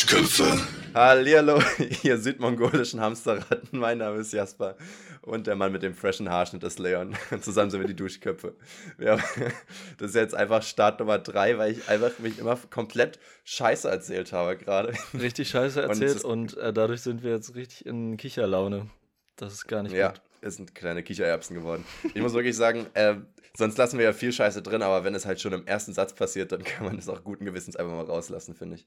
[0.00, 0.58] Duschköpfe.
[0.94, 1.60] Hallihallo,
[2.02, 3.78] ihr südmongolischen Hamsterratten.
[3.78, 4.76] Mein Name ist Jasper
[5.20, 7.14] und der Mann mit dem freshen Haarschnitt ist Leon.
[7.42, 8.56] Zusammen sind wir die Duschköpfe.
[8.98, 9.16] Ja,
[9.98, 14.32] das ist jetzt einfach Start Nummer drei, weil ich einfach mich immer komplett scheiße erzählt
[14.32, 14.94] habe gerade.
[15.12, 18.88] Richtig scheiße erzählt und, und äh, dadurch sind wir jetzt richtig in Kicherlaune.
[19.36, 20.12] Das ist gar nicht ja.
[20.12, 21.84] gut es sind kleine Kichererbsen geworden.
[22.14, 23.16] Ich muss wirklich sagen, äh,
[23.54, 26.14] sonst lassen wir ja viel Scheiße drin, aber wenn es halt schon im ersten Satz
[26.14, 28.86] passiert, dann kann man das auch guten Gewissens einfach mal rauslassen, finde ich.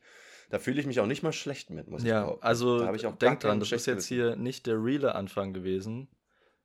[0.50, 2.46] Da fühle ich mich auch nicht mal schlecht mit, muss ja, ich behaupten.
[2.46, 6.08] Also da ich auch denk dran, das ist jetzt hier nicht der reale Anfang gewesen.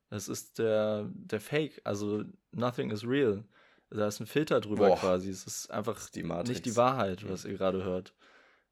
[0.09, 3.43] Das ist der, der Fake, also nothing is real.
[3.91, 5.29] Da ist ein Filter drüber Boah, quasi.
[5.29, 8.13] Es ist einfach die nicht die Wahrheit, was ihr gerade hört.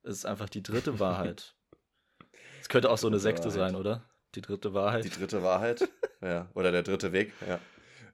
[0.03, 1.55] Es ist einfach die dritte Wahrheit.
[2.61, 4.03] Es könnte auch so eine Sekte sein, oder?
[4.35, 5.05] Die dritte Wahrheit.
[5.05, 5.87] Die dritte Wahrheit.
[6.21, 6.49] ja.
[6.53, 7.33] Oder der dritte Weg.
[7.47, 7.59] Ja.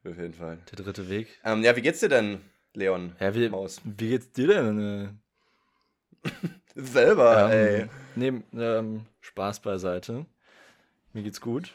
[0.09, 0.59] Auf jeden Fall.
[0.71, 1.39] Der dritte Weg.
[1.45, 2.41] Ähm, ja, wie geht's dir denn,
[2.73, 3.15] Leon?
[3.19, 3.81] Ja, wie, Maus?
[3.83, 5.19] wie geht's dir denn?
[6.75, 7.89] Selber, ähm, ey.
[8.15, 10.25] Neben ähm, Spaß beiseite.
[11.13, 11.73] Mir geht's gut.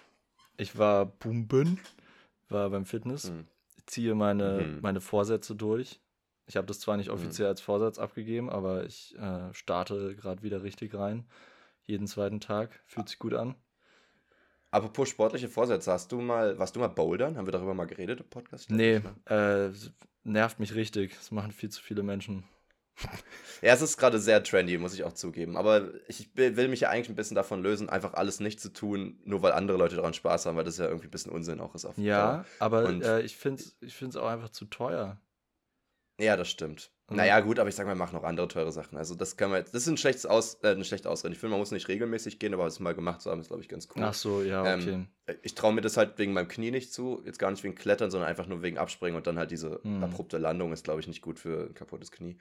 [0.57, 1.79] Ich war pumpen,
[2.49, 3.31] war beim Fitness.
[3.31, 3.47] Mhm.
[3.87, 4.81] Ziehe meine, mhm.
[4.83, 6.01] meine Vorsätze durch.
[6.47, 7.15] Ich habe das zwar nicht mhm.
[7.15, 7.51] offiziell mhm.
[7.51, 11.27] als Vorsatz abgegeben, aber ich äh, starte gerade wieder richtig rein.
[11.85, 12.81] Jeden zweiten Tag.
[12.87, 13.55] Fühlt sich gut an.
[14.71, 17.39] Apropos sportliche Vorsätze, hast du mal, warst du mal bouldern?
[17.39, 18.71] Haben wir darüber mal geredet im Podcast?
[18.71, 19.71] Nee, äh,
[20.25, 21.15] nervt mich richtig.
[21.15, 22.45] Das machen viel zu viele Menschen.
[23.61, 25.57] Ja, es ist gerade sehr trendy, muss ich auch zugeben.
[25.57, 29.19] Aber ich will mich ja eigentlich ein bisschen davon lösen, einfach alles nicht zu tun,
[29.25, 31.75] nur weil andere Leute daran Spaß haben, weil das ja irgendwie ein bisschen Unsinn auch
[31.75, 31.85] ist.
[31.85, 32.45] Auf ja, Dauer.
[32.61, 35.21] aber äh, ich finde es ich auch einfach zu teuer.
[36.21, 36.91] Ja, das stimmt.
[37.09, 37.17] Mhm.
[37.17, 38.99] Naja, gut, aber ich sage mal, machen noch andere teure Sachen.
[38.99, 41.33] Also, das kann man jetzt, das ist ein schlechtes Aus, äh, eine schlechte Ausrede.
[41.33, 43.63] Ich finde, man muss nicht regelmäßig gehen, aber es mal gemacht zu haben, ist, glaube
[43.63, 44.03] ich, ganz cool.
[44.03, 45.07] Ach so, ja, ähm, okay.
[45.29, 47.23] Ähm, ich traue mir das halt wegen meinem Knie nicht zu.
[47.25, 50.03] Jetzt gar nicht wegen Klettern, sondern einfach nur wegen Abspringen und dann halt diese mhm.
[50.03, 52.37] abrupte Landung ist, glaube ich, nicht gut für ein kaputtes Knie.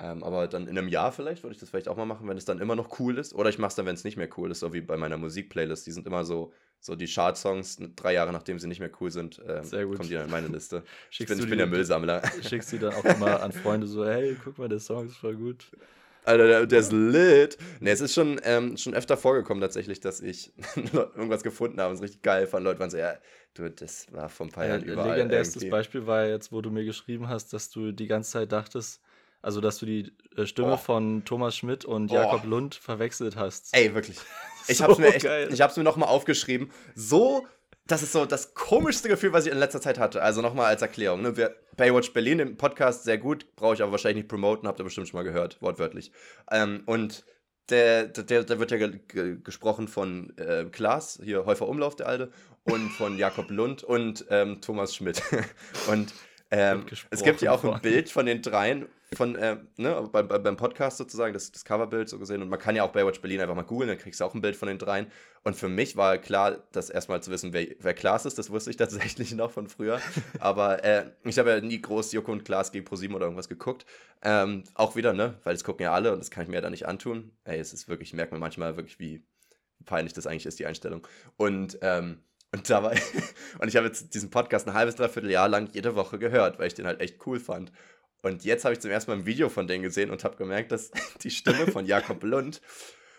[0.00, 2.36] Ähm, aber dann in einem Jahr vielleicht würde ich das vielleicht auch mal machen, wenn
[2.36, 3.34] es dann immer noch cool ist.
[3.34, 5.16] Oder ich mache es dann, wenn es nicht mehr cool ist, so wie bei meiner
[5.16, 5.86] Musikplaylist.
[5.86, 9.40] Die sind immer so, so die Chart-Songs, drei Jahre nachdem sie nicht mehr cool sind,
[9.46, 10.84] ähm, kommen die dann in meine Liste.
[11.10, 12.22] ich bin, ich bin der Müllsammler.
[12.42, 15.34] Schickst du dann auch immer an Freunde so, hey, guck mal, der Song ist voll
[15.34, 15.72] gut.
[16.24, 17.58] Alter, der, der ist lit.
[17.80, 21.96] Ne, es ist schon, ähm, schon öfter vorgekommen tatsächlich, dass ich irgendwas gefunden habe und
[21.96, 22.64] es richtig geil fand.
[22.64, 23.14] Leute waren so, ja,
[23.54, 25.16] du, das war vom Feiern ja, überall.
[25.16, 29.00] Legendärstes Beispiel war jetzt, wo du mir geschrieben hast, dass du die ganze Zeit dachtest,
[29.40, 30.76] also, dass du die äh, Stimme oh.
[30.76, 32.48] von Thomas Schmidt und Jakob oh.
[32.48, 33.68] Lund verwechselt hast.
[33.72, 34.18] Ey, wirklich.
[34.70, 35.48] Ich so hab's mir echt, geil.
[35.50, 36.70] ich hab's mir nochmal aufgeschrieben.
[36.94, 37.46] So,
[37.86, 40.20] das ist so das komischste Gefühl, was ich in letzter Zeit hatte.
[40.20, 41.22] Also nochmal als Erklärung.
[41.22, 41.38] Ne?
[41.38, 44.84] Wir, Baywatch Berlin, im Podcast sehr gut, brauche ich aber wahrscheinlich nicht promoten, habt ihr
[44.84, 46.12] bestimmt schon mal gehört, wortwörtlich.
[46.50, 47.24] Ähm, und
[47.70, 52.30] der, der, der wird ja ge gesprochen von äh, Klaas, hier Häufer Umlauf, der Alte,
[52.64, 55.22] und von Jakob Lund und ähm, Thomas Schmidt.
[55.88, 56.12] und
[56.50, 60.56] ähm, es gibt ja auch ein Bild von den dreien von, äh, ne, beim, beim
[60.56, 62.42] Podcast sozusagen, das, das Coverbild so gesehen.
[62.42, 64.42] Und man kann ja auch Baywatch Berlin einfach mal googeln, dann kriegst du auch ein
[64.42, 65.06] Bild von den dreien.
[65.44, 68.70] Und für mich war klar, das erstmal zu wissen, wer, wer Klaas ist, das wusste
[68.70, 70.00] ich tatsächlich noch von früher.
[70.40, 73.86] Aber äh, ich habe ja nie groß Joko und Klaas gegen ProSieben oder irgendwas geguckt.
[74.22, 76.62] Ähm, auch wieder, ne, weil das gucken ja alle und das kann ich mir ja
[76.62, 77.32] da nicht antun.
[77.44, 79.22] Ey, es ist wirklich, merkt man manchmal wirklich, wie
[79.86, 81.06] peinlich das eigentlich ist, die Einstellung.
[81.36, 82.18] Und, ähm,
[82.52, 82.92] und da war
[83.58, 86.68] und ich habe jetzt diesen Podcast ein halbes, dreiviertel Jahr lang jede Woche gehört, weil
[86.68, 87.72] ich den halt echt cool fand.
[88.22, 90.72] Und jetzt habe ich zum ersten Mal ein Video von denen gesehen und habe gemerkt,
[90.72, 90.90] dass
[91.22, 92.60] die Stimme von Jakob Lund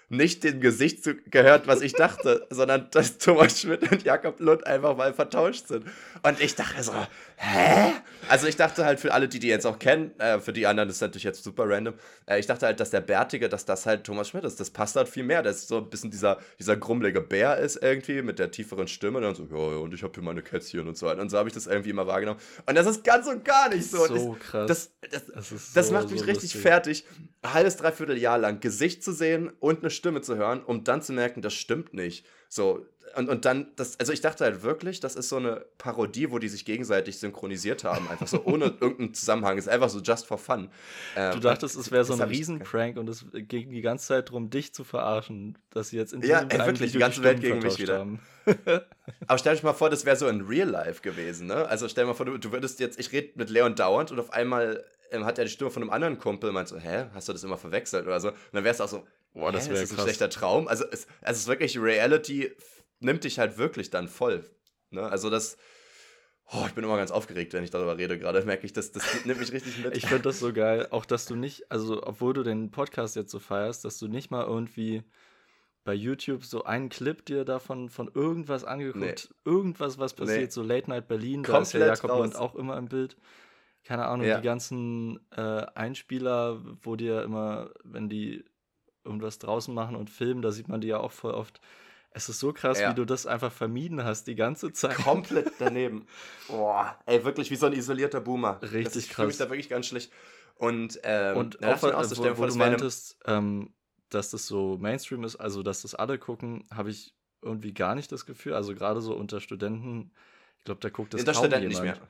[0.10, 4.98] nicht dem Gesicht gehört, was ich dachte, sondern dass Thomas Schmidt und Jakob Lund einfach
[4.98, 5.86] mal vertauscht sind.
[6.24, 6.94] Und ich dachte so,
[7.40, 7.94] hä?
[8.28, 10.90] Also ich dachte halt für alle, die die jetzt auch kennen, äh, für die anderen
[10.90, 11.96] ist das natürlich jetzt super random,
[12.28, 14.60] äh, ich dachte halt, dass der Bärtige, dass das halt Thomas Schmidt ist.
[14.60, 15.42] Das passt halt viel mehr.
[15.42, 19.18] Das ist so ein bisschen dieser, dieser grummelige Bär ist irgendwie mit der tieferen Stimme.
[19.18, 21.22] Und dann so, ja, und ich habe hier meine Kätzchen und so weiter.
[21.22, 22.40] Und so habe ich das irgendwie immer wahrgenommen.
[22.68, 24.06] Und das ist ganz und gar nicht so.
[24.06, 24.68] So das, krass.
[24.68, 26.62] Das, das, das, das macht mich so richtig lustig.
[26.62, 27.06] fertig,
[27.42, 31.02] ein halbes, dreiviertel Jahr lang Gesicht zu sehen und eine Stimme zu hören, um dann
[31.02, 32.26] zu merken, das stimmt nicht.
[32.48, 36.32] So, und, und dann, das, also ich dachte halt wirklich, das ist so eine Parodie,
[36.32, 39.58] wo die sich gegenseitig synchronisiert haben, einfach so ohne irgendeinen Zusammenhang.
[39.58, 40.70] Ist einfach so just for fun.
[41.16, 44.50] Ähm, du dachtest, es wäre so ein Riesenprank und es ging die ganze Zeit darum,
[44.50, 47.80] dich zu verarschen, dass sie jetzt in Ja, ey, wirklich, die ganze Welt gegen mich
[47.80, 48.08] wieder.
[49.28, 51.68] Aber stell dich mal vor, das wäre so in Real Life gewesen, ne?
[51.68, 54.20] Also stell dir mal vor, du, du würdest jetzt, ich rede mit Leon dauernd und
[54.20, 57.06] auf einmal ähm, hat er die Stimme von einem anderen Kumpel und meint so, hä,
[57.14, 58.30] hast du das immer verwechselt oder so?
[58.30, 60.68] Und dann wäre es auch so, boah, das wäre ein schlechter Traum.
[60.68, 62.52] Also es, also es ist wirklich Reality
[63.00, 64.44] nimmt dich halt wirklich dann voll.
[64.92, 65.04] Ne?
[65.04, 65.58] Also das,
[66.52, 68.18] oh, ich bin immer ganz aufgeregt, wenn ich darüber rede.
[68.18, 69.96] Gerade merke ich, das, das nimmt mich richtig mit.
[69.98, 73.32] ich finde das so geil, auch dass du nicht, also obwohl du den Podcast jetzt
[73.32, 75.04] so feierst, dass du nicht mal irgendwie
[75.86, 79.52] bei YouTube so einen Clip dir davon von irgendwas angeguckt, nee.
[79.52, 80.50] irgendwas, was passiert, nee.
[80.50, 83.18] so Late Night Berlin, da ist ja Jakob und auch immer im Bild.
[83.86, 84.38] Keine Ahnung, ja.
[84.38, 88.44] die ganzen äh, Einspieler, wo dir immer, wenn die
[89.04, 91.62] irgendwas draußen machen und filmen, da sieht man die ja auch voll oft.
[92.12, 92.90] Es ist so krass, ja.
[92.90, 94.96] wie du das einfach vermieden hast die ganze Zeit.
[94.96, 96.08] Komplett daneben.
[96.48, 98.60] Boah, ey, wirklich wie so ein isolierter Boomer.
[98.62, 99.24] Richtig das, ich krass.
[99.26, 100.12] Ich mich da wirklich ganz schlecht.
[100.56, 103.74] Und, ähm, und auch, auch wo, wo, du meintest, ähm,
[104.10, 108.12] dass das so Mainstream ist, also dass das alle gucken, habe ich irgendwie gar nicht
[108.12, 108.54] das Gefühl.
[108.54, 110.12] Also gerade so unter Studenten,
[110.58, 111.86] ich glaube, da guckt das unter kaum Studenten jemand.
[111.86, 112.10] nicht mehr.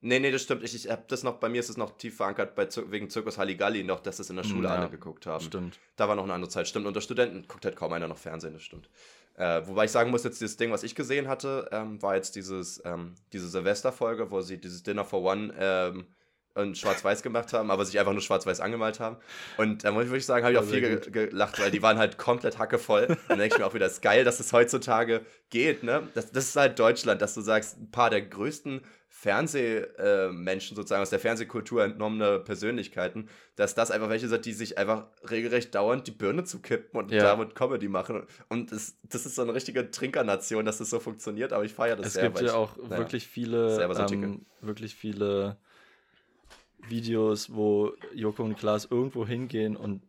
[0.00, 0.62] Nee, nee, das stimmt.
[0.62, 3.38] Ich, ich habe das noch, bei mir ist es noch tief verankert, bei, wegen Zirkus
[3.38, 5.44] Halligalli noch, dass das in der hm, Schule ja, alle geguckt haben.
[5.44, 5.78] Stimmt.
[5.96, 6.68] Da war noch eine andere Zeit.
[6.68, 8.88] Stimmt, unter Studenten guckt halt kaum einer noch Fernsehen, das stimmt.
[9.36, 12.36] Äh, wobei ich sagen muss, jetzt dieses Ding, was ich gesehen hatte, ähm, war jetzt
[12.36, 16.06] dieses, ähm, diese Silvesterfolge, wo sie dieses Dinner for One ähm,
[16.54, 19.18] und schwarz-weiß gemacht haben, aber sich einfach nur schwarz-weiß angemalt haben.
[19.58, 21.98] Und da muss ich wirklich sagen, habe ich auch viel ge gelacht, weil die waren
[21.98, 23.08] halt komplett hackevoll.
[23.28, 25.82] dann denke ich mir auch wieder, das ist geil, dass es heutzutage geht.
[25.82, 26.08] Ne?
[26.14, 28.80] Das, das ist halt Deutschland, dass du sagst, ein paar der größten
[29.26, 35.08] Fernsehmenschen sozusagen aus der Fernsehkultur entnommene Persönlichkeiten, dass das einfach welche sind, die sich einfach
[35.28, 37.24] regelrecht dauernd die Birne zu kippen und ja.
[37.24, 38.24] damit Comedy machen.
[38.48, 41.96] Und das, das ist so eine richtige Trinkernation, dass das so funktioniert, aber ich feiere
[41.96, 42.28] das es sehr.
[42.28, 45.56] Es gibt ja auch naja, wirklich viele, ähm, wirklich viele
[46.88, 50.02] Videos, wo Joko und Klaas irgendwo hingehen und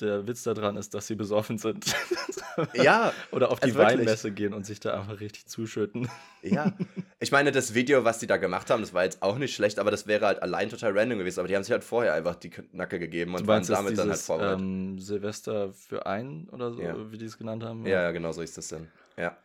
[0.00, 1.84] der Witz daran ist, dass sie besoffen sind.
[2.74, 3.12] Ja.
[3.30, 6.08] Oder auf die also Weinmesse gehen und sich da einfach richtig zuschütten.
[6.40, 6.72] Ja.
[7.18, 9.80] Ich meine, das Video, was die da gemacht haben, das war jetzt auch nicht schlecht,
[9.80, 11.40] aber das wäre halt allein total random gewesen.
[11.40, 14.10] Aber die haben sich halt vorher einfach die Nacke gegeben und waren damit dieses, dann
[14.10, 14.60] halt vorbereitet.
[14.60, 17.10] Ähm, Silvester für einen oder so, ja.
[17.10, 17.84] wie die es genannt haben?
[17.86, 18.86] Ja, ja, genau so ist das denn.
[19.16, 19.36] Ja.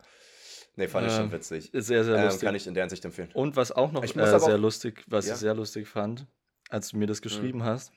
[0.76, 1.70] Nee, fand ich schon witzig.
[1.72, 2.42] Sehr, sehr ähm, lustig.
[2.42, 3.30] kann ich in der Hinsicht empfehlen.
[3.34, 5.34] Und was auch noch äh, sehr lustig, was ja.
[5.34, 6.28] ich sehr lustig fand,
[6.68, 7.64] als du mir das geschrieben mhm.
[7.64, 7.92] hast,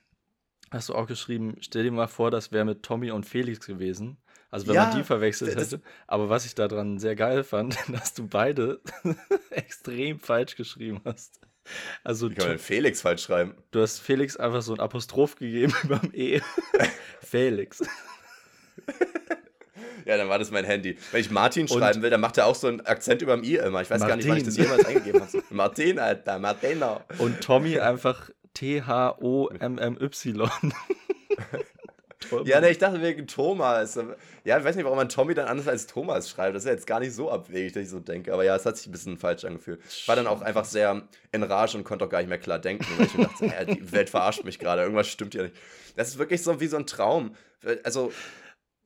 [0.71, 4.17] hast du auch geschrieben, stell dir mal vor, das wäre mit Tommy und Felix gewesen.
[4.49, 5.81] Also wenn ja, man die verwechselt hätte.
[6.07, 8.79] Aber was ich daran sehr geil fand, dass du beide
[9.49, 11.41] extrem falsch geschrieben hast.
[12.03, 13.55] Also Wie kann man Felix falsch schreiben?
[13.71, 16.39] Du hast Felix einfach so ein Apostroph gegeben beim E.
[17.21, 17.83] Felix.
[20.05, 20.97] Ja, dann war das mein Handy.
[21.11, 23.57] Wenn ich Martin schreiben will, dann macht er auch so einen Akzent über dem I
[23.57, 23.81] immer.
[23.81, 24.07] Ich weiß Martin.
[24.07, 25.43] gar nicht, wann ich das jemals eingegeben habe.
[25.49, 27.03] Martin, Alter, Martina.
[27.17, 30.49] Und Tommy einfach T-H-O-M-M-Y.
[32.45, 33.99] ja, ne, ich dachte wegen Thomas.
[34.43, 36.55] Ja, ich weiß nicht, warum man Tommy dann anders als Thomas schreibt.
[36.55, 38.33] Das ist ja jetzt gar nicht so abwegig, dass ich so denke.
[38.33, 39.79] Aber ja, es hat sich ein bisschen falsch angefühlt.
[39.87, 42.57] Ich war dann auch einfach sehr in Rage und konnte auch gar nicht mehr klar
[42.57, 44.81] denken, weil ich mir dachte, ja, die Welt verarscht mich gerade.
[44.81, 45.55] Irgendwas stimmt hier nicht.
[45.95, 47.35] Das ist wirklich so wie so ein Traum.
[47.83, 48.11] Also,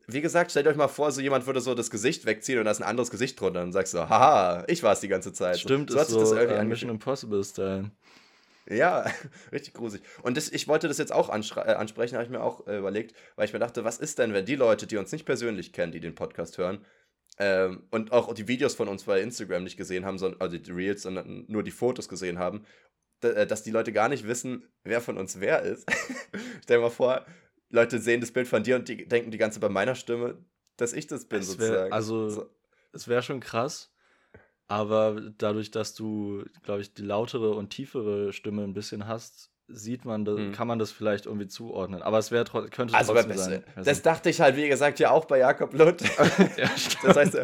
[0.08, 2.72] wie gesagt, stellt euch mal vor, so jemand würde so das Gesicht wegziehen und da
[2.72, 3.60] ist ein anderes Gesicht drunter.
[3.60, 5.60] Und dann sagst du, haha, ich war es die ganze Zeit.
[5.60, 7.92] Stimmt, so, so ist so das uh, Mission Impossible-Style.
[8.72, 9.06] Ja,
[9.52, 10.04] richtig gruselig.
[10.24, 13.16] Und das, ich wollte das jetzt auch äh, ansprechen, habe ich mir auch äh, überlegt,
[13.36, 15.92] weil ich mir dachte, was ist denn, wenn die Leute, die uns nicht persönlich kennen,
[15.92, 16.86] die den Podcast hören,
[17.38, 20.72] ähm, und auch die Videos von uns bei Instagram nicht gesehen haben, sondern, also die
[20.72, 22.66] Reels, sondern nur die Fotos gesehen haben,
[23.22, 25.90] äh, dass die Leute gar nicht wissen, wer von uns wer ist.
[26.64, 27.26] Stell dir mal vor,
[27.70, 30.44] Leute sehen das Bild von dir und die denken die ganze bei meiner Stimme,
[30.78, 31.94] dass ich das bin, es wär, sozusagen.
[31.94, 32.50] Also, so.
[32.92, 33.91] es wäre schon krass.
[34.72, 40.06] Aber dadurch, dass du, glaube ich, die lautere und tiefere Stimme ein bisschen hast, sieht
[40.06, 40.52] man, das, hm.
[40.54, 42.02] kann man das vielleicht irgendwie zuordnen.
[42.02, 43.64] Aber es wäre könnte also trotzdem sein.
[43.84, 46.02] Das dachte ich halt, wie gesagt, ja auch bei Jakob Lund.
[46.58, 46.70] ja,
[47.04, 47.42] das heißt,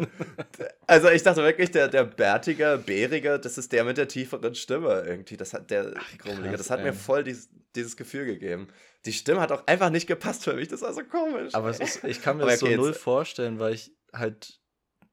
[0.86, 5.04] also ich dachte wirklich, der, der bärtige, bärige, das ist der mit der tieferen Stimme
[5.06, 5.36] irgendwie.
[5.36, 6.86] Das hat der Ach, krass, Das hat ey.
[6.86, 8.68] mir voll dieses, dieses Gefühl gegeben.
[9.04, 10.68] Die Stimme hat auch einfach nicht gepasst für mich.
[10.68, 11.54] Das war so komisch.
[11.54, 14.60] Aber ist, ich kann mir das okay, so null vorstellen, weil ich halt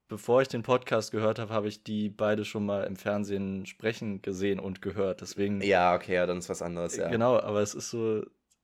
[0.08, 4.22] bevor ich den Podcast gehört habe, habe ich die beide schon mal im Fernsehen sprechen
[4.22, 5.22] gesehen und gehört.
[5.22, 5.62] Deswegen.
[5.62, 7.10] Ja, okay, ja, dann ist was anderes, ja.
[7.10, 8.24] Genau, aber es ist so,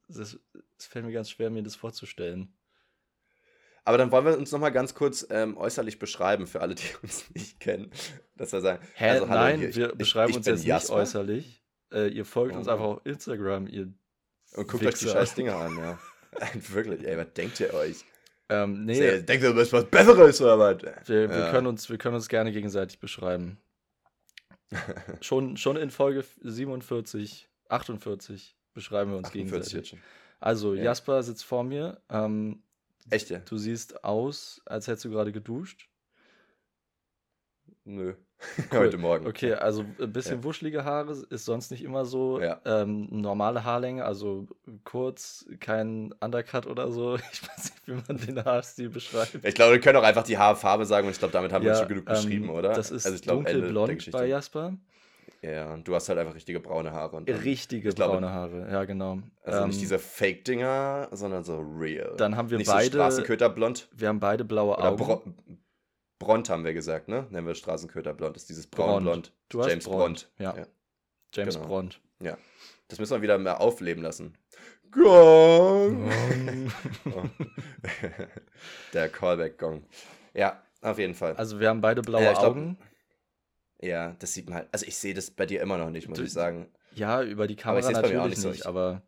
[0.09, 0.39] es
[0.77, 2.53] fällt mir ganz schwer, mir das vorzustellen.
[3.83, 7.29] Aber dann wollen wir uns nochmal ganz kurz ähm, äußerlich beschreiben für alle, die uns
[7.33, 7.91] nicht kennen.
[8.35, 10.93] Dass wir sagen, Hä, also, hallo, nein, hier, wir ich, beschreiben ich uns jetzt Jasper.
[10.93, 11.63] nicht äußerlich.
[11.91, 12.59] Äh, ihr folgt oh.
[12.59, 13.93] uns einfach auf Instagram, ihr
[14.53, 14.87] Und guckt Wichser.
[14.87, 15.99] euch die scheiß Dinger an, ja.
[16.69, 18.05] Wirklich, ey, was denkt ihr euch?
[18.51, 19.21] Ähm, nee.
[19.21, 21.07] Denkt ihr, du bist was Besseres oder was?
[21.07, 21.51] Wir, wir ja.
[21.51, 23.57] können uns, wir können uns gerne gegenseitig beschreiben.
[25.21, 29.95] schon, schon in Folge 47, 48 beschreiben wir uns gegenseitig.
[30.41, 30.83] Also, ja.
[30.83, 32.01] Jasper sitzt vor mir.
[32.09, 32.61] Ähm,
[33.09, 33.39] Echt, ja?
[33.39, 35.87] Du siehst aus, als hättest du gerade geduscht.
[37.85, 38.15] Nö.
[38.71, 38.79] Cool.
[38.79, 39.27] Heute Morgen.
[39.27, 40.43] Okay, also ein bisschen ja.
[40.43, 42.39] wuschelige Haare ist sonst nicht immer so.
[42.39, 42.59] Ja.
[42.65, 44.47] Ähm, normale Haarlänge, also
[44.83, 47.17] kurz, kein Undercut oder so.
[47.31, 49.39] Ich weiß nicht, wie man den Haarstil beschreibt.
[49.43, 51.73] Ich glaube, wir können auch einfach die Haarfarbe sagen und ich glaube, damit haben ja,
[51.73, 52.73] wir schon genug ähm, beschrieben, oder?
[52.73, 54.73] Das ist also ich glaub, dunkelblond bei Jasper.
[55.41, 57.15] Ja, und du hast halt einfach richtige braune Haare.
[57.15, 59.19] Und richtige glaube, braune Haare, ja, genau.
[59.43, 62.13] Also ähm, nicht diese Fake-Dinger, sondern so real.
[62.17, 62.91] Dann haben wir nicht beide.
[62.91, 63.87] So Straßenköterblond.
[63.95, 64.97] Wir haben beide blaue Augen.
[64.97, 65.23] Bro
[66.21, 67.25] Bront haben wir gesagt, ne?
[67.31, 68.35] Nennen wir Straßenköterblond.
[68.35, 69.33] Das ist dieses braun-blond.
[69.51, 70.29] James Bront.
[70.37, 70.55] Ja.
[70.55, 70.67] ja.
[71.33, 71.67] James genau.
[71.67, 71.99] Bront.
[72.21, 72.37] Ja.
[72.89, 74.37] Das müssen wir wieder mehr aufleben lassen.
[74.91, 76.11] Gong.
[77.05, 77.23] oh.
[78.93, 79.83] Der Callback-Gong.
[80.35, 81.35] Ja, auf jeden Fall.
[81.37, 82.77] Also wir haben beide blaue ja, Augen.
[82.77, 84.69] Glaub, ja, das sieht man halt.
[84.71, 86.67] Also ich sehe das bei dir immer noch nicht, muss du, ich sagen.
[86.93, 89.01] Ja, über die Kamera aber natürlich nicht, nicht, aber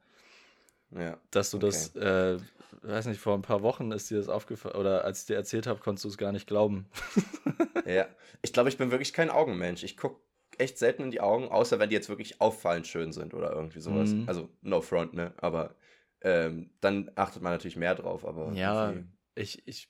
[0.90, 1.68] ja, dass du okay.
[1.68, 2.40] das, äh,
[2.84, 5.68] weiß nicht, vor ein paar Wochen ist dir das aufgefallen, oder als ich dir erzählt
[5.68, 6.88] habe, konntest du es gar nicht glauben.
[7.86, 8.08] ja,
[8.42, 9.84] ich glaube, ich bin wirklich kein Augenmensch.
[9.84, 10.22] Ich gucke
[10.58, 13.80] echt selten in die Augen, außer wenn die jetzt wirklich auffallend schön sind oder irgendwie
[13.80, 14.14] sowas.
[14.14, 14.28] Mhm.
[14.28, 15.34] Also no front, ne?
[15.38, 15.76] Aber
[16.22, 18.26] ähm, dann achtet man natürlich mehr drauf.
[18.26, 18.94] Aber ja,
[19.36, 19.90] ich, ich,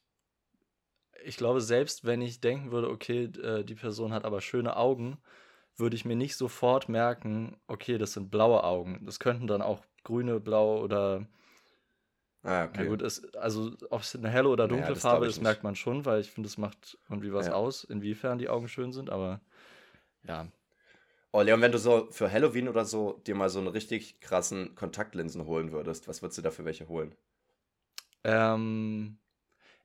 [1.24, 5.18] ich glaube, selbst wenn ich denken würde, okay, äh, die Person hat aber schöne Augen,
[5.76, 9.02] würde ich mir nicht sofort merken, okay, das sind blaue Augen.
[9.06, 11.28] Das könnten dann auch grüne, blau oder
[12.44, 12.84] Ah, okay.
[12.84, 15.64] Ja gut, es, also ob es eine helle oder dunkle ja, das Farbe ist, merkt
[15.64, 17.54] man schon, weil ich finde, es macht irgendwie was ja.
[17.54, 19.40] aus, inwiefern die Augen schön sind, aber
[20.28, 20.48] ja.
[21.32, 24.76] Oh, Leon, wenn du so für Halloween oder so dir mal so einen richtig krassen
[24.76, 27.16] Kontaktlinsen holen würdest, was würdest du da für welche holen?
[28.24, 29.18] Ähm,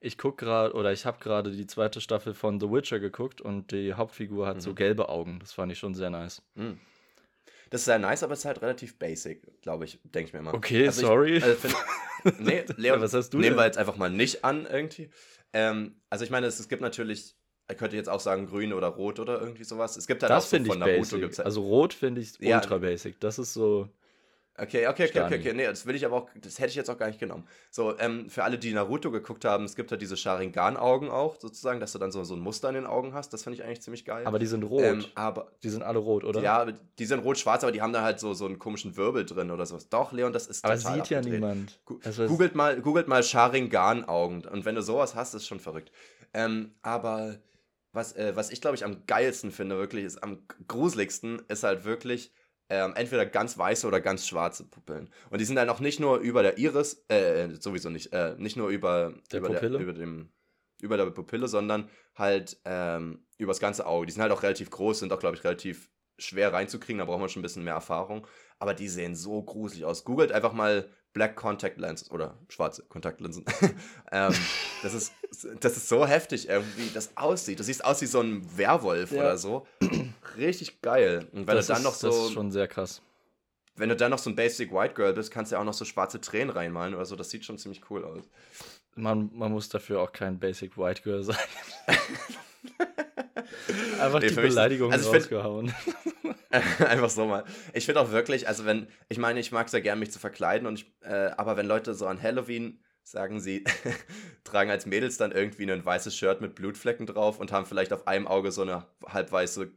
[0.00, 3.72] ich gucke gerade, oder ich habe gerade die zweite Staffel von The Witcher geguckt und
[3.72, 4.60] die Hauptfigur hat mhm.
[4.60, 5.38] so gelbe Augen.
[5.38, 6.42] Das fand ich schon sehr nice.
[6.54, 6.78] Mhm.
[7.70, 10.40] Das ist sehr nice, aber es ist halt relativ basic, glaube ich, denke ich mir
[10.40, 10.54] immer.
[10.54, 11.36] Okay, also sorry.
[11.36, 11.76] Ich, also find,
[12.40, 13.58] nee, Leon, was hast du nehmen denn?
[13.58, 15.10] wir jetzt einfach mal nicht an irgendwie.
[15.52, 17.36] Ähm, also ich meine, es, es gibt natürlich
[17.70, 19.96] ich könnte jetzt auch sagen grün oder rot oder irgendwie sowas.
[19.96, 21.18] Es gibt halt das auch so von Naruto.
[21.18, 22.78] Gibt's halt also rot finde ich ultra ja.
[22.78, 23.20] basic.
[23.20, 23.88] Das ist so.
[24.60, 25.52] Okay, okay, okay, okay, okay.
[25.54, 27.46] Nee, das will ich aber auch, das hätte ich jetzt auch gar nicht genommen.
[27.70, 31.78] So, ähm, für alle, die Naruto geguckt haben, es gibt halt diese Sharingan-Augen auch, sozusagen,
[31.78, 33.32] dass du dann so, so ein Muster in den Augen hast.
[33.32, 34.26] Das finde ich eigentlich ziemlich geil.
[34.26, 34.82] Aber die sind rot.
[34.82, 36.42] Ähm, aber die sind alle rot, oder?
[36.42, 36.66] Ja,
[36.98, 39.64] die sind rot-schwarz, aber die haben da halt so, so einen komischen Wirbel drin oder
[39.64, 39.88] sowas.
[39.88, 41.24] Doch, Leon, das ist Aber total sieht abgedreht.
[41.24, 41.80] ja niemand.
[42.04, 44.44] Also googelt mal, googelt mal Sharingan-Augen.
[44.44, 45.92] Und wenn du sowas hast, ist schon verrückt.
[46.34, 47.38] Ähm, aber
[47.92, 51.84] was, äh, was ich glaube ich am geilsten finde, wirklich, ist am gruseligsten, ist halt
[51.84, 52.32] wirklich
[52.70, 55.10] ähm, entweder ganz weiße oder ganz schwarze Pupillen.
[55.30, 58.56] Und die sind dann auch nicht nur über der Iris, äh, sowieso nicht, äh, nicht
[58.56, 59.78] nur über, der über, Pupille?
[59.78, 60.28] Der, über, dem,
[60.80, 64.06] über der Pupille, sondern halt ähm, über das ganze Auge.
[64.06, 67.20] Die sind halt auch relativ groß, sind auch, glaube ich, relativ schwer reinzukriegen, da braucht
[67.20, 68.26] man schon ein bisschen mehr Erfahrung.
[68.58, 70.04] Aber die sehen so gruselig aus.
[70.04, 73.44] Googelt einfach mal Black Contact Lenses oder schwarze Kontaktlinsen.
[74.12, 74.34] ähm,
[74.82, 75.12] das, ist,
[75.60, 77.58] das ist so heftig irgendwie, das aussieht.
[77.58, 79.20] Du siehst aus wie so ein Werwolf ja.
[79.20, 79.66] oder so.
[80.36, 81.26] Richtig geil.
[81.32, 82.08] Und wenn das du dann ist, noch so.
[82.08, 83.02] Das ist schon sehr krass.
[83.74, 85.74] Wenn du dann noch so ein Basic White Girl bist, kannst du ja auch noch
[85.74, 87.16] so schwarze Tränen reinmalen oder so.
[87.16, 88.24] Das sieht schon ziemlich cool aus.
[88.96, 91.36] Man, man muss dafür auch kein Basic White Girl sein.
[94.00, 95.72] Einfach nee, die Beleidigung also rausgehauen.
[96.78, 97.44] Einfach so mal.
[97.74, 100.66] Ich finde auch wirklich, also wenn, ich meine, ich mag sehr gern mich zu verkleiden
[100.66, 103.64] und ich, äh, aber wenn Leute so an Halloween sagen sie,
[104.44, 108.06] tragen als Mädels dann irgendwie ein weißes Shirt mit Blutflecken drauf und haben vielleicht auf
[108.06, 109.72] einem Auge so eine halbweiße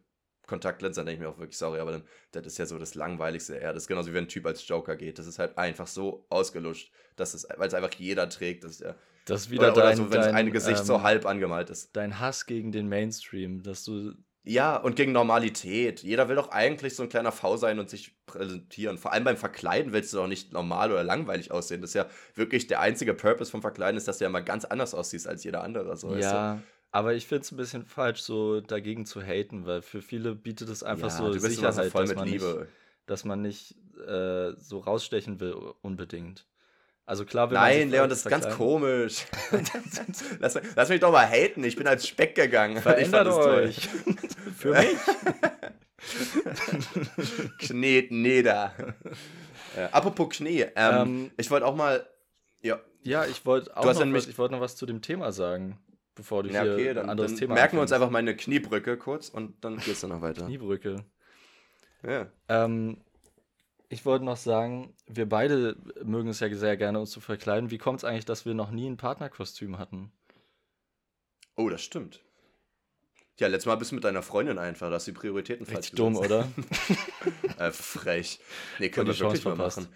[0.48, 2.96] Kontaktlinse, dann denke ich mir auch wirklich sorry, aber dann, das ist ja so das
[2.96, 3.74] Langweiligste eher.
[3.74, 5.18] Das ist genauso wie wenn ein Typ als Joker geht.
[5.18, 8.64] Das ist halt einfach so ausgelutscht, dass es, weil es einfach jeder trägt.
[8.64, 8.96] Das ist ja.
[9.26, 11.70] Das ist wieder oder, dein, oder so, wenn dein, ein Gesicht ähm, so halb angemalt
[11.70, 11.96] ist.
[11.96, 14.14] Dein Hass gegen den Mainstream, dass du.
[14.44, 16.02] Ja, und gegen Normalität.
[16.02, 18.98] Jeder will doch eigentlich so ein kleiner V sein und sich präsentieren.
[18.98, 21.80] Vor allem beim Verkleiden willst du doch nicht normal oder langweilig aussehen.
[21.82, 24.66] Das ist ja wirklich der einzige Purpose vom Verkleiden, ist, dass du ja mal ganz
[24.66, 25.96] anders aussiehst als jeder andere.
[25.96, 26.60] So, ja,
[26.92, 30.70] aber ich finde es ein bisschen falsch, so dagegen zu haten, weil für viele bietet
[30.70, 32.46] es einfach ja, so Sicherheit, so dass, man nicht,
[33.06, 33.76] dass, man nicht,
[34.06, 36.46] äh, so rausstechen will unbedingt.
[37.06, 39.26] Also klar, wenn Nein, Leon, das ist ganz komisch.
[40.40, 41.64] lass, lass, mich doch mal haten.
[41.64, 42.82] Ich bin als Speck gegangen.
[42.82, 43.88] Verändert euch.
[44.58, 44.98] Für mich.
[47.58, 48.74] Knet nieder.
[49.76, 50.66] Äh, apropos Knie.
[50.76, 52.08] Ähm, ähm, ich wollte auch mal.
[52.62, 52.80] Ja.
[53.04, 55.80] Ja, ich wollte auch noch, was, wollt noch was zu dem Thema sagen
[56.16, 58.36] bevor du ja, okay, hier dann, ein anderes dann Thema merken wir uns einfach meine
[58.36, 60.46] Kniebrücke kurz und dann geht's dann noch weiter.
[60.46, 61.04] Kniebrücke.
[62.04, 62.28] Ja.
[62.48, 62.98] Ähm,
[63.92, 67.72] ich wollte noch sagen, wir beide mögen es ja sehr gerne, uns zu verkleiden.
[67.72, 70.14] Wie kommt es eigentlich, dass wir noch nie ein Partnerkostüm hatten?
[71.58, 72.24] Oh, das stimmt.
[73.38, 76.16] Ja, letztes Mal bist du mit deiner Freundin einfach, dass die Prioritäten falsch Richtig dumm,
[76.16, 76.48] oder?
[77.58, 78.40] äh, frech.
[78.80, 79.90] Nee, können wir wirklich mal machen.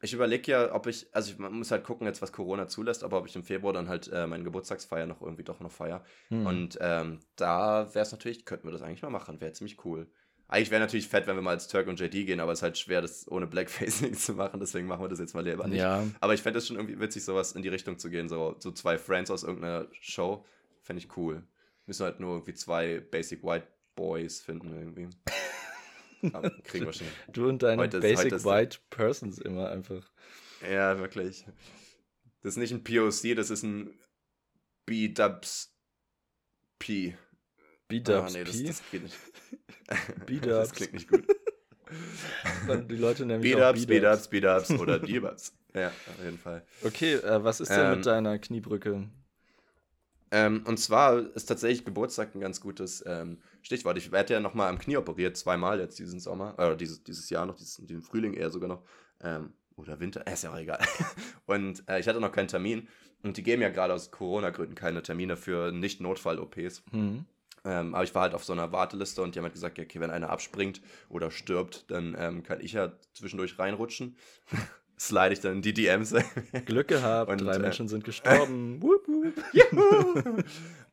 [0.00, 3.02] Ich überlege ja, ob ich, also ich, man muss halt gucken jetzt, was Corona zulässt,
[3.02, 6.04] aber ob ich im Februar dann halt äh, meine Geburtstagsfeier noch irgendwie doch noch feier.
[6.28, 6.46] Hm.
[6.46, 10.08] Und ähm, da wäre es natürlich, könnten wir das eigentlich mal machen, wäre ziemlich cool.
[10.50, 12.62] Eigentlich wäre natürlich fett, wenn wir mal als Turk und JD gehen, aber es ist
[12.62, 15.78] halt schwer, das ohne Blackfacing zu machen, deswegen machen wir das jetzt mal lieber nicht.
[15.78, 16.06] Ja.
[16.20, 18.72] Aber ich fände es schon irgendwie witzig, sowas in die Richtung zu gehen, so, so
[18.72, 20.46] zwei Friends aus irgendeiner Show,
[20.80, 21.46] fände ich cool.
[21.84, 25.08] Müssen halt nur irgendwie zwei Basic White Boys finden irgendwie.
[26.32, 27.06] Aber kriegen wir schon.
[27.30, 30.10] Du und deine heute Basic ist, White Persons immer einfach.
[30.62, 31.44] Ja, wirklich.
[32.40, 33.98] Das ist nicht ein POC, das ist ein
[34.86, 35.74] B-Dubs
[36.78, 37.16] P.
[37.88, 39.16] B-Dubs ah, nee, das, das geht nicht.
[40.26, 40.46] B-Dubs.
[40.46, 41.24] das klingt nicht gut.
[42.90, 45.52] die Leute nennen mich Speed-Ups, Speed-Ups, Speed-Ups oder Debups.
[45.74, 46.62] Ja, auf jeden Fall.
[46.84, 49.08] Okay, äh, was ist denn ähm, mit deiner Kniebrücke?
[50.30, 53.96] Ähm, und zwar ist tatsächlich Geburtstag ein ganz gutes ähm, Stichwort.
[53.96, 57.46] Ich werde ja nochmal am Knie operiert, zweimal jetzt diesen Sommer, oder dieses, dieses Jahr
[57.46, 58.82] noch, dieses, diesen Frühling eher sogar noch.
[59.22, 60.80] Ähm, oder Winter, äh, ist ja auch egal.
[61.46, 62.88] und äh, ich hatte noch keinen Termin.
[63.22, 66.84] Und die geben ja gerade aus Corona-Gründen keine Termine für Nicht-Notfall-OPs.
[66.92, 67.24] Mhm.
[67.64, 70.00] Ähm, aber ich war halt auf so einer Warteliste und die haben halt gesagt, okay,
[70.00, 74.16] wenn einer abspringt oder stirbt, dann ähm, kann ich ja zwischendurch reinrutschen.
[74.98, 76.12] Slide ich dann in die DMs.
[76.64, 78.82] Glück gehabt, und, drei äh, Menschen sind gestorben.
[78.82, 80.44] wup, wup.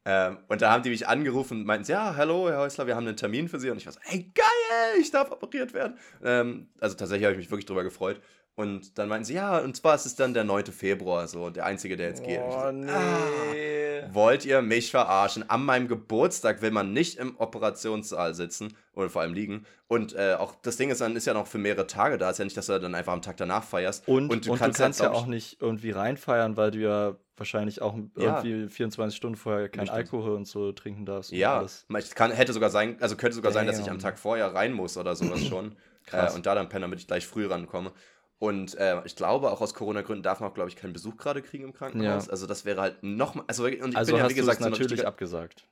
[0.05, 3.07] ähm, und da haben die mich angerufen und meinten, ja, hallo, Herr Häusler, wir haben
[3.07, 3.71] einen Termin für Sie.
[3.71, 5.97] Und ich war so, hey, geil, ich darf operiert werden.
[6.23, 8.21] Ähm, also tatsächlich habe ich mich wirklich drüber gefreut.
[8.55, 10.67] Und dann meinten sie, ja, und zwar ist es dann der 9.
[10.67, 12.39] Februar, so der einzige, der jetzt geht.
[12.41, 12.89] Oh, so, nee.
[12.89, 15.49] Ah, wollt ihr mich verarschen?
[15.49, 19.65] An meinem Geburtstag will man nicht im Operationssaal sitzen oder vor allem liegen.
[19.87, 22.29] Und äh, auch das Ding ist, dann ist ja noch für mehrere Tage da.
[22.29, 24.07] Ist ja nicht, dass du dann einfach am Tag danach feierst.
[24.07, 27.15] Und, und du und kannst, du kannst ja auch nicht irgendwie reinfeiern, weil du ja
[27.35, 28.41] wahrscheinlich auch ja.
[28.41, 31.33] irgendwie 24 Stunden vorher kein Alkohol und so trinken darfst.
[31.33, 31.65] Ja,
[31.97, 33.59] ich kann, hätte sogar sein, also könnte sogar Damn.
[33.59, 35.75] sein, dass ich am Tag vorher rein muss oder sowas schon.
[36.05, 36.33] Krass.
[36.33, 37.91] Äh, und da dann pennen, damit ich gleich früh rankomme.
[38.37, 41.41] Und äh, ich glaube, auch aus Corona-Gründen darf man auch, glaube ich, keinen Besuch gerade
[41.41, 42.25] kriegen im Krankenhaus.
[42.25, 42.31] Ja.
[42.31, 43.45] Also das wäre halt nochmal.
[43.47, 45.67] Also, und ich also bin ja, wie gesagt, so natürlich abgesagt.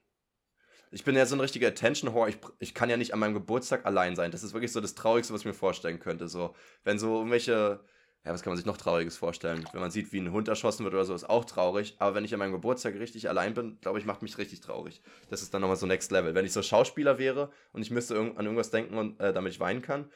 [0.91, 2.29] Ich bin ja so ein richtiger Attention-Whore.
[2.29, 4.31] Ich, ich kann ja nicht an meinem Geburtstag allein sein.
[4.31, 6.27] Das ist wirklich so das Traurigste, was ich mir vorstellen könnte.
[6.27, 7.81] So, wenn so irgendwelche.
[8.25, 9.65] Ja, was kann man sich noch Trauriges vorstellen?
[9.73, 11.97] Wenn man sieht, wie ein Hund erschossen wird oder so, ist auch traurig.
[11.99, 15.01] Aber wenn ich an meinem Geburtstag richtig allein bin, glaube ich, macht mich richtig traurig.
[15.29, 16.33] Das ist dann nochmal so Next Level.
[16.33, 19.59] Wenn ich so Schauspieler wäre und ich müsste an irgendwas denken, und, äh, damit ich
[19.59, 20.09] weinen kann,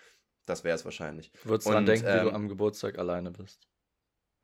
[0.47, 1.31] das wäre es wahrscheinlich.
[1.43, 3.67] Würdest du dran denken, ähm, wie du ähm, am Geburtstag alleine bist?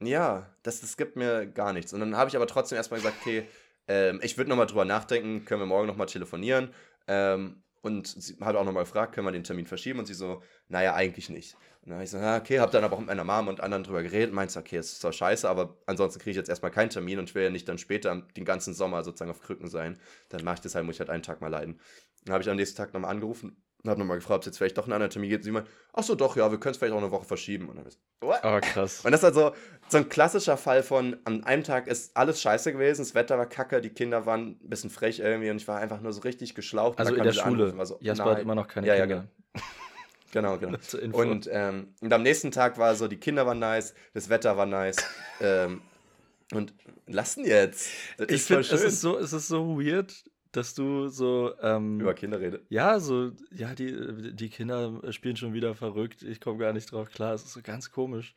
[0.02, 1.94] Ja, das, das gibt mir gar nichts.
[1.94, 3.48] Und dann habe ich aber trotzdem erstmal gesagt, okay,
[3.88, 6.74] ähm, ich würde nochmal drüber nachdenken, können wir morgen nochmal telefonieren.
[7.08, 10.00] Ähm, und sie hat auch nochmal gefragt, können wir den Termin verschieben?
[10.00, 11.56] Und sie so, naja, eigentlich nicht.
[11.82, 13.60] Und dann habe ich so, ja, okay, habe dann aber auch mit meiner Mom und
[13.60, 16.72] anderen drüber geredet, meinte, okay, es ist zwar scheiße, aber ansonsten kriege ich jetzt erstmal
[16.72, 19.70] keinen Termin und ich will ja nicht dann später den ganzen Sommer sozusagen auf Krücken
[19.70, 20.00] sein.
[20.30, 21.80] Dann mache ich das halt, muss ich halt einen Tag mal leiden.
[22.24, 24.58] Dann habe ich am nächsten Tag nochmal angerufen und habe nochmal gefragt, ob es jetzt
[24.58, 25.42] vielleicht doch einen anderen Termin gibt.
[25.42, 27.68] Und sie meint, ach so, doch, ja, wir können es vielleicht auch eine Woche verschieben.
[27.68, 28.40] Und dann ist, what?
[28.44, 29.02] Oh, krass.
[29.04, 29.52] Und das ist halt so,
[29.90, 33.46] so ein klassischer Fall von, an einem Tag ist alles scheiße gewesen, das Wetter war
[33.46, 36.56] kacke, die Kinder waren ein bisschen frech irgendwie und ich war einfach nur so richtig
[36.56, 36.98] geschlaucht.
[36.98, 37.74] Also in der Schule.
[37.86, 38.36] So, Jasper nein.
[38.36, 39.28] hat immer noch keine ja, Kinder.
[39.54, 39.62] Ja,
[40.32, 40.58] genau.
[40.58, 41.18] Genau, genau.
[41.18, 44.66] Und, ähm, und am nächsten Tag war so, die Kinder waren nice, das Wetter war
[44.66, 44.98] nice.
[45.42, 45.82] ähm,
[46.54, 46.74] und
[47.08, 47.90] lassen jetzt.
[48.18, 51.54] Das ich finde, es ist so, es ist so weird, dass du so.
[51.62, 52.64] Ähm, Über Kinder redest.
[52.70, 56.22] Ja, so, ja, die, die Kinder spielen schon wieder verrückt.
[56.24, 57.34] Ich komme gar nicht drauf klar.
[57.34, 58.36] Es ist so ganz komisch.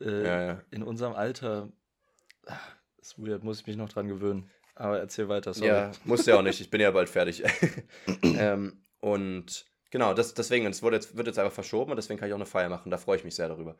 [0.00, 0.62] Äh, ja, ja.
[0.70, 1.68] In unserem Alter.
[2.98, 4.50] Das weird, muss ich mich noch dran gewöhnen.
[4.74, 5.54] Aber erzähl weiter.
[5.54, 5.68] Sorry.
[5.68, 6.60] Ja, muss ja auch nicht.
[6.60, 7.42] Ich bin ja bald fertig.
[8.22, 12.28] ähm, und genau, das, deswegen, es wurde jetzt, wird jetzt einfach verschoben und deswegen kann
[12.28, 12.90] ich auch eine Feier machen.
[12.90, 13.76] Da freue ich mich sehr darüber.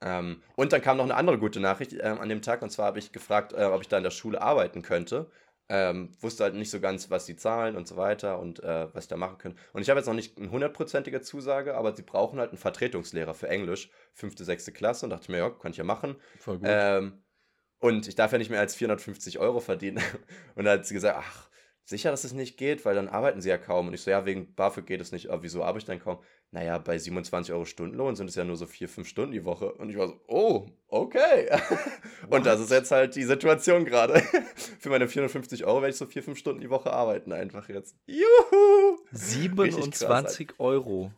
[0.00, 2.62] Ähm, und dann kam noch eine andere gute Nachricht ähm, an dem Tag.
[2.62, 5.30] Und zwar habe ich gefragt, äh, ob ich da in der Schule arbeiten könnte.
[5.72, 9.04] Ähm, wusste halt nicht so ganz, was sie zahlen und so weiter und äh, was
[9.04, 9.56] sie da machen können.
[9.72, 13.34] Und ich habe jetzt noch nicht eine hundertprozentige Zusage, aber sie brauchen halt einen Vertretungslehrer
[13.34, 16.16] für Englisch, fünfte, sechste Klasse und dachte mir, ja, kann ich ja machen.
[16.40, 16.66] Voll gut.
[16.68, 17.22] Ähm,
[17.78, 20.02] und ich darf ja nicht mehr als 450 Euro verdienen.
[20.54, 21.48] Und da hat sie gesagt, ach,
[21.90, 23.88] sicher, dass es nicht geht, weil dann arbeiten sie ja kaum.
[23.88, 25.28] Und ich so, ja, wegen BAföG geht es nicht.
[25.28, 26.18] Aber wieso arbeite ich dann kaum?
[26.52, 29.72] naja, bei 27 Euro Stundenlohn sind es ja nur so vier, fünf Stunden die Woche.
[29.72, 31.48] Und ich war so, oh, okay.
[32.30, 34.20] und das ist jetzt halt die Situation gerade.
[34.80, 37.94] Für meine 450 Euro werde ich so vier, fünf Stunden die Woche arbeiten einfach jetzt.
[38.06, 38.98] Juhu!
[39.12, 41.12] 27 Euro.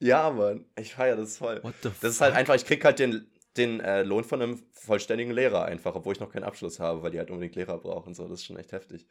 [0.00, 0.64] Ja, Mann.
[0.76, 1.62] Ich feiere das voll.
[1.62, 4.60] What the das ist halt einfach, ich krieg halt den, den äh, Lohn von einem
[4.72, 8.12] vollständigen Lehrer einfach, obwohl ich noch keinen Abschluss habe, weil die halt unbedingt Lehrer brauchen.
[8.12, 9.06] So, das ist schon echt heftig.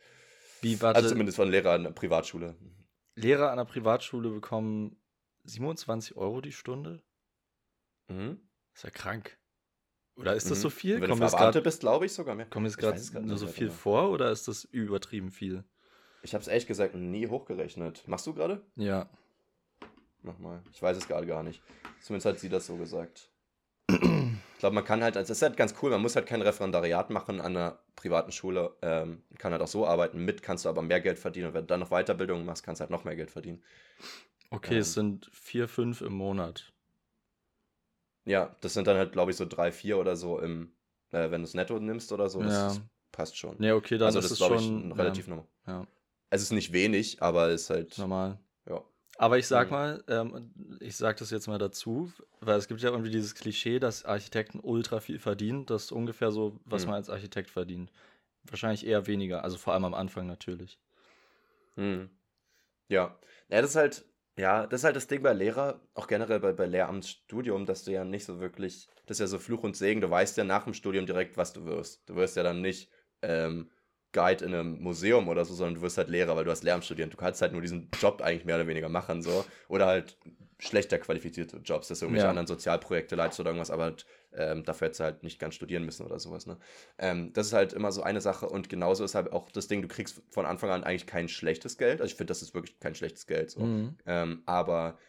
[0.62, 2.56] Wie, warte, also zumindest von Lehrer in der Privatschule.
[3.16, 4.96] Lehrer an der Privatschule bekommen
[5.44, 7.04] 27 Euro die Stunde?
[8.08, 8.40] Mhm.
[8.74, 9.38] ist ja krank.
[10.16, 10.62] Oder ist das mhm.
[10.64, 11.02] so viel?
[11.02, 12.46] Wenn kommt du Verwandte bist, glaube ich sogar mehr.
[12.46, 13.80] Kommt es gerade nur so viel genau.
[13.80, 15.64] vor oder ist das übertrieben viel?
[16.22, 18.08] Ich habe es ehrlich gesagt nie hochgerechnet.
[18.08, 18.64] Machst du gerade?
[18.76, 19.10] Ja.
[20.22, 20.62] Mach mal.
[20.72, 21.64] Ich weiß es gerade gar nicht.
[22.02, 23.31] Zumindest hat sie das so gesagt.
[23.94, 26.42] Ich glaube, man kann halt, also das ist halt ganz cool, man muss halt kein
[26.42, 28.76] Referendariat machen an einer privaten Schule.
[28.82, 30.24] Ähm, kann halt auch so arbeiten.
[30.24, 31.48] Mit kannst du aber mehr Geld verdienen.
[31.48, 33.64] Und wenn du dann noch Weiterbildung machst, kannst du halt noch mehr Geld verdienen.
[34.50, 36.72] Okay, ähm, es sind vier, fünf im Monat.
[38.26, 40.74] Ja, das sind dann halt, glaube ich, so drei, vier oder so im,
[41.12, 42.42] äh, wenn du es netto nimmst oder so.
[42.42, 42.68] Das, ja.
[42.68, 43.56] das passt schon.
[43.60, 45.30] Nee, okay, dann also ist das, glaube ich, ein relativ ja.
[45.32, 45.48] normal.
[45.68, 45.88] Ja.
[46.30, 47.98] Es ist nicht wenig, aber es ist halt.
[47.98, 48.40] Normal.
[49.18, 52.90] Aber ich sag mal, ähm, ich sag das jetzt mal dazu, weil es gibt ja
[52.90, 55.66] irgendwie dieses Klischee, dass Architekten ultra viel verdienen.
[55.66, 56.90] Das ist ungefähr so, was mhm.
[56.92, 57.92] man als Architekt verdient.
[58.44, 60.80] Wahrscheinlich eher weniger, also vor allem am Anfang natürlich.
[61.76, 62.10] Mhm.
[62.90, 63.18] Ja.
[63.50, 64.06] Ja, das ist halt,
[64.38, 67.92] Ja, das ist halt das Ding bei Lehrer, auch generell bei, bei Lehramtsstudium, dass du
[67.92, 70.64] ja nicht so wirklich, das ist ja so Fluch und Segen, du weißt ja nach
[70.64, 72.10] dem Studium direkt, was du wirst.
[72.10, 72.90] Du wirst ja dann nicht
[73.22, 73.70] ähm,
[74.14, 76.86] Guide in einem Museum oder so, sondern du wirst halt Lehrer, weil du hast Lehramt
[76.86, 77.14] studiert.
[77.14, 79.46] Du kannst halt nur diesen Job eigentlich mehr oder weniger machen, so.
[79.68, 80.18] Oder halt
[80.60, 82.30] schlechter qualifizierte Jobs, dass du irgendwelche ja.
[82.30, 85.84] anderen Sozialprojekte leitest oder irgendwas, aber halt, ähm, dafür hättest du halt nicht ganz studieren
[85.84, 86.58] müssen oder sowas, ne?
[87.00, 89.82] Ähm, das ist halt immer so eine Sache und genauso ist halt auch das Ding,
[89.82, 92.00] du kriegst von Anfang an eigentlich kein schlechtes Geld.
[92.00, 93.62] Also ich finde, das ist wirklich kein schlechtes Geld, so.
[93.62, 93.98] Mhm.
[94.06, 95.00] Ähm, aber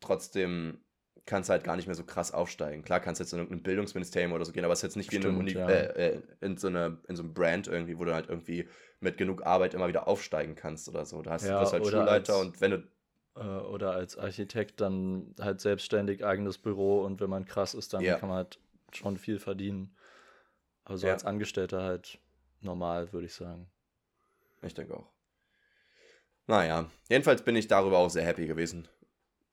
[0.00, 0.84] trotzdem
[1.26, 2.82] kannst du halt gar nicht mehr so krass aufsteigen.
[2.82, 5.08] Klar kannst du jetzt in irgendein Bildungsministerium oder so gehen, aber es ist jetzt nicht
[5.08, 5.68] Stimmt, wie in, einem Uni ja.
[5.68, 8.68] äh, äh, in, so eine, in so einem Brand irgendwie, wo du halt irgendwie
[9.00, 11.20] mit genug Arbeit immer wieder aufsteigen kannst oder so.
[11.22, 12.76] Da hast ja, du halt Schulleiter als, und wenn du.
[13.34, 18.02] Äh, oder als Architekt dann halt selbstständig eigenes Büro und wenn man krass ist, dann
[18.02, 18.18] ja.
[18.18, 18.60] kann man halt
[18.92, 19.96] schon viel verdienen.
[20.84, 22.20] Aber so als Angestellter halt
[22.60, 23.68] normal, würde ich sagen.
[24.62, 25.10] Ich denke auch.
[26.46, 28.86] Naja, jedenfalls bin ich darüber auch sehr happy gewesen.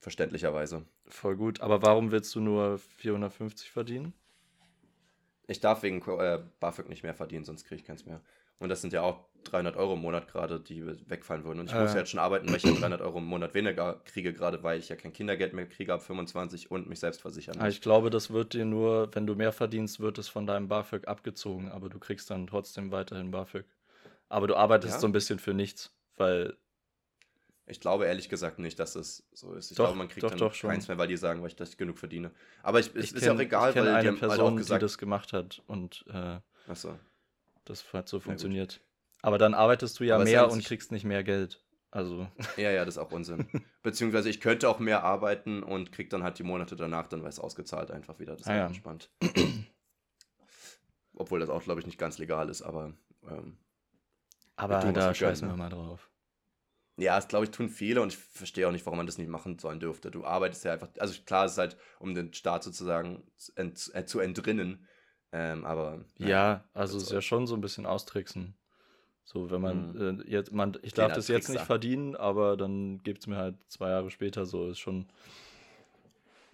[0.04, 0.84] Verständlicherweise.
[1.08, 1.62] Voll gut.
[1.62, 4.14] Aber warum willst du nur 450 verdienen?
[5.48, 8.20] Ich darf wegen äh, BAföG nicht mehr verdienen, sonst kriege ich keins mehr.
[8.60, 11.62] Und das sind ja auch 300 Euro im Monat gerade, die wegfallen würden.
[11.62, 11.82] Und ich äh.
[11.82, 14.62] muss ja jetzt schon arbeiten, weil ich ja 300 Euro im Monat weniger kriege, gerade
[14.62, 17.70] weil ich ja kein Kindergeld mehr kriege ab 25 und mich selbst versichern muss.
[17.70, 21.08] Ich glaube, das wird dir nur, wenn du mehr verdienst, wird es von deinem BAföG
[21.08, 23.64] abgezogen, aber du kriegst dann trotzdem weiterhin BAföG.
[24.28, 25.00] Aber du arbeitest ja?
[25.00, 26.58] so ein bisschen für nichts, weil
[27.66, 29.72] ich glaube ehrlich gesagt nicht, dass es so ist.
[29.72, 31.56] Ich doch, glaube, man kriegt doch, dann doch keins mehr, weil die sagen, weil ich
[31.56, 32.32] das genug verdiene.
[32.62, 34.54] Aber ich, ich ist kenn, ja auch egal, ich weil eine die haben Person, halt
[34.54, 36.40] auch gesagt, die das gemacht hat und äh,
[36.74, 36.98] so.
[37.66, 38.82] das hat so funktioniert.
[39.22, 41.64] Aber dann arbeitest du ja Aber mehr und kriegst nicht mehr Geld.
[41.90, 42.28] Also.
[42.58, 43.48] Ja, ja, das ist auch Unsinn.
[43.84, 47.40] Beziehungsweise ich könnte auch mehr arbeiten und krieg dann halt die Monate danach dann weiß
[47.40, 48.34] ausgezahlt einfach wieder.
[48.34, 48.66] Das ist ah, ja.
[48.66, 49.10] entspannt.
[51.16, 52.94] Obwohl das auch, glaube ich, nicht ganz legal ist, aber.
[53.30, 53.58] Ähm,
[54.56, 56.10] aber da scheißen wir mal drauf.
[56.98, 59.30] Ja, das glaube ich tun viele und ich verstehe auch nicht, warum man das nicht
[59.30, 60.12] machen sollen dürfte.
[60.12, 63.92] Du arbeitest ja einfach, also klar, es ist halt, um den Staat sozusagen zu, ent,
[63.94, 64.86] äh, zu entrinnen,
[65.32, 66.06] ähm, aber.
[66.20, 68.56] Ja, ja also es ist ja schon so ein bisschen austricksen.
[69.26, 70.22] So, wenn man, mhm.
[70.22, 73.56] äh, jetzt, man, ich darf das jetzt nicht verdienen, aber dann gibt es mir halt
[73.70, 75.08] zwei Jahre später so, ist schon.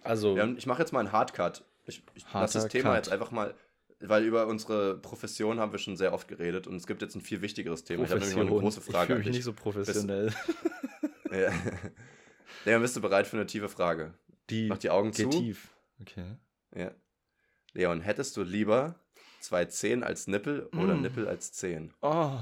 [0.02, 0.36] Also.
[0.36, 1.64] Ja, ich mache jetzt mal einen Hardcut.
[1.86, 2.96] Ich, ich lasse das Thema Cut.
[2.96, 3.54] jetzt einfach mal
[4.00, 7.20] weil über unsere Profession haben wir schon sehr oft geredet und es gibt jetzt ein
[7.20, 8.04] viel wichtigeres Thema.
[8.04, 9.02] Ich habe nämlich mal eine große Frage.
[9.02, 10.32] Ich fühle mich nicht so professionell.
[11.30, 11.52] ja.
[12.64, 14.14] Leon, bist du bereit für eine tiefe Frage?
[14.48, 15.38] Die Mach die Augen geht zu.
[15.38, 15.68] tief.
[16.00, 16.36] Okay.
[16.74, 16.92] Ja.
[17.72, 18.98] Leon, hättest du lieber
[19.40, 21.02] zwei Zehen als Nippel oder mm.
[21.02, 21.94] Nippel als Zehen?
[22.00, 22.38] Oh.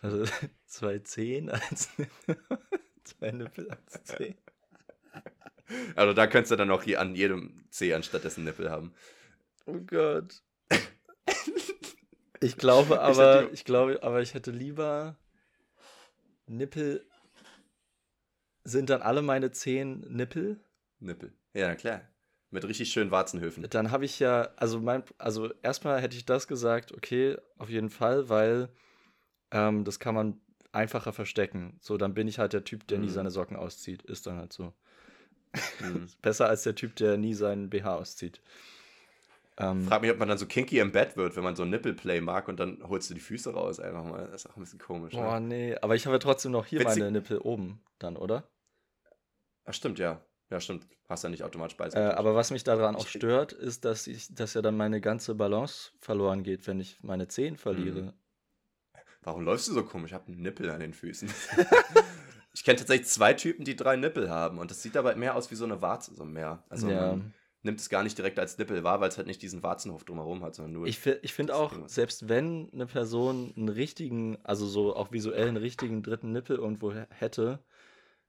[0.00, 0.24] Also
[0.66, 2.36] zwei Zehen als Nippel,
[3.04, 4.36] zwei Nippel als Zehen.
[5.94, 8.92] Also da könntest du dann auch hier an jedem Zeh anstattdessen Nippel haben.
[9.66, 10.42] Oh Gott.
[12.42, 15.16] Ich glaube aber, ich, ich glaube, aber ich hätte lieber
[16.48, 17.06] Nippel.
[18.64, 20.58] Sind dann alle meine zehn Nippel?
[20.98, 21.32] Nippel.
[21.54, 22.02] Ja, klar.
[22.50, 23.64] Mit richtig schönen Warzenhöfen.
[23.70, 27.90] Dann habe ich ja, also mein, also erstmal hätte ich das gesagt, okay, auf jeden
[27.90, 28.68] Fall, weil
[29.52, 30.40] ähm, das kann man
[30.72, 31.78] einfacher verstecken.
[31.80, 33.04] So, dann bin ich halt der Typ, der mhm.
[33.04, 34.02] nie seine Socken auszieht.
[34.02, 34.74] Ist dann halt so.
[35.80, 36.08] Mhm.
[36.22, 38.42] Besser als der Typ, der nie seinen BH auszieht.
[39.58, 42.20] Ähm, Frag mich, ob man dann so kinky im Bett wird, wenn man so Nippelplay
[42.20, 44.28] mag und dann holst du die Füße raus einfach mal.
[44.30, 45.12] Das ist auch ein bisschen komisch.
[45.12, 45.46] Boah, ne?
[45.46, 45.76] nee.
[45.82, 47.00] Aber ich habe ja trotzdem noch hier Witzig.
[47.00, 48.48] meine Nippel oben dann, oder?
[49.64, 50.24] Ach, stimmt, ja.
[50.50, 50.86] Ja, stimmt.
[51.08, 51.88] Hast ja nicht automatisch bei.
[51.88, 55.34] Äh, aber was mich daran auch stört, ist, dass, ich, dass ja dann meine ganze
[55.34, 58.02] Balance verloren geht, wenn ich meine Zehen verliere.
[58.02, 58.12] Mhm.
[59.22, 60.10] Warum läufst du so komisch?
[60.10, 61.30] Ich habe einen Nippel an den Füßen.
[62.52, 64.58] ich kenne tatsächlich zwei Typen, die drei Nippel haben.
[64.58, 66.64] Und das sieht aber mehr aus wie so eine Warze, so mehr.
[66.68, 67.12] Also ja.
[67.12, 70.04] man, nimmt es gar nicht direkt als Nippel wahr, weil es halt nicht diesen Warzenhof
[70.04, 70.86] drumherum hat, sondern nur.
[70.86, 75.56] Ich, ich finde auch, selbst wenn eine Person einen richtigen, also so auch visuell einen
[75.56, 77.62] richtigen dritten Nippel irgendwo hätte,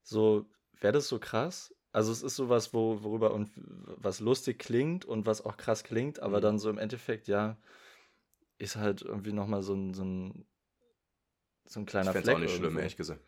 [0.04, 0.46] so
[0.80, 1.74] wäre das so krass.
[1.91, 6.19] Also es ist sowas, wo, worüber und was lustig klingt und was auch krass klingt,
[6.19, 6.41] aber mhm.
[6.41, 7.58] dann so im Endeffekt, ja,
[8.58, 10.46] ist halt irgendwie nochmal so ein, so ein,
[11.65, 12.26] so ein kleiner ich Fleck.
[12.26, 13.22] Ich auch nicht schlimm, ehrlich gesagt.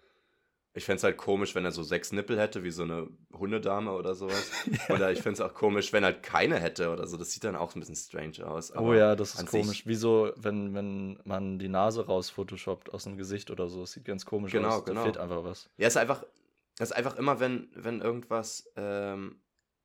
[0.78, 3.94] Ich fände es halt komisch, wenn er so sechs Nippel hätte, wie so eine Hundedame
[3.94, 4.52] oder sowas.
[4.90, 7.16] Oder ich fände es auch komisch, wenn er halt keine hätte oder so.
[7.16, 8.76] Das sieht dann auch ein bisschen strange aus.
[8.76, 9.84] oh ja, das ist komisch.
[9.86, 13.82] Wieso, wenn, wenn man die Nase raus photoshoppt aus dem Gesicht oder so.
[13.82, 14.86] Das sieht ganz komisch genau, aus.
[14.86, 15.70] Genau, Da fehlt einfach was.
[15.78, 16.26] Ja, es ist einfach,
[16.78, 19.40] es ist einfach immer, wenn, wenn irgendwas, ähm,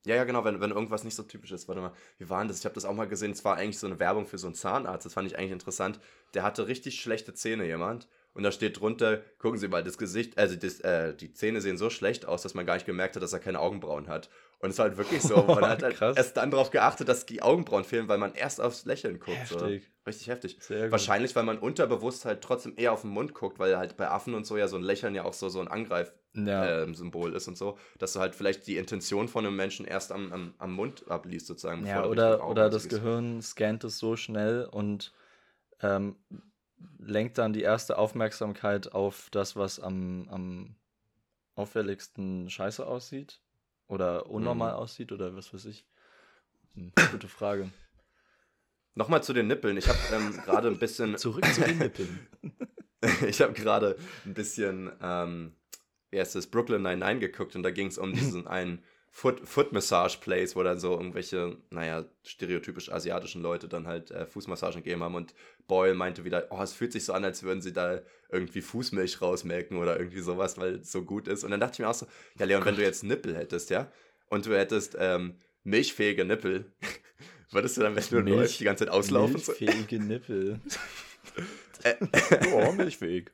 [0.05, 1.69] ja, ja, genau, wenn, wenn irgendwas nicht so typisch ist.
[1.69, 2.59] Warte mal, wie war denn das?
[2.59, 3.31] Ich habe das auch mal gesehen.
[3.31, 5.07] Es war eigentlich so eine Werbung für so einen Zahnarzt.
[5.07, 6.01] Das fand ich eigentlich interessant.
[6.35, 8.09] Der hatte richtig schlechte Zähne, jemand.
[8.33, 11.77] Und da steht drunter, gucken Sie mal, das Gesicht, also das, äh, die Zähne sehen
[11.77, 14.31] so schlecht aus, dass man gar nicht gemerkt hat, dass er keine Augenbrauen hat.
[14.61, 15.43] Und es war halt wirklich so.
[15.49, 18.85] Man hat halt erst dann darauf geachtet, dass die Augenbrauen fehlen, weil man erst aufs
[18.85, 19.39] Lächeln guckt.
[19.39, 19.85] Heftig.
[19.85, 19.91] So.
[20.07, 20.59] Richtig heftig.
[20.91, 24.35] Wahrscheinlich, weil man unterbewusst halt trotzdem eher auf den Mund guckt, weil halt bei Affen
[24.35, 27.35] und so ja so ein Lächeln ja auch so, so ein Angreif-Symbol ja.
[27.35, 27.79] äh, ist und so.
[27.99, 31.47] Dass du halt vielleicht die Intention von einem Menschen erst am, am, am Mund abliest,
[31.47, 31.87] sozusagen.
[31.87, 35.15] Ja, oder, oder das Gehirn scannt es so schnell und
[35.81, 36.17] ähm,
[36.99, 40.77] lenkt dann die erste Aufmerksamkeit auf das, was am, am
[41.55, 43.41] auffälligsten scheiße aussieht
[43.87, 44.79] oder unnormal mhm.
[44.79, 45.87] aussieht oder was weiß ich.
[46.75, 47.71] Hm, gute Frage.
[48.95, 49.77] Nochmal zu den Nippeln.
[49.77, 51.17] Ich habe ähm, gerade ein bisschen.
[51.19, 52.27] Zurück zu den Nippeln.
[53.27, 55.55] ich habe gerade ein bisschen, ähm,
[56.11, 59.73] wie heißt das, Brooklyn Nine-Nine geguckt und da ging es um diesen einen Foot, Foot
[59.73, 65.03] Massage Place, wo dann so irgendwelche, naja, stereotypisch asiatischen Leute dann halt äh, Fußmassagen gegeben
[65.03, 65.35] haben und
[65.67, 69.21] Boyle meinte wieder, oh, es fühlt sich so an, als würden sie da irgendwie Fußmilch
[69.21, 71.43] rausmelken oder irgendwie sowas, weil es so gut ist.
[71.43, 72.07] Und dann dachte ich mir auch so,
[72.39, 73.91] ja, Leon, wenn du jetzt Nippel hättest, ja,
[74.29, 76.73] und du hättest ähm, milchfähige Nippel,
[77.51, 79.35] würdest du dann, wenn du Milch, läufst, die ganze Zeit auslaufen?
[79.35, 80.61] Milchfähige Nippel.
[81.83, 81.97] äh,
[82.55, 83.33] oh, milchfähig.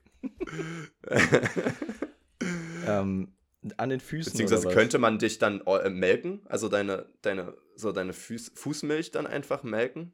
[2.87, 3.36] ähm,
[3.77, 4.31] an den Füßen.
[4.31, 6.41] Beziehungsweise könnte man dich dann äh, melken?
[6.45, 10.13] Also deine, deine, so deine Fuß, Fußmilch dann einfach melken?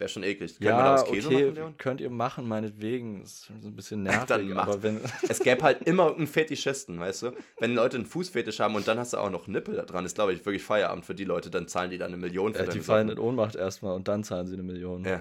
[0.00, 0.58] Wäre schon eklig.
[0.58, 3.20] Können ja, okay, machen, könnt ihr machen, meinetwegen.
[3.20, 4.98] Das ist ein bisschen nervig, aber wenn...
[5.28, 7.32] es gäbe halt immer einen Fetischisten, weißt du?
[7.58, 10.14] Wenn Leute einen Fußfetisch haben und dann hast du auch noch Nippel da dran, ist,
[10.14, 11.50] glaube ich, wirklich Feierabend für die Leute.
[11.50, 13.22] Dann zahlen die dann eine Million für ja, Die fallen Socken.
[13.22, 15.04] in Ohnmacht erstmal und dann zahlen sie eine Million.
[15.04, 15.20] Ja.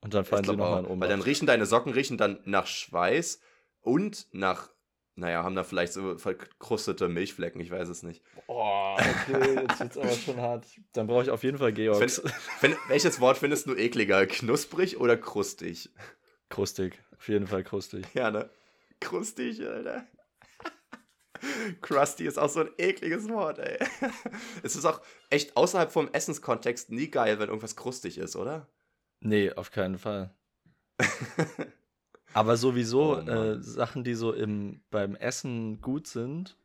[0.00, 1.02] Und dann fallen sie nochmal in Ohnmacht.
[1.02, 3.40] Weil dann riechen deine Socken riechen dann nach Schweiß
[3.80, 4.70] und nach
[5.16, 8.22] naja, haben da vielleicht so verkrustete Milchflecken, ich weiß es nicht.
[8.46, 10.66] Oh, okay, jetzt wird's aber schon hart.
[10.92, 12.20] Dann brauche ich auf jeden Fall Georgs.
[12.20, 14.26] Find, find, welches Wort findest du ekliger?
[14.26, 15.90] Knusprig oder krustig?
[16.50, 18.04] Krustig, auf jeden Fall krustig.
[18.12, 18.50] Ja, ne?
[19.00, 20.06] Krustig, Alter.
[21.80, 23.78] Krusty ist auch so ein ekliges Wort, ey.
[24.62, 25.00] Es ist auch
[25.30, 28.68] echt außerhalb vom Essenskontext nie geil, wenn irgendwas krustig ist, oder?
[29.20, 30.34] Nee, auf keinen Fall.
[32.36, 36.58] Aber sowieso oh, äh, Sachen, die so im, beim Essen gut sind,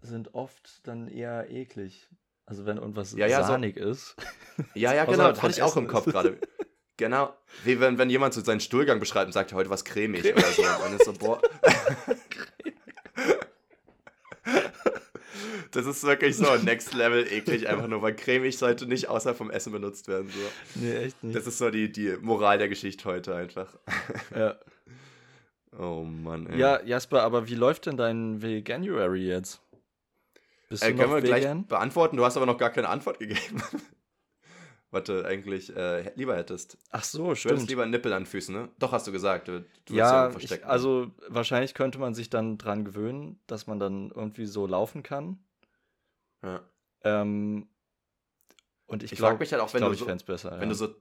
[0.00, 2.08] sind oft dann eher eklig.
[2.46, 4.16] Also wenn irgendwas ja, ja, sahnig so, ist.
[4.74, 6.38] Ja, ja, genau, das hatte ich auch im Kopf gerade.
[6.96, 10.36] Genau, wie wenn, wenn jemand so seinen Stuhlgang beschreibt und sagt, heute was cremig, cremig.
[10.36, 10.62] oder so.
[10.62, 11.40] Und dann ist so, boah.
[15.72, 19.50] Das ist wirklich so next level eklig, einfach nur, weil cremig sollte nicht außer vom
[19.50, 20.28] Essen benutzt werden.
[20.28, 20.80] So.
[20.80, 21.36] Nee, echt nicht.
[21.36, 23.68] Das ist so die, die Moral der Geschichte heute einfach.
[24.34, 24.56] Ja.
[25.78, 26.58] Oh Mann, ey.
[26.58, 29.60] Ja, Jasper, aber wie läuft denn dein Veganuary jetzt?
[30.70, 31.40] Bist äh, du können wir vegan?
[31.40, 33.62] gleich beantworten, du hast aber noch gar keine Antwort gegeben.
[34.90, 36.78] was du eigentlich äh, lieber hättest.
[36.90, 37.50] Ach so, stimmt.
[37.50, 38.68] Du hättest lieber Nippel an Füßen, ne?
[38.78, 39.48] Doch, hast du gesagt.
[39.48, 43.78] Du, du ja, ja ich, also wahrscheinlich könnte man sich dann dran gewöhnen, dass man
[43.78, 45.38] dann irgendwie so laufen kann.
[46.42, 46.60] Ja.
[47.02, 47.68] Ähm,
[48.86, 50.68] und ich, ich glaube, mich halt auch, wenn glaub, du so, besser, wenn ja.
[50.68, 50.94] du so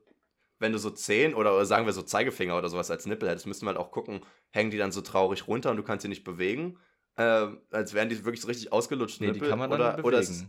[0.60, 3.48] wenn du so Zehen oder, oder, sagen wir so Zeigefinger oder sowas als Nippel hättest,
[3.48, 6.08] müssten wir halt auch gucken, hängen die dann so traurig runter und du kannst sie
[6.08, 6.80] nicht bewegen,
[7.16, 9.44] äh, als wären die wirklich so richtig ausgelutscht nee, Nippel.
[9.44, 10.08] Die kann man dann oder, bewegen.
[10.08, 10.46] Oder es,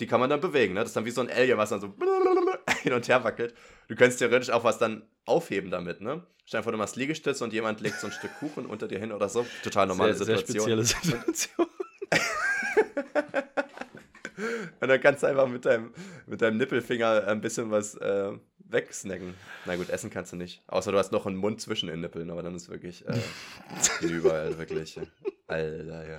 [0.00, 0.80] die kann man dann bewegen, ne?
[0.80, 1.94] Das ist dann wie so ein Alien, was dann so
[2.82, 3.54] hin und her wackelt.
[3.88, 6.26] Du könntest theoretisch auch was dann aufheben damit, ne?
[6.44, 8.98] Stell dir vor, du machst Liegestütze und jemand legt so ein Stück Kuchen unter dir
[8.98, 9.46] hin oder so.
[9.62, 10.84] Total normale sehr, Situation.
[10.84, 11.66] Sehr spezielle Situation.
[14.80, 15.92] Und dann kannst du einfach mit deinem,
[16.26, 19.34] mit deinem Nippelfinger ein bisschen was äh, wegsnacken.
[19.64, 20.62] Na gut, essen kannst du nicht.
[20.66, 23.18] Außer du hast noch einen Mund zwischen den Nippeln, aber dann ist wirklich äh,
[24.00, 25.00] überall wirklich.
[25.46, 26.18] Alter, ja.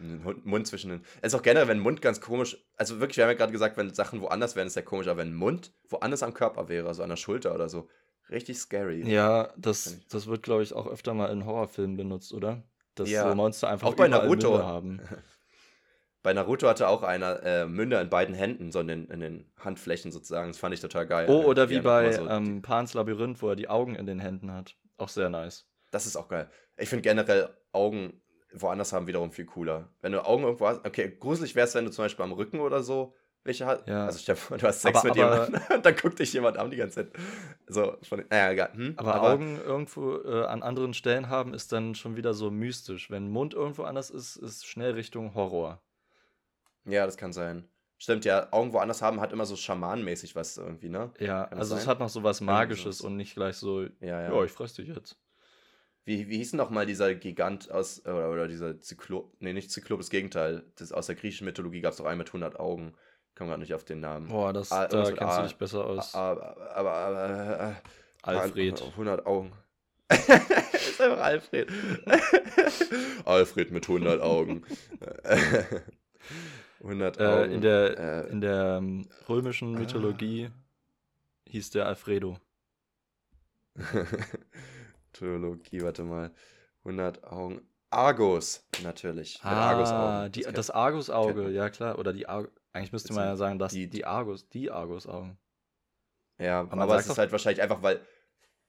[0.00, 1.04] Ein Mund zwischen den.
[1.22, 2.58] Es ist auch generell, wenn ein Mund ganz komisch.
[2.76, 5.18] Also wirklich, wir haben ja gerade gesagt, wenn Sachen woanders wären, ist ja komisch, aber
[5.18, 7.88] wenn ein Mund woanders am Körper wäre, also an der Schulter oder so,
[8.30, 9.08] richtig scary.
[9.08, 12.64] Ja, das, das wird, glaube ich, auch öfter mal in Horrorfilmen benutzt, oder?
[12.96, 13.34] Dass ja.
[13.34, 15.00] Monster einfach auch bei Naruto haben.
[16.24, 19.52] Bei Naruto hatte auch einer äh, Münder in beiden Händen, so in den, in den,
[19.60, 20.48] Handflächen sozusagen.
[20.48, 21.26] Das fand ich total geil.
[21.28, 24.50] Oh, oder wie bei so ähm, Pans Labyrinth, wo er die Augen in den Händen
[24.50, 24.74] hat.
[24.96, 25.68] Auch sehr nice.
[25.92, 26.50] Das ist auch geil.
[26.76, 28.20] Ich finde generell Augen
[28.54, 29.90] woanders haben wiederum viel cooler.
[30.00, 32.60] Wenn du Augen irgendwo hast, okay, gruselig wäre es, wenn du zum Beispiel am Rücken
[32.60, 33.86] oder so welche hast.
[33.86, 34.06] Ja.
[34.06, 36.78] Also stell du hast Sex aber, mit jemandem und dann guckt dich jemand an die
[36.78, 37.12] ganze Zeit.
[37.66, 38.72] So, von, naja, egal.
[38.74, 38.94] Hm?
[38.96, 43.10] Aber, aber, Augen irgendwo äh, an anderen Stellen haben, ist dann schon wieder so mystisch.
[43.10, 45.82] Wenn Mund irgendwo anders ist, ist schnell Richtung Horror.
[46.84, 47.68] Ja, das kann sein.
[47.96, 51.12] Stimmt, ja, Augen woanders haben hat immer so schamanmäßig was irgendwie, ne?
[51.18, 54.34] Ja, also es hat noch so was Magisches und nicht gleich so, ja, ja.
[54.34, 55.16] ja ich fress dich jetzt.
[56.04, 59.70] Wie, wie hieß denn noch mal dieser Gigant aus, oder, oder dieser Zyklop, nee, nicht
[59.70, 60.64] Zyklop, das Gegenteil.
[60.76, 62.94] Das, aus der griechischen Mythologie gab es doch einen mit 100 Augen.
[63.30, 64.28] Ich komme gerade nicht auf den Namen.
[64.28, 66.14] Boah, das, A, da kennst A, du dich besser aus.
[66.14, 67.76] Aber, aber, aber
[68.22, 68.82] Alfred.
[68.82, 69.52] 100 Augen.
[70.10, 71.72] ist einfach Alfred.
[73.24, 74.62] Alfred mit 100 Augen.
[76.84, 77.52] 100 äh, Augen.
[77.52, 79.78] in der, äh, in der ähm, römischen ah.
[79.78, 81.50] Mythologie ah.
[81.50, 82.38] hieß der Alfredo.
[85.12, 86.32] Mythologie, warte mal.
[86.84, 87.62] 100 Augen.
[87.90, 89.38] Argus, natürlich.
[89.42, 90.32] ah, Argus-Augen.
[90.32, 91.98] Das, das Argus-Auge, ja klar.
[91.98, 95.38] Oder die Ar Eigentlich müsste man ja sagen, dass die, die Argus, die Argus-Augen.
[96.38, 98.00] Ja, aber, aber es ist halt wahrscheinlich einfach, weil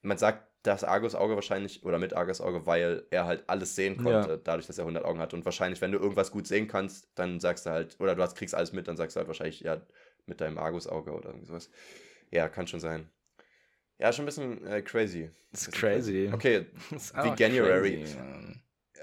[0.02, 4.38] man sagt das Argus-Auge wahrscheinlich, oder mit Argus-Auge, weil er halt alles sehen konnte, ja.
[4.38, 5.34] dadurch, dass er 100 Augen hat.
[5.34, 8.36] Und wahrscheinlich, wenn du irgendwas gut sehen kannst, dann sagst du halt, oder du hast,
[8.36, 9.82] kriegst alles mit, dann sagst du halt wahrscheinlich, ja,
[10.26, 11.70] mit deinem Argus-Auge oder irgendwie sowas.
[12.32, 13.10] Ja, kann schon sein.
[14.00, 15.30] Ja, schon ein bisschen äh, crazy.
[15.52, 16.30] Das ist crazy.
[16.34, 18.04] Okay, wie January.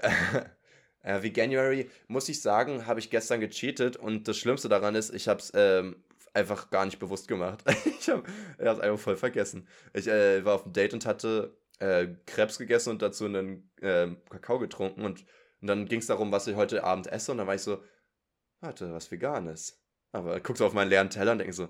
[1.01, 5.13] äh, wie January, muss ich sagen, habe ich gestern gecheatet und das Schlimmste daran ist,
[5.13, 5.95] ich habe es ähm,
[6.33, 7.63] einfach gar nicht bewusst gemacht.
[7.99, 8.23] ich habe
[8.57, 9.67] es einfach voll vergessen.
[9.93, 14.07] Ich äh, war auf einem Date und hatte äh, Krebs gegessen und dazu einen äh,
[14.29, 15.25] Kakao getrunken und,
[15.61, 17.83] und dann ging es darum, was ich heute Abend esse und dann war ich so,
[18.61, 19.79] warte, was Veganes.
[20.11, 21.69] Aber guckst du auf meinen leeren Teller und denkst so,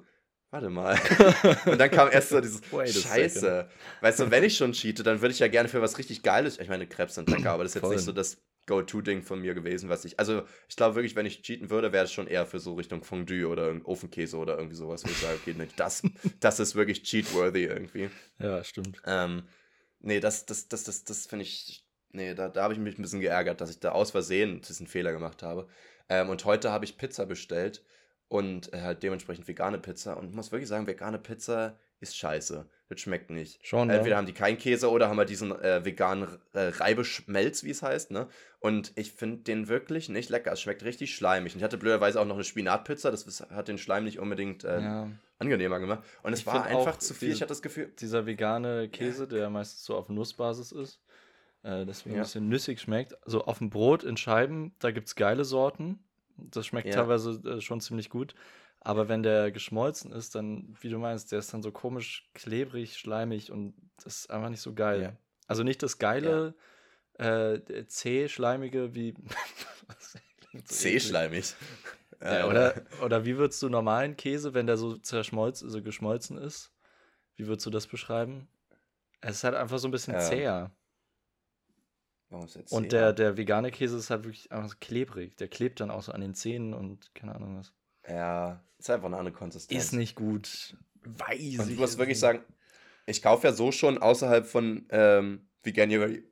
[0.51, 0.99] warte mal.
[1.65, 2.61] und dann kam erst so dieses
[3.03, 3.69] Scheiße.
[4.01, 6.59] Weißt du, wenn ich schon cheate, dann würde ich ja gerne für was richtig Geiles.
[6.59, 9.53] Ich meine, Krebs sind lecker, aber das ist jetzt nicht so das Go-To-Ding von mir
[9.53, 10.19] gewesen, was ich.
[10.19, 13.03] Also, ich glaube wirklich, wenn ich cheaten würde, wäre es schon eher für so Richtung
[13.03, 16.03] Fondue oder Ofenkäse oder irgendwie sowas, wo ich sage, okay, nicht, das,
[16.39, 18.09] das ist wirklich cheat-worthy irgendwie.
[18.39, 19.01] Ja, stimmt.
[19.05, 19.43] Ähm,
[19.99, 21.85] nee, das, das, das, das, das finde ich.
[22.15, 24.85] Nee, da, da habe ich mich ein bisschen geärgert, dass ich da aus Versehen diesen
[24.85, 25.67] Fehler gemacht habe.
[26.09, 27.83] Ähm, und heute habe ich Pizza bestellt
[28.27, 30.15] und äh, halt dementsprechend vegane Pizza.
[30.17, 32.67] Und ich muss wirklich sagen, vegane Pizza ist scheiße.
[32.89, 33.65] Das schmeckt nicht.
[33.65, 34.17] Schon, Entweder ja.
[34.17, 38.11] haben die keinen Käse oder haben halt diesen äh, veganen äh, Reibeschmelz, wie es heißt,
[38.11, 38.27] ne?
[38.59, 40.51] Und ich finde den wirklich nicht lecker.
[40.51, 41.53] Es schmeckt richtig schleimig.
[41.53, 43.09] Und ich hatte blöderweise auch noch eine Spinatpizza.
[43.09, 45.09] Das hat den Schleim nicht unbedingt äh, ja.
[45.39, 46.03] angenehmer gemacht.
[46.21, 47.31] Und es ich war einfach zu viel.
[47.31, 47.91] ich hatte das Gefühl.
[47.99, 51.01] Dieser vegane Käse, der meistens so auf Nussbasis ist,
[51.63, 52.21] äh, deswegen ja.
[52.21, 53.17] ein bisschen nüssig schmeckt.
[53.25, 55.99] So auf dem Brot in Scheiben, da gibt es geile Sorten.
[56.37, 58.35] Das schmeckt teilweise äh, schon ziemlich gut.
[58.83, 62.97] Aber wenn der geschmolzen ist, dann, wie du meinst, der ist dann so komisch klebrig,
[62.97, 65.01] schleimig und das ist einfach nicht so geil.
[65.01, 65.17] Ja.
[65.47, 66.53] Also nicht das geile,
[67.17, 67.53] ja.
[67.53, 69.13] äh, zäh-schleimige wie.
[70.65, 71.55] Zäh-schleimig.
[72.21, 76.71] Ja, oder, oder wie würdest du normalen Käse, wenn der so zerschmolzen, so geschmolzen ist,
[77.35, 78.47] wie würdest du das beschreiben?
[79.19, 80.71] Es ist halt einfach so ein bisschen zäher.
[82.69, 85.35] Und der, der vegane Käse ist halt wirklich einfach so klebrig.
[85.35, 87.73] Der klebt dann auch so an den Zähnen und keine Ahnung was.
[88.07, 89.83] Ja, ist einfach eine andere Konsistenz.
[89.83, 90.77] Ist nicht gut.
[91.03, 92.41] Weiß Und ich muss wirklich sagen,
[93.05, 96.23] ich kaufe ja so schon außerhalb von ähm, Veganuary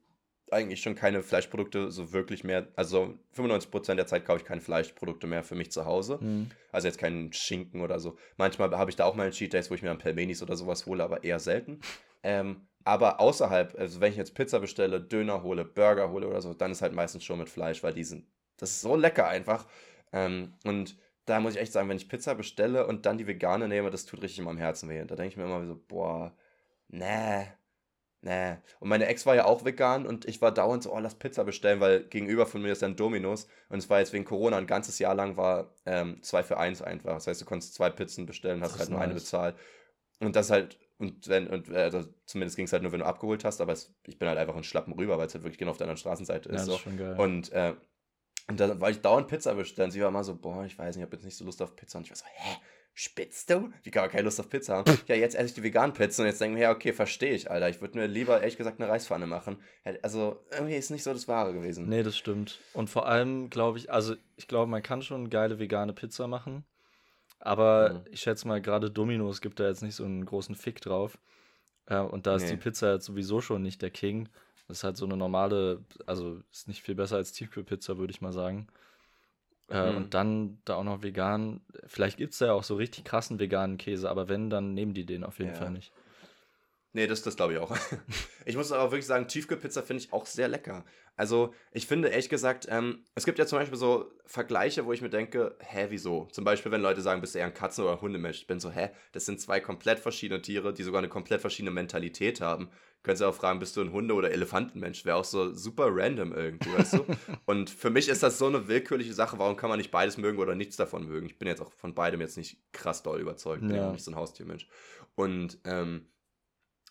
[0.51, 2.67] eigentlich schon keine Fleischprodukte so wirklich mehr.
[2.75, 6.19] Also 95% der Zeit kaufe ich keine Fleischprodukte mehr für mich zu Hause.
[6.21, 6.51] Mhm.
[6.71, 8.17] Also jetzt keinen Schinken oder so.
[8.38, 10.86] Manchmal habe ich da auch mal Cheat Days, wo ich mir ein Pelmenis oder sowas
[10.86, 11.79] hole, aber eher selten.
[12.23, 16.53] Ähm, aber außerhalb, also wenn ich jetzt Pizza bestelle, Döner hole, Burger hole oder so,
[16.53, 18.25] dann ist halt meistens schon mit Fleisch, weil die sind,
[18.57, 19.67] das ist so lecker einfach.
[20.12, 23.67] Ähm, und da muss ich echt sagen, wenn ich Pizza bestelle und dann die vegane
[23.67, 25.03] nehme, das tut richtig in meinem Herzen weh.
[25.05, 26.36] Da denke ich mir immer so, boah,
[26.88, 27.47] nee,
[28.21, 28.55] nee.
[28.79, 31.43] Und meine Ex war ja auch vegan und ich war dauernd so, oh, lass Pizza
[31.43, 34.67] bestellen, weil gegenüber von mir ist dann Dominos und es war jetzt wegen Corona ein
[34.67, 37.13] ganzes Jahr lang war ähm, zwei für eins einfach.
[37.13, 39.05] Das heißt, du konntest zwei Pizzen bestellen, hast halt nur nice.
[39.05, 39.55] eine bezahlt.
[40.19, 43.05] Und das halt, und wenn, und äh, also zumindest ging es halt nur, wenn du
[43.05, 45.57] abgeholt hast, aber es, ich bin halt einfach in Schlappen rüber, weil es halt wirklich
[45.57, 46.53] genau auf der anderen Straßenseite ist.
[46.53, 46.75] Ja, das so.
[46.75, 47.15] ist schon geil.
[47.17, 47.73] Und äh,
[48.47, 49.91] und dann war ich dauernd Pizza bestellen.
[49.91, 51.75] Sie war immer so, boah, ich weiß nicht, ich habe jetzt nicht so Lust auf
[51.75, 51.97] Pizza.
[51.97, 52.58] Und ich war so, hä?
[52.93, 53.71] Spitzt du?
[53.84, 54.97] Wie kann man keine Lust auf Pizza haben?
[55.08, 57.34] ja, jetzt esse ich die veganen Pizza und jetzt denke ich mir, ja, okay, verstehe
[57.34, 57.69] ich, Alter.
[57.69, 59.62] Ich würde mir lieber, ehrlich gesagt, eine Reispfanne machen.
[60.01, 61.88] Also, irgendwie ist nicht so das Wahre gewesen.
[61.88, 62.60] Nee, das stimmt.
[62.73, 66.65] Und vor allem, glaube ich, also, ich glaube, man kann schon geile vegane Pizza machen.
[67.39, 68.06] Aber mhm.
[68.12, 71.17] ich schätze mal, gerade Domino's gibt da jetzt nicht so einen großen Fick drauf.
[71.86, 72.51] Äh, und da ist nee.
[72.51, 74.27] die Pizza jetzt sowieso schon nicht der King.
[74.67, 78.21] Das ist halt so eine normale, also ist nicht viel besser als Tiefkühlpizza, würde ich
[78.21, 78.67] mal sagen.
[79.69, 79.97] Äh, mhm.
[79.97, 81.62] Und dann da auch noch vegan.
[81.88, 84.93] Vielleicht gibt es da ja auch so richtig krassen veganen Käse, aber wenn, dann nehmen
[84.93, 85.58] die den auf jeden ja.
[85.58, 85.91] Fall nicht.
[86.93, 87.76] Nee, das, das glaube ich auch.
[88.45, 90.84] ich muss aber wirklich sagen, Tiefkühlpizza finde ich auch sehr lecker.
[91.15, 95.02] Also, ich finde ehrlich gesagt, ähm, es gibt ja zum Beispiel so Vergleiche, wo ich
[95.02, 96.26] mir denke, hä, wieso?
[96.32, 98.39] Zum Beispiel, wenn Leute sagen, bist du eher ein Katzen- oder Hundemensch.
[98.39, 101.71] Ich bin so, hä, das sind zwei komplett verschiedene Tiere, die sogar eine komplett verschiedene
[101.71, 102.69] Mentalität haben.
[103.04, 105.06] Könntest du auch fragen, bist du ein Hunde- oder Elefantenmensch?
[105.06, 107.06] Wäre auch so super random irgendwie, weißt du?
[107.45, 109.39] Und für mich ist das so eine willkürliche Sache.
[109.39, 111.25] Warum kann man nicht beides mögen oder nichts davon mögen?
[111.25, 113.62] Ich bin jetzt auch von beidem jetzt nicht krass doll überzeugt.
[113.62, 113.87] Bin ja.
[113.87, 114.67] auch nicht so ein Haustiermensch.
[115.15, 116.10] Und, ähm,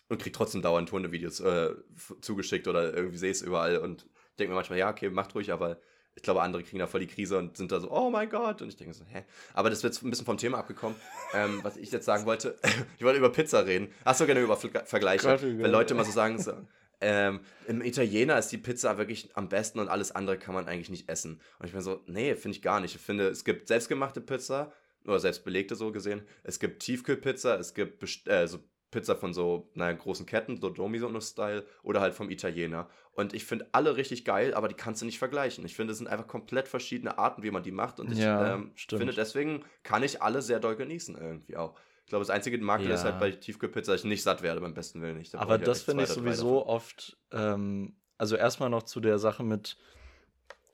[0.09, 1.75] und krieg trotzdem dauernd Hundevideos äh,
[2.19, 4.05] zugeschickt oder irgendwie sehe es überall und
[4.37, 5.79] denke mir manchmal, ja, okay, macht ruhig, aber
[6.15, 8.61] ich glaube, andere kriegen da voll die Krise und sind da so, oh mein Gott.
[8.61, 9.23] Und ich denke so, hä?
[9.53, 10.95] Aber das wird ein bisschen vom Thema abgekommen.
[11.33, 12.57] ähm, was ich jetzt sagen wollte,
[12.97, 13.93] ich wollte über Pizza reden.
[14.03, 15.27] Achso, gerne über Ver Vergleiche.
[15.27, 16.53] Gott, Wenn Leute mal so sagen, so,
[16.99, 20.89] ähm, im Italiener ist die Pizza wirklich am besten und alles andere kann man eigentlich
[20.89, 21.41] nicht essen.
[21.59, 22.95] Und ich bin so, nee, finde ich gar nicht.
[22.95, 24.71] Ich finde, es gibt selbstgemachte Pizza,
[25.05, 26.21] oder selbstbelegte so gesehen.
[26.43, 28.59] Es gibt Tiefkühlpizza, es gibt äh, so
[28.91, 32.89] Pizza von so naja, großen Ketten, so Domisono-Style oder halt vom Italiener.
[33.13, 35.65] Und ich finde alle richtig geil, aber die kannst du nicht vergleichen.
[35.65, 37.99] Ich finde, es sind einfach komplett verschiedene Arten, wie man die macht.
[37.99, 41.75] Und ich ja, ähm, finde, deswegen kann ich alle sehr doll genießen irgendwie auch.
[42.05, 42.95] Ich glaube, das einzige Makel ja.
[42.95, 45.33] ist halt bei Tiefkühlpizza, dass ich nicht satt werde, beim besten Willen nicht.
[45.33, 49.43] Da aber halt das finde ich sowieso oft, ähm, also erstmal noch zu der Sache
[49.43, 49.77] mit,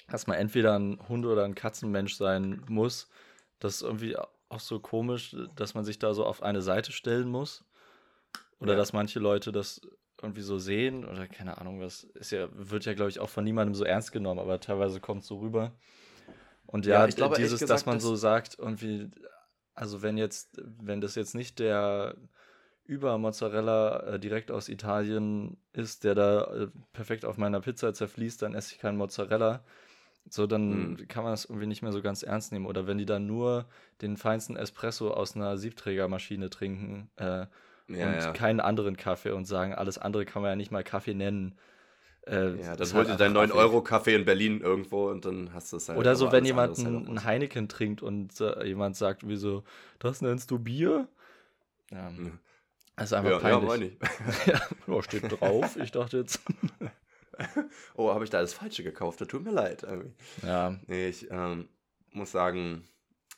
[0.09, 3.09] dass man entweder ein Hund oder ein Katzenmensch sein muss.
[3.59, 4.17] Das ist irgendwie
[4.49, 7.66] auch so komisch, dass man sich da so auf eine Seite stellen muss.
[8.59, 8.77] Oder ja.
[8.77, 9.81] dass manche Leute das
[10.21, 13.43] irgendwie so sehen oder keine Ahnung, was ist ja, wird ja, glaube ich, auch von
[13.43, 15.73] niemandem so ernst genommen, aber teilweise kommt es so rüber.
[16.65, 19.09] Und ja, ja ich glaube, dieses, gesagt, dass man so sagt, irgendwie,
[19.75, 22.15] also wenn jetzt, wenn das jetzt nicht der
[22.85, 28.55] über-Mozzarella äh, direkt aus Italien ist, der da äh, perfekt auf meiner Pizza zerfließt, dann
[28.55, 29.63] esse ich keinen Mozzarella.
[30.29, 31.07] So, dann mhm.
[31.07, 32.65] kann man das irgendwie nicht mehr so ganz ernst nehmen.
[32.65, 33.65] Oder wenn die dann nur
[34.01, 37.45] den feinsten Espresso aus einer Siebträgermaschine trinken äh,
[37.87, 38.31] ja, und ja.
[38.33, 41.57] keinen anderen Kaffee und sagen, alles andere kann man ja nicht mal Kaffee nennen.
[42.25, 45.77] Äh, ja, dann holt halt dir deinen 9-Euro-Kaffee in Berlin irgendwo und dann hast du
[45.77, 45.97] es halt.
[45.97, 49.63] Oder so, wenn jemand ein, ein, Heineken trinkt und äh, jemand sagt, wieso,
[49.99, 51.07] das nennst du Bier?
[51.89, 52.09] Ja.
[52.09, 52.39] Mhm.
[52.97, 53.61] Das ist einfach ja, peinlich.
[53.61, 53.97] Ja, meine ich.
[54.87, 55.77] ja, steht drauf.
[55.77, 56.41] Ich dachte jetzt.
[57.95, 59.21] oh, habe ich da das Falsche gekauft?
[59.21, 59.85] Das tut mir leid.
[60.41, 60.75] Ja.
[60.87, 61.69] Nee, ich ähm,
[62.11, 62.83] muss sagen,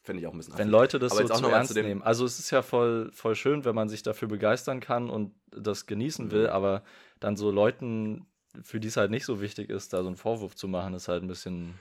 [0.10, 2.02] finde ich auch ein bisschen Wenn Leute das Aber so zu ernst zu nehmen.
[2.02, 5.86] Also es ist ja voll, voll schön, wenn man sich dafür begeistern kann und das
[5.86, 6.32] genießen mhm.
[6.32, 6.82] will, aber
[7.20, 8.26] dann so Leuten,
[8.64, 11.10] für die es halt nicht so wichtig ist, da so einen Vorwurf zu machen, ist
[11.10, 11.76] halt ein bisschen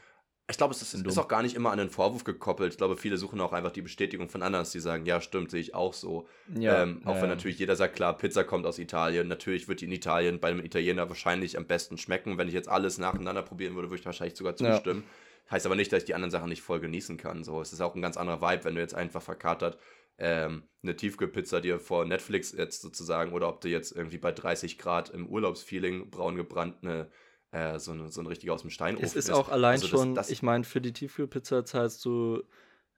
[0.51, 2.73] ich glaube, es ist, ist, auch gar nicht immer an den Vorwurf gekoppelt.
[2.73, 5.61] Ich glaube, viele suchen auch einfach die Bestätigung von anderen, die sagen, ja, stimmt, sehe
[5.61, 6.27] ich auch so.
[6.55, 9.29] Ja, ähm, auch ja, wenn natürlich jeder sagt, klar, Pizza kommt aus Italien.
[9.29, 12.39] Natürlich wird die in Italien bei einem Italiener wahrscheinlich am besten schmecken.
[12.39, 15.03] Wenn ich jetzt alles nacheinander probieren würde, würde ich wahrscheinlich sogar zustimmen.
[15.03, 15.28] Ja.
[15.51, 17.45] Heißt aber nicht, dass ich die anderen Sachen nicht voll genießen kann.
[17.45, 19.79] So, es ist auch ein ganz anderer Vibe, wenn du jetzt einfach verkatert
[20.19, 24.79] ähm, eine Tiefkühlpizza dir vor Netflix jetzt sozusagen oder ob du jetzt irgendwie bei 30
[24.79, 27.09] Grad im Urlaubsfeeling braun gebrannt eine
[27.51, 30.15] äh, so, ein, so ein richtig aus dem Steinofen Es ist auch allein also schon,
[30.15, 32.43] das, ich meine, für die Tiefkühlpizza zahlst du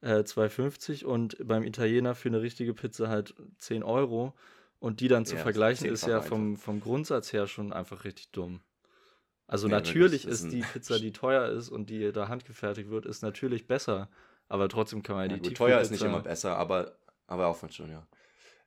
[0.00, 4.34] äh, 2,50 und beim Italiener für eine richtige Pizza halt 10 Euro.
[4.80, 8.30] Und die dann zu ja, vergleichen, ist ja vom, vom Grundsatz her schon einfach richtig
[8.30, 8.60] dumm.
[9.50, 13.22] Also ja, natürlich ist, die Pizza, die teuer ist und die da handgefertigt wird, ist
[13.22, 14.08] natürlich besser.
[14.48, 16.96] Aber trotzdem kann man ja, die gut, Teuer ist nicht immer besser, aber,
[17.26, 18.06] aber auch schon, ja.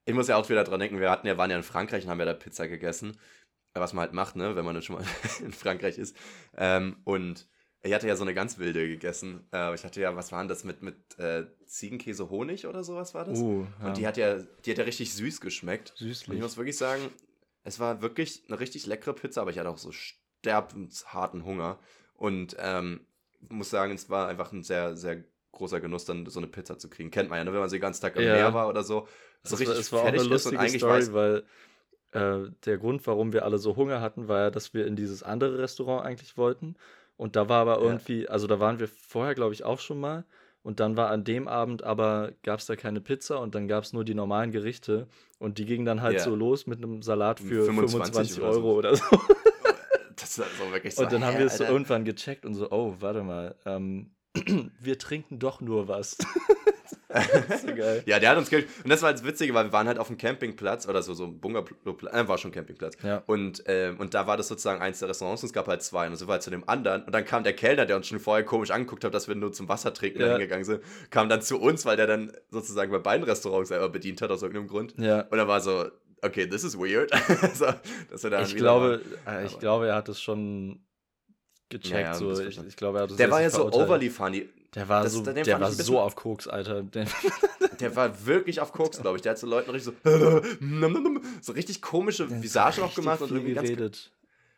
[0.06, 2.10] Ich muss ja auch wieder dran denken, wir hatten ja, waren ja in Frankreich und
[2.10, 3.18] haben ja da Pizza gegessen
[3.74, 5.06] was man halt macht, ne, wenn man schon mal
[5.44, 6.16] in Frankreich ist.
[6.58, 7.48] Ähm, und
[7.82, 9.48] ich hatte ja so eine ganz wilde gegessen.
[9.52, 13.26] Äh, ich hatte ja, was waren das mit, mit äh, Ziegenkäse Honig oder sowas war
[13.26, 13.40] das?
[13.40, 13.88] Uh, ja.
[13.88, 15.94] Und die hat ja, die hat ja richtig süß geschmeckt.
[15.96, 16.30] Süßlich.
[16.30, 17.02] Und ich muss wirklich sagen,
[17.64, 19.92] es war wirklich eine richtig leckere Pizza, aber ich hatte auch so
[20.44, 21.80] sterbensharten Hunger.
[22.16, 23.02] Und ähm,
[23.50, 25.24] muss sagen, es war einfach ein sehr, sehr
[25.54, 27.12] großer Genuss, dann so eine Pizza zu kriegen.
[27.12, 27.54] Kennt man ja, ne?
[27.54, 28.34] wenn man sie den ganzen Tag im ja.
[28.34, 29.08] Meer war oder so.
[29.44, 31.44] So richtig war, es war auch eine lustige Story, weiß, weil
[32.12, 35.24] äh, der Grund, warum wir alle so Hunger hatten, war ja, dass wir in dieses
[35.24, 36.76] andere Restaurant eigentlich wollten.
[37.16, 38.30] Und da war aber irgendwie, ja.
[38.30, 40.26] also da waren wir vorher, glaube ich, auch schon mal.
[40.64, 43.84] Und dann war an dem Abend aber, gab es da keine Pizza und dann gab
[43.84, 45.08] es nur die normalen Gerichte.
[45.38, 46.24] Und die gingen dann halt ja.
[46.24, 49.04] so los mit einem Salat für 25, 25 Euro oder so.
[49.12, 49.43] das
[50.38, 51.04] ist also wirklich so.
[51.04, 54.12] Und dann haben wir es so irgendwann gecheckt und so, oh, warte mal, ähm,
[54.80, 56.18] wir trinken doch nur was.
[57.62, 58.04] so geil.
[58.06, 60.18] ja, der hat uns Und das war das Witzige, weil wir waren halt auf dem
[60.18, 61.68] Campingplatz oder so, so ein Bungalow,
[62.12, 62.98] äh, war schon Campingplatz.
[63.04, 63.24] Ja.
[63.28, 66.08] Und, ähm, und da war das sozusagen eins der Restaurants und es gab halt zwei.
[66.08, 67.04] Und so war halt zu dem anderen.
[67.04, 69.52] Und dann kam der Kellner, der uns schon vorher komisch angeguckt hat, dass wir nur
[69.52, 70.30] zum Wassertrinken ja.
[70.32, 74.22] hingegangen sind, kam dann zu uns, weil der dann sozusagen bei beiden Restaurants selber bedient
[74.22, 74.96] hat, aus irgendeinem Grund.
[74.98, 75.22] Ja.
[75.22, 75.86] Und er war so,
[76.24, 77.12] okay, this is weird.
[77.54, 77.74] so,
[78.10, 80.84] dass er dann ich glaube, äh, ich glaube, er hat es schon
[81.70, 81.94] gecheckt.
[81.94, 82.40] Ja, so.
[82.40, 84.50] ich, ich, glaube, er hat es Der war ja so overly funny.
[84.76, 86.82] Der war das, so, der, war so auf Koks, Alter.
[86.82, 87.06] Der,
[87.80, 89.22] der war wirklich auf Koks, glaube ich.
[89.22, 90.42] Der hat so Leuten richtig so,
[91.42, 94.12] so richtig komische Visage noch gemacht und irgendwie geredet.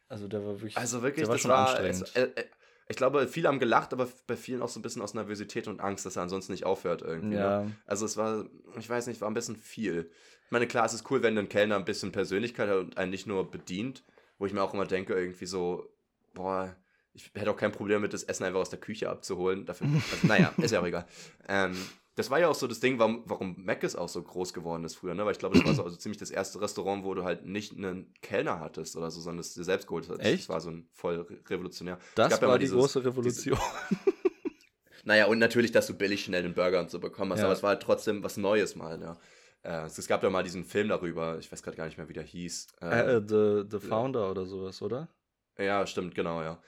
[0.07, 2.11] Also der war wirklich, also wirklich war schon war, anstrengend.
[2.16, 2.45] Also, äh,
[2.88, 5.82] ich glaube, viele haben gelacht, aber bei vielen auch so ein bisschen aus Nervosität und
[5.82, 7.36] Angst, dass er ansonsten nicht aufhört irgendwie.
[7.36, 7.41] Ne?
[7.41, 7.63] Ja.
[7.63, 7.72] Ne?
[7.88, 8.45] Also es war,
[8.78, 10.11] ich weiß nicht, war ein bisschen viel.
[10.45, 13.11] Ich meine, klar, es ist cool, wenn ein Kellner ein bisschen Persönlichkeit hat und einen
[13.11, 14.03] nicht nur bedient,
[14.37, 15.89] wo ich mir auch immer denke, irgendwie so,
[16.33, 16.75] boah,
[17.13, 19.65] ich hätte auch kein Problem mit, das Essen einfach aus der Küche abzuholen.
[19.65, 21.07] Dafür, also, naja, ist ja auch egal.
[21.47, 21.75] Ähm,
[22.15, 24.95] das war ja auch so das Ding, warum, warum Mc's auch so groß geworden ist
[24.95, 25.25] früher, ne?
[25.25, 27.73] Weil ich glaube, das war so also ziemlich das erste Restaurant, wo du halt nicht
[27.73, 30.19] einen Kellner hattest oder so, sondern es dir selbst geholt hast.
[30.19, 30.43] Echt?
[30.43, 31.99] Das war so ein voll revolutionär.
[32.15, 33.59] Das war ja die dieses, große Revolution.
[33.89, 34.13] Diese,
[35.03, 37.45] naja, und natürlich, dass du billig schnell einen Burger und so bekommen hast, ja.
[37.45, 39.17] aber es war halt trotzdem was Neues mal, ja.
[39.66, 42.13] Äh, es gab ja mal diesen Film darüber, ich weiß gerade gar nicht mehr, wie
[42.13, 42.68] der hieß.
[42.82, 45.09] Äh, äh, the, the Founder oder sowas, oder?
[45.57, 46.61] Ja, stimmt, genau, ja.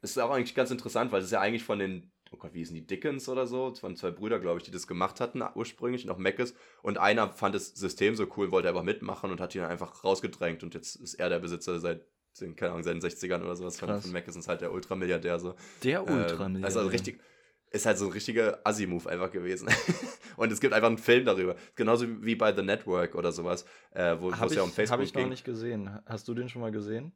[0.00, 2.54] Es ist auch eigentlich ganz interessant, weil es ist ja eigentlich von den, oh Gott,
[2.54, 5.42] wie hießen die, Dickens oder so, von zwei Brüder, glaube ich, die das gemacht hatten
[5.54, 6.54] ursprünglich, noch Meckes.
[6.82, 10.62] Und einer fand das System so cool, wollte einfach mitmachen und hat ihn einfach rausgedrängt
[10.62, 12.06] und jetzt ist er der Besitzer seit
[12.56, 15.56] keine Ahnung, seit den 60ern oder sowas von, von Mac ist halt der Ultramilliardär so.
[15.82, 16.64] Der ähm, Ultramilliardär.
[16.64, 17.20] also richtig,
[17.70, 19.68] ist halt so ein richtiger Assi-Move einfach gewesen.
[20.36, 21.56] und es gibt einfach einen Film darüber.
[21.76, 25.14] Genauso wie bei The Network oder sowas, äh, wo es ja um Facebook Habe ich
[25.14, 26.00] noch nicht gesehen.
[26.06, 27.12] Hast du den schon mal gesehen?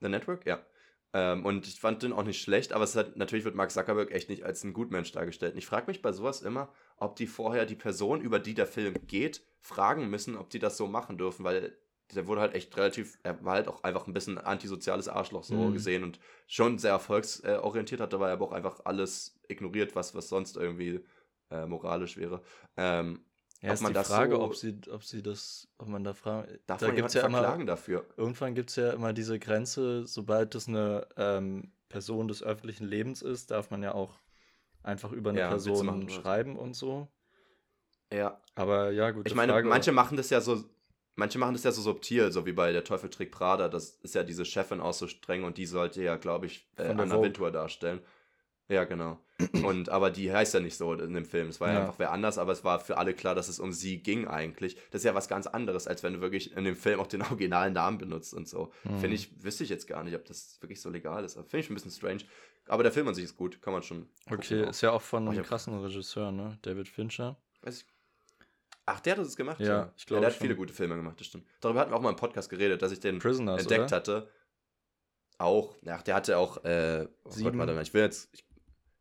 [0.00, 0.46] The Network?
[0.46, 0.64] Ja.
[1.12, 4.12] Ähm, und ich fand den auch nicht schlecht, aber es hat, natürlich wird Mark Zuckerberg
[4.12, 5.54] echt nicht als ein Gutmensch dargestellt.
[5.54, 8.66] Und ich frage mich bei sowas immer, ob die vorher die Person, über die der
[8.66, 11.76] Film geht, fragen müssen, ob die das so machen dürfen, weil
[12.14, 15.54] der wurde halt echt relativ, er war halt auch einfach ein bisschen antisoziales Arschloch so
[15.54, 15.72] mhm.
[15.72, 20.56] gesehen und schon sehr erfolgsorientiert hat, dabei aber auch einfach alles ignoriert, was, was sonst
[20.56, 21.04] irgendwie
[21.50, 22.42] äh, moralisch wäre.
[22.76, 23.24] Ähm,
[23.62, 26.60] ja, ist die Frage, so, ob sie, ob sie das, ob man da fragt.
[26.66, 28.06] Darf da man gibt's ja immer, dafür?
[28.16, 33.20] Irgendwann gibt es ja immer diese Grenze, sobald das eine ähm, Person des öffentlichen Lebens
[33.20, 34.18] ist, darf man ja auch
[34.82, 37.08] einfach über eine ja, Person schreiben und so.
[38.12, 38.40] Ja.
[38.54, 39.26] Aber ja, gut.
[39.26, 40.64] Ich meine, Frage, manche machen das ja so
[41.20, 43.68] Manche machen das ja so subtil, so wie bei Der Teufel trägt Prada.
[43.68, 46.84] Das ist ja diese Chefin auch so streng und die sollte ja, glaube ich, äh,
[46.84, 48.00] Anna Wintour darstellen.
[48.70, 49.18] Ja, genau.
[49.64, 51.48] Und aber die heißt ja nicht so in dem Film.
[51.48, 53.60] Es war ja, ja einfach wer anders, aber es war für alle klar, dass es
[53.60, 54.76] um sie ging eigentlich.
[54.92, 57.20] Das ist ja was ganz anderes, als wenn du wirklich in dem Film auch den
[57.30, 58.72] originalen Namen benutzt und so.
[58.84, 58.98] Mhm.
[59.00, 61.34] Finde ich, wüsste ich jetzt gar nicht, ob das wirklich so legal ist.
[61.34, 62.22] Finde ich ein bisschen strange.
[62.66, 64.08] Aber der Film an sich ist gut, kann man schon.
[64.30, 66.56] Okay, ist ja auch von einem krassen Regisseur, ne?
[66.62, 67.36] David Fincher.
[67.62, 67.86] Weiß ich
[68.86, 69.60] Ach, der hat das gemacht?
[69.60, 70.22] Ja, ich glaube.
[70.22, 71.46] Ja, der hat viele gute Filme gemacht, das stimmt.
[71.60, 73.96] Darüber hatten wir auch mal im Podcast geredet, dass ich den Prisoners, entdeckt oder?
[73.96, 74.30] hatte.
[75.38, 75.76] Auch.
[75.86, 76.64] Ach, der hatte auch.
[76.64, 77.50] Äh, oh Sieben.
[77.50, 78.28] Gott, warte mal, ich will jetzt.
[78.32, 78.44] Ich,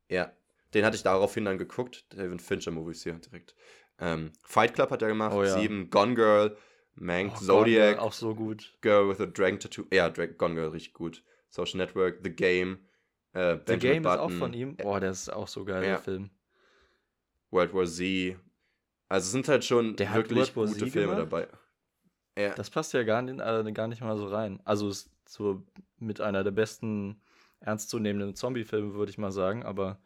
[0.09, 0.32] ja,
[0.73, 2.05] den hatte ich daraufhin dann geguckt.
[2.09, 3.55] David Fincher Movies hier direkt.
[3.99, 5.34] Ähm, Fight Club hat er gemacht.
[5.34, 5.59] Oh, ja.
[5.59, 5.89] Sieben.
[5.89, 6.55] Gone Girl.
[6.95, 7.34] Mank.
[7.36, 7.95] Oh, Zodiac.
[7.95, 8.77] Girl, auch so gut.
[8.82, 9.86] Girl with a Dragon Tattoo.
[9.91, 11.23] Ja, Dra Gone Girl, richtig gut.
[11.49, 12.19] Social Network.
[12.23, 12.80] The Game.
[13.34, 14.19] Äh, The Game Button.
[14.19, 14.75] ist auch von ihm.
[14.75, 15.89] Boah, der ist auch so geil, ja.
[15.89, 16.30] der Film.
[17.51, 18.38] World War Z.
[19.10, 21.20] Also es sind halt schon der wirklich gute Filme gemacht?
[21.20, 21.47] dabei.
[22.38, 22.53] Ja.
[22.53, 24.62] Das passt ja gar nicht, äh, gar nicht mal so rein.
[24.64, 25.64] Also es ist so
[25.97, 27.22] mit einer der besten
[27.60, 29.99] ernstzunehmenden Zombie-Filme, würde ich mal sagen, aber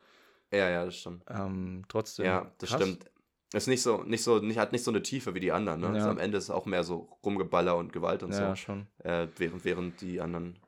[0.52, 1.24] ja, ja, das stimmt.
[1.28, 2.26] Ähm, trotzdem.
[2.26, 2.82] Ja, das krass.
[2.82, 3.10] stimmt.
[3.54, 5.88] Ist nicht so, nicht so, nicht, hat nicht so eine Tiefe wie die anderen, ne?
[5.88, 5.94] Ja.
[5.94, 8.44] Also am Ende ist es auch mehr so Rumgeballer und Gewalt und ja, so.
[8.44, 8.88] Ja, schon.
[9.00, 10.60] Äh, während, während die anderen.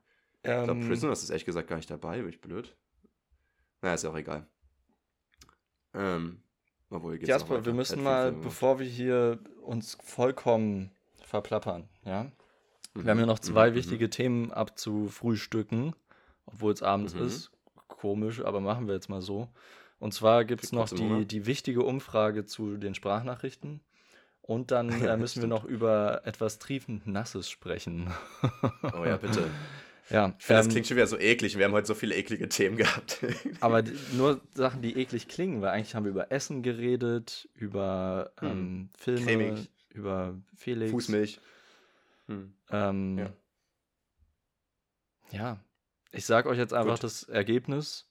[0.44, 2.76] Ähm, ich glaube, Prisoners ist ehrlich gesagt gar nicht dabei, bin ich blöd.
[3.82, 4.48] Naja, ist ja auch egal.
[5.94, 6.42] Ähm,
[6.90, 12.24] obwohl, Jasper, wir müssen mal, bevor wir hier uns vollkommen verplappern, ja.
[12.94, 13.04] Mhm.
[13.04, 13.76] Wir haben ja noch zwei mhm.
[13.76, 14.12] wichtige mhm.
[14.12, 15.96] Themen abzufrühstücken,
[16.46, 17.26] obwohl es abends mhm.
[17.26, 17.52] ist.
[17.88, 19.50] Komisch, aber machen wir jetzt mal so.
[20.00, 23.82] Und zwar gibt es noch die, die wichtige Umfrage zu den Sprachnachrichten.
[24.42, 28.12] Und dann äh, müssen wir noch über etwas triefend Nasses sprechen.
[28.84, 29.50] oh ja, bitte.
[30.10, 31.58] Ja, ich finde, ähm, das klingt schon wieder so eklig.
[31.58, 33.26] Wir haben heute so viele eklige Themen gehabt.
[33.60, 33.84] aber
[34.14, 38.50] nur Sachen, die eklig klingen, weil eigentlich haben wir über Essen geredet, über hm.
[38.50, 39.72] ähm, Filme, Cremig.
[39.90, 40.92] über Felix.
[40.92, 41.40] Fußmilch.
[42.28, 42.54] Hm.
[42.70, 43.34] Ähm, ja.
[45.32, 45.60] ja.
[46.12, 47.04] ich sage euch jetzt einfach Gut.
[47.04, 48.08] das Ergebnis.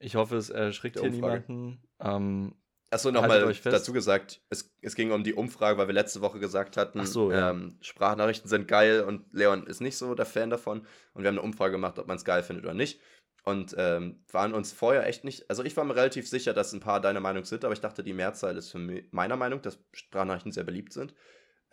[0.00, 1.80] Ich hoffe, es erschrickt hier niemanden.
[2.00, 2.54] Ähm,
[2.94, 6.76] Achso, nochmal dazu gesagt, es, es ging um die Umfrage, weil wir letzte Woche gesagt
[6.76, 7.50] hatten, so, ja.
[7.50, 10.86] ähm, Sprachnachrichten sind geil und Leon ist nicht so der Fan davon.
[11.12, 13.00] Und wir haben eine Umfrage gemacht, ob man es geil findet oder nicht.
[13.42, 16.78] Und ähm, waren uns vorher echt nicht, also ich war mir relativ sicher, dass ein
[16.78, 19.78] paar deiner Meinung sind, aber ich dachte, die Mehrzahl ist für mich, meiner Meinung, dass
[19.92, 21.14] Sprachnachrichten sehr beliebt sind.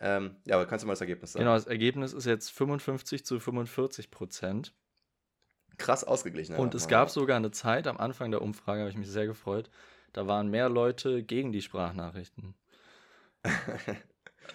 [0.00, 1.44] Ähm, ja, aber kannst du mal das Ergebnis sagen?
[1.44, 4.74] Genau, das Ergebnis ist jetzt 55 zu 45 Prozent.
[5.78, 6.56] Krass ausgeglichen.
[6.56, 9.70] Und es gab sogar eine Zeit am Anfang der Umfrage, habe ich mich sehr gefreut,
[10.12, 12.54] da waren mehr Leute gegen die Sprachnachrichten.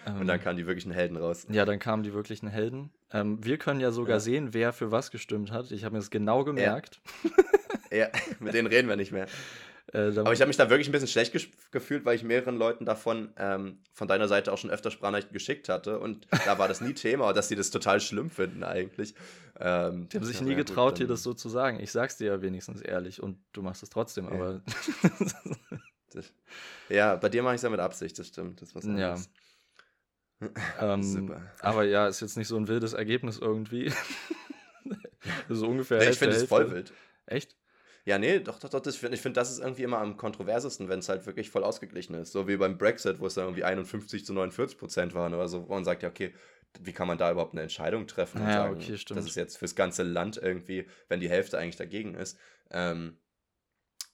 [0.06, 1.46] Und dann ähm, kamen die wirklichen Helden raus.
[1.50, 2.90] Ja, dann kamen die wirklichen Helden.
[3.12, 4.20] Ähm, wir können ja sogar ja.
[4.20, 5.70] sehen, wer für was gestimmt hat.
[5.70, 7.00] Ich habe mir das genau gemerkt.
[7.90, 9.26] Ja, ja mit denen reden wir nicht mehr.
[9.92, 12.56] Äh, Aber ich habe mich da wirklich ein bisschen schlecht ge gefühlt, weil ich mehreren
[12.56, 16.68] Leuten davon ähm, von deiner Seite auch schon öfter Sprachnachrichten geschickt hatte und da war
[16.68, 19.14] das nie Thema, dass sie das total schlimm finden eigentlich.
[19.58, 21.80] Ähm, die haben sich nie getraut, gut, dir das so zu sagen.
[21.80, 24.32] Ich sag's dir ja wenigstens ehrlich und du machst es trotzdem, ja.
[24.32, 24.62] aber.
[26.12, 26.32] das,
[26.90, 28.60] ja, bei dir mache ich es ja mit Absicht, das stimmt.
[28.60, 29.16] Das was ja.
[30.80, 33.92] ähm, aber ja, ist jetzt nicht so ein wildes Ergebnis irgendwie.
[35.48, 35.98] so ungefähr.
[35.98, 36.92] Nee, ich finde es voll wild.
[37.26, 37.57] Echt?
[38.08, 38.80] Ja, nee, doch, doch, doch.
[38.80, 42.14] Das, ich finde, das ist irgendwie immer am kontroversesten, wenn es halt wirklich voll ausgeglichen
[42.14, 42.32] ist.
[42.32, 45.68] So wie beim Brexit, wo es dann irgendwie 51 zu 49 Prozent waren oder so,
[45.68, 46.32] wo man sagt, ja, okay,
[46.80, 48.40] wie kann man da überhaupt eine Entscheidung treffen?
[48.40, 49.18] Ja, sagen, okay, stimmt.
[49.18, 52.38] Das ist jetzt fürs ganze Land irgendwie, wenn die Hälfte eigentlich dagegen ist.
[52.70, 53.18] Ähm,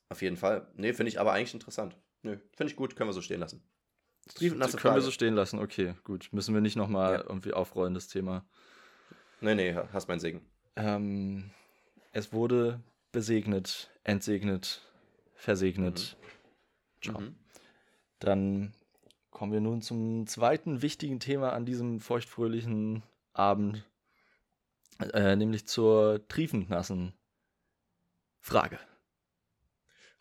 [0.08, 0.66] auf jeden Fall.
[0.74, 1.96] Nee, finde ich aber eigentlich interessant.
[2.22, 3.62] Nö, finde ich gut, können wir so stehen lassen.
[4.34, 6.30] Triefend können wir so stehen lassen, okay, gut.
[6.32, 7.24] Müssen wir nicht nochmal ja.
[7.28, 8.44] irgendwie aufrollen, das Thema.
[9.40, 10.40] Nee, nee, hast meinen Segen.
[10.74, 11.52] Ähm,
[12.10, 12.82] es wurde
[13.14, 14.82] besegnet, entsegnet,
[15.34, 16.16] versegnet.
[16.20, 17.02] Mhm.
[17.02, 17.20] Ciao.
[17.20, 17.36] Mhm.
[18.18, 18.74] Dann
[19.30, 23.02] kommen wir nun zum zweiten wichtigen Thema an diesem feuchtfröhlichen
[23.32, 23.84] Abend,
[25.12, 27.14] äh, nämlich zur triefend nassen
[28.40, 28.78] Frage.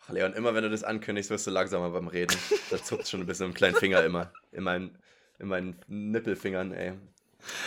[0.00, 2.36] Ach, Leon, immer wenn du das ankündigst, wirst du langsamer beim Reden.
[2.70, 4.32] da zuckt schon ein bisschen im kleinen Finger immer.
[4.52, 4.98] In meinen,
[5.38, 6.92] in meinen Nippelfingern, ey.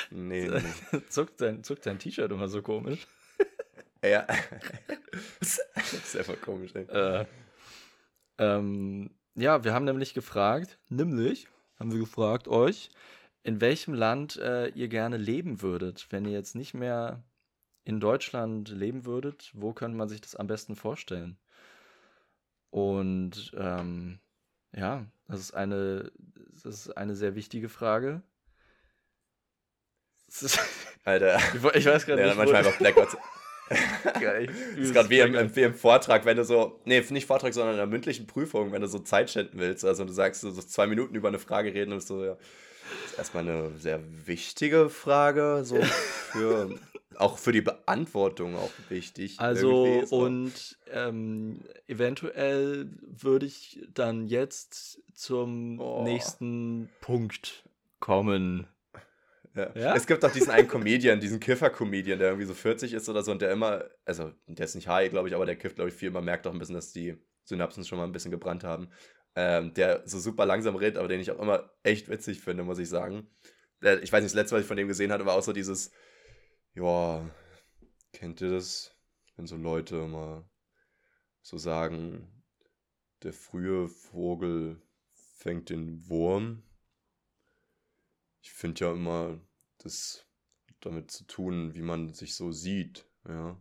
[0.09, 1.01] Nee, nee.
[1.09, 3.07] zuckt dein, zuckt dein T-Shirt immer so komisch.
[4.03, 4.25] Ja.
[5.39, 5.59] das
[5.93, 6.83] ist einfach komisch, ey.
[6.83, 7.25] Äh,
[8.37, 11.47] ähm, ja, wir haben nämlich gefragt, nämlich
[11.79, 12.89] haben wir gefragt euch,
[13.43, 17.23] in welchem Land äh, ihr gerne leben würdet, wenn ihr jetzt nicht mehr
[17.83, 21.37] in Deutschland leben würdet, wo könnte man sich das am besten vorstellen?
[22.69, 24.19] Und ähm,
[24.75, 26.11] ja, das ist eine,
[26.51, 28.21] das ist eine sehr wichtige Frage.
[31.05, 31.39] Alter.
[31.73, 32.37] Ich, weiß gerade ja, nicht.
[32.37, 33.15] Manchmal einfach Blackouts.
[34.19, 34.47] Geil.
[34.75, 37.73] das ist gerade wie im, wie im Vortrag, wenn du so, nee, nicht Vortrag, sondern
[37.73, 39.83] in der mündlichen Prüfung, wenn du so Zeit schänden willst.
[39.85, 42.37] Also du sagst so, so zwei Minuten über eine Frage reden und so, ja.
[43.03, 45.81] Das ist erstmal eine sehr wichtige Frage, so
[46.31, 46.69] für
[47.17, 49.39] auch für die Beantwortung auch wichtig.
[49.39, 50.17] Also so.
[50.17, 56.03] und ähm, eventuell würde ich dann jetzt zum oh.
[56.03, 57.63] nächsten Punkt
[57.99, 58.67] kommen.
[59.57, 59.71] Ja.
[59.75, 59.95] ja.
[59.95, 63.31] Es gibt auch diesen einen Comedian, diesen Kiffer-Comedian, der irgendwie so 40 ist oder so
[63.31, 65.95] und der immer, also der ist nicht high, glaube ich, aber der kifft, glaube ich,
[65.95, 66.11] viel.
[66.11, 68.89] Man merkt auch ein bisschen, dass die Synapsen schon mal ein bisschen gebrannt haben.
[69.35, 72.79] Ähm, der so super langsam redet, aber den ich auch immer echt witzig finde, muss
[72.79, 73.27] ich sagen.
[73.81, 75.91] Ich weiß nicht, das letzte, was ich von dem gesehen hatte, war auch so dieses,
[76.73, 77.29] ja,
[78.13, 78.95] kennt ihr das,
[79.35, 80.49] wenn so Leute immer
[81.41, 82.43] so sagen,
[83.23, 84.81] der frühe Vogel
[85.11, 86.63] fängt den Wurm?
[88.41, 89.39] Ich finde ja immer,
[89.87, 93.05] hat damit zu tun, wie man sich so sieht.
[93.27, 93.57] Ja.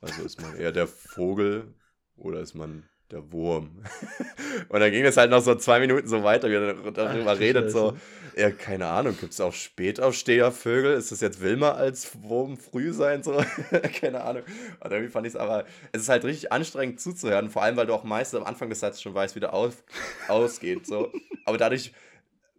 [0.00, 1.74] Also ist man eher der Vogel
[2.16, 3.82] oder ist man der Wurm.
[4.68, 7.38] und dann ging es halt noch so zwei Minuten so weiter, wie er darüber Ach,
[7.38, 7.96] redet, so,
[8.36, 10.94] ja, keine Ahnung, gibt es auch Spätaufstehervögel?
[10.94, 13.22] Ist das jetzt Wilma als Wurm früh sein?
[13.22, 13.32] So?
[14.00, 14.42] keine Ahnung.
[14.80, 17.86] Und irgendwie fand ich es aber, es ist halt richtig anstrengend zuzuhören, vor allem, weil
[17.86, 19.74] du auch meistens am Anfang des Satzes schon weißt, wie der aus,
[20.28, 20.86] ausgeht.
[20.86, 21.12] So.
[21.44, 21.92] Aber dadurch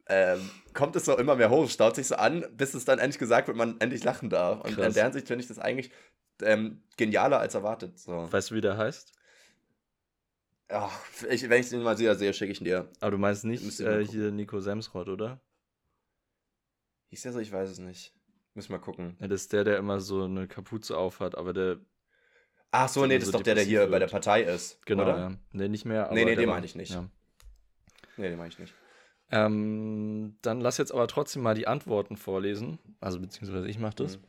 [0.07, 3.19] ähm, kommt es so immer mehr hoch, staut sich so an, bis es dann endlich
[3.19, 4.61] gesagt wird, man endlich lachen darf.
[4.61, 4.87] Und Krass.
[4.87, 5.91] in der Hinsicht finde ich das eigentlich
[6.41, 7.97] ähm, genialer als erwartet.
[7.97, 8.31] So.
[8.31, 9.13] Weißt du, wie der heißt?
[10.69, 10.91] Ach,
[11.29, 12.89] ich, wenn ich den mal sehe, sehe schicke ich ihn dir.
[12.99, 15.39] Aber du meinst nicht äh, hier Nico Semsrott, oder?
[17.09, 17.39] Hieß der so?
[17.39, 18.13] Ich weiß es nicht.
[18.55, 19.17] Müssen wir mal gucken.
[19.19, 21.77] Ja, das ist der, der immer so eine Kapuze aufhat, aber der.
[22.71, 23.91] Ach so, nee, das ist doch der, der hier wird.
[23.91, 24.83] bei der Partei ist.
[24.85, 25.17] Genau, oder?
[25.17, 25.37] ja.
[25.51, 26.09] Nee, nicht mehr.
[26.11, 26.91] nee, nee, den meine ich nicht.
[26.91, 27.07] Ja.
[28.17, 28.73] Nee, den meine ich nicht.
[29.32, 32.80] Ähm, dann lass jetzt aber trotzdem mal die Antworten vorlesen.
[32.99, 34.17] Also, beziehungsweise ich mache das.
[34.17, 34.24] Mhm.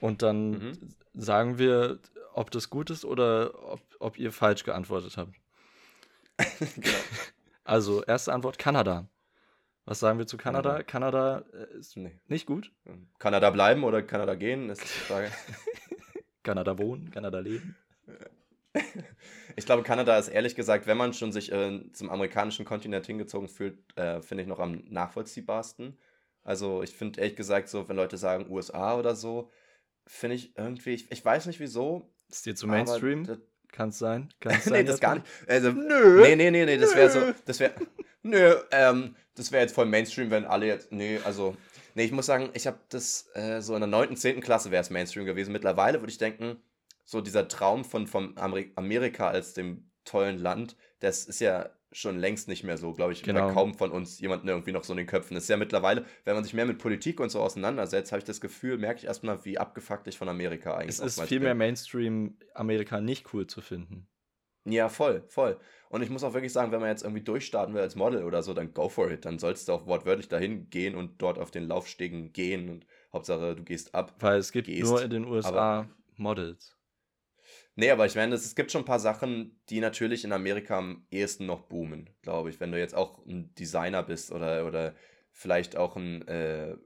[0.00, 0.72] Und dann mhm.
[1.14, 1.98] sagen wir,
[2.34, 5.34] ob das gut ist oder ob, ob ihr falsch geantwortet habt.
[6.76, 6.96] genau.
[7.64, 9.08] Also, erste Antwort: Kanada.
[9.84, 10.82] Was sagen wir zu Kanada?
[10.82, 12.20] Kanada, Kanada äh, ist nee.
[12.26, 12.72] nicht gut.
[13.18, 15.30] Kanada bleiben oder Kanada gehen, ist die Frage.
[16.42, 17.76] Kanada wohnen, Kanada leben.
[19.58, 23.48] Ich glaube, Kanada ist ehrlich gesagt, wenn man schon sich äh, zum amerikanischen Kontinent hingezogen
[23.48, 25.98] fühlt, äh, finde ich noch am nachvollziehbarsten.
[26.44, 29.50] Also ich finde ehrlich gesagt, so wenn Leute sagen USA oder so,
[30.06, 32.08] finde ich irgendwie, ich, ich, weiß nicht wieso.
[32.30, 33.26] Ist dir zu Mainstream?
[33.72, 34.28] Kann es sein?
[34.38, 34.72] Kann's sein?
[34.84, 35.26] nee, das gar nicht.
[35.48, 36.22] Also, nö.
[36.22, 37.74] Nee, nee, nee, nee, das wäre so, das wäre,
[38.22, 41.56] nö, ähm, das wäre jetzt voll Mainstream, wenn alle jetzt, nee, also,
[41.96, 44.40] nee, ich muss sagen, ich habe das, äh, so in der 9., 10.
[44.40, 45.52] Klasse wäre es Mainstream gewesen.
[45.52, 46.62] Mittlerweile würde ich denken,
[47.08, 52.48] so dieser Traum von, von Amerika als dem tollen Land, das ist ja schon längst
[52.48, 53.46] nicht mehr so, glaube ich, genau.
[53.46, 55.34] bei kaum von uns jemanden irgendwie noch so in den Köpfen.
[55.34, 58.26] Das ist ja mittlerweile, wenn man sich mehr mit Politik und so auseinandersetzt, habe ich
[58.26, 61.54] das Gefühl, merke ich erstmal, wie abgefuckt ich von Amerika eigentlich Es ist viel mehr
[61.54, 64.06] Mainstream, Amerika nicht cool zu finden.
[64.66, 65.58] Ja, voll, voll.
[65.88, 68.42] Und ich muss auch wirklich sagen, wenn man jetzt irgendwie durchstarten will als Model oder
[68.42, 69.24] so, dann go for it.
[69.24, 73.56] Dann sollst du auch wortwörtlich dahin gehen und dort auf den Laufstegen gehen und Hauptsache
[73.56, 74.14] du gehst ab.
[74.18, 74.90] Weil es gibt gehst.
[74.90, 75.88] nur in den USA
[76.18, 76.77] Models.
[77.78, 81.06] Nee, aber ich meine, es gibt schon ein paar Sachen, die natürlich in Amerika am
[81.12, 82.58] ehesten noch boomen, glaube ich.
[82.58, 84.96] Wenn du jetzt auch ein Designer bist oder, oder
[85.30, 86.76] vielleicht auch ein äh,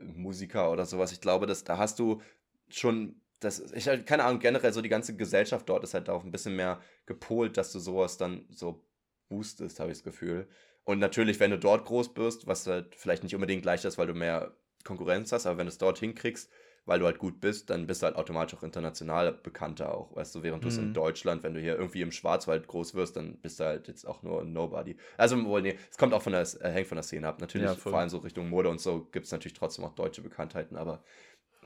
[0.00, 1.10] Musiker oder sowas.
[1.10, 2.22] Ich glaube, dass da hast du
[2.68, 6.22] schon das, ich halt, keine Ahnung, generell so die ganze Gesellschaft dort ist halt auch
[6.22, 8.86] ein bisschen mehr gepolt, dass du sowas dann so
[9.28, 10.46] boostest, habe ich das Gefühl.
[10.84, 14.06] Und natürlich, wenn du dort groß bist, was halt vielleicht nicht unbedingt leicht ist, weil
[14.06, 16.48] du mehr Konkurrenz hast, aber wenn du es dort hinkriegst,
[16.88, 20.34] weil du halt gut bist, dann bist du halt automatisch auch international bekannter auch, weißt
[20.34, 20.68] du, während mhm.
[20.68, 23.64] du es in Deutschland, wenn du hier irgendwie im Schwarzwald groß wirst, dann bist du
[23.64, 24.96] halt jetzt auch nur ein Nobody.
[25.18, 27.42] Also, wohl, nee, es kommt auch von der, äh, hängt von der Szene ab.
[27.42, 30.22] Natürlich, ja, vor allem so Richtung Mode und so gibt es natürlich trotzdem auch deutsche
[30.22, 31.04] Bekanntheiten, aber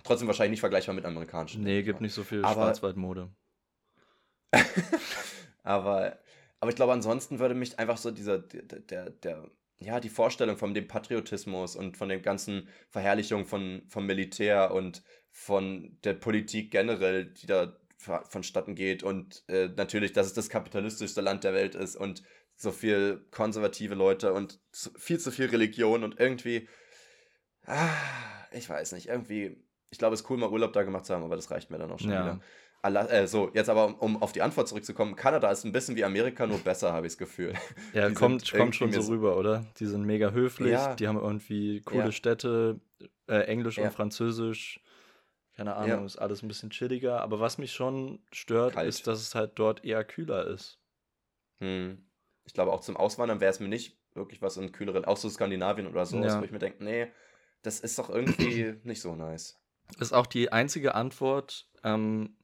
[0.03, 1.63] trotzdem wahrscheinlich nicht vergleichbar mit amerikanischen.
[1.63, 3.31] Nee, gibt nicht so viel Schwarzwaldmode.
[5.63, 6.19] aber,
[6.59, 9.51] aber ich glaube, ansonsten würde mich einfach so dieser, der, der, der
[9.83, 15.03] ja, die Vorstellung von dem Patriotismus und von den ganzen Verherrlichungen von, vom Militär und
[15.31, 21.21] von der Politik generell, die da vonstatten geht und äh, natürlich, dass es das kapitalistischste
[21.21, 22.23] Land der Welt ist und
[22.57, 26.69] so viel konservative Leute und zu, viel zu viel Religion und irgendwie,
[27.65, 27.89] ah,
[28.51, 29.57] ich weiß nicht, irgendwie,
[29.91, 31.79] ich glaube, es ist cool, mal Urlaub da gemacht zu haben, aber das reicht mir
[31.79, 32.25] dann auch schon ja.
[32.25, 32.41] wieder.
[32.83, 36.47] Äh, so, jetzt aber, um auf die Antwort zurückzukommen, Kanada ist ein bisschen wie Amerika,
[36.47, 37.55] nur besser, habe ich das Gefühl.
[37.95, 39.65] Ja, die kommt, kommt schon so rüber, oder?
[39.79, 40.95] Die sind mega höflich, ja.
[40.97, 42.13] die haben irgendwie coole ja.
[42.13, 42.81] Städte,
[43.29, 43.85] äh, Englisch ja.
[43.85, 44.81] und Französisch.
[45.55, 47.21] Keine Ahnung, ist alles ein bisschen chilliger.
[47.21, 48.89] Aber was mich schon stört, Kalt.
[48.89, 50.81] ist, dass es halt dort eher kühler ist.
[51.61, 52.05] Hm.
[52.45, 55.29] Ich glaube, auch zum Auswandern wäre es mir nicht wirklich was in kühleren, auch so
[55.29, 57.09] Skandinavien oder so, wo ich mir denke, nee,
[57.63, 59.59] das ist doch irgendwie nicht so nice.
[60.01, 62.37] Ist auch die einzige Antwort, ähm,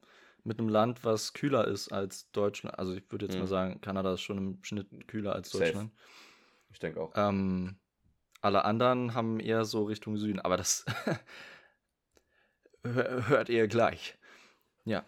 [0.43, 2.77] mit einem Land, was kühler ist als Deutschland.
[2.77, 3.41] Also ich würde jetzt mhm.
[3.41, 5.91] mal sagen, Kanada ist schon im Schnitt kühler als Deutschland.
[5.91, 6.03] Safe.
[6.71, 7.11] Ich denke auch.
[7.15, 7.77] Ähm,
[8.41, 10.85] alle anderen haben eher so Richtung Süden, aber das
[12.83, 14.17] hört ihr gleich.
[14.85, 15.05] Ja.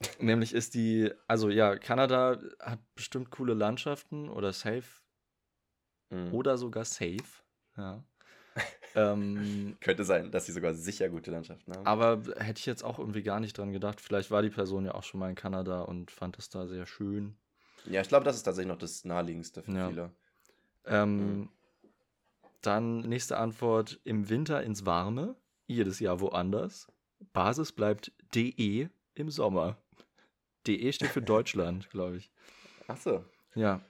[0.18, 5.02] Nämlich ist die, also ja, Kanada hat bestimmt coole Landschaften oder safe.
[6.10, 6.34] Mhm.
[6.34, 7.42] Oder sogar safe.
[7.76, 8.04] Ja.
[8.94, 11.86] Ähm, Könnte sein, dass sie sogar sicher gute Landschaften haben.
[11.86, 14.00] Aber hätte ich jetzt auch irgendwie gar nicht dran gedacht.
[14.00, 16.86] Vielleicht war die Person ja auch schon mal in Kanada und fand es da sehr
[16.86, 17.34] schön.
[17.86, 19.88] Ja, ich glaube, das ist tatsächlich noch das naheliegendste für ja.
[19.88, 20.10] viele.
[20.86, 21.48] Ähm, mhm.
[22.62, 25.34] Dann nächste Antwort: Im Winter ins Warme,
[25.66, 26.86] jedes Jahr woanders.
[27.32, 29.76] Basis bleibt DE im Sommer.
[30.66, 32.30] DE steht für Deutschland, glaube ich.
[32.86, 33.24] Ach so.
[33.54, 33.80] Ja.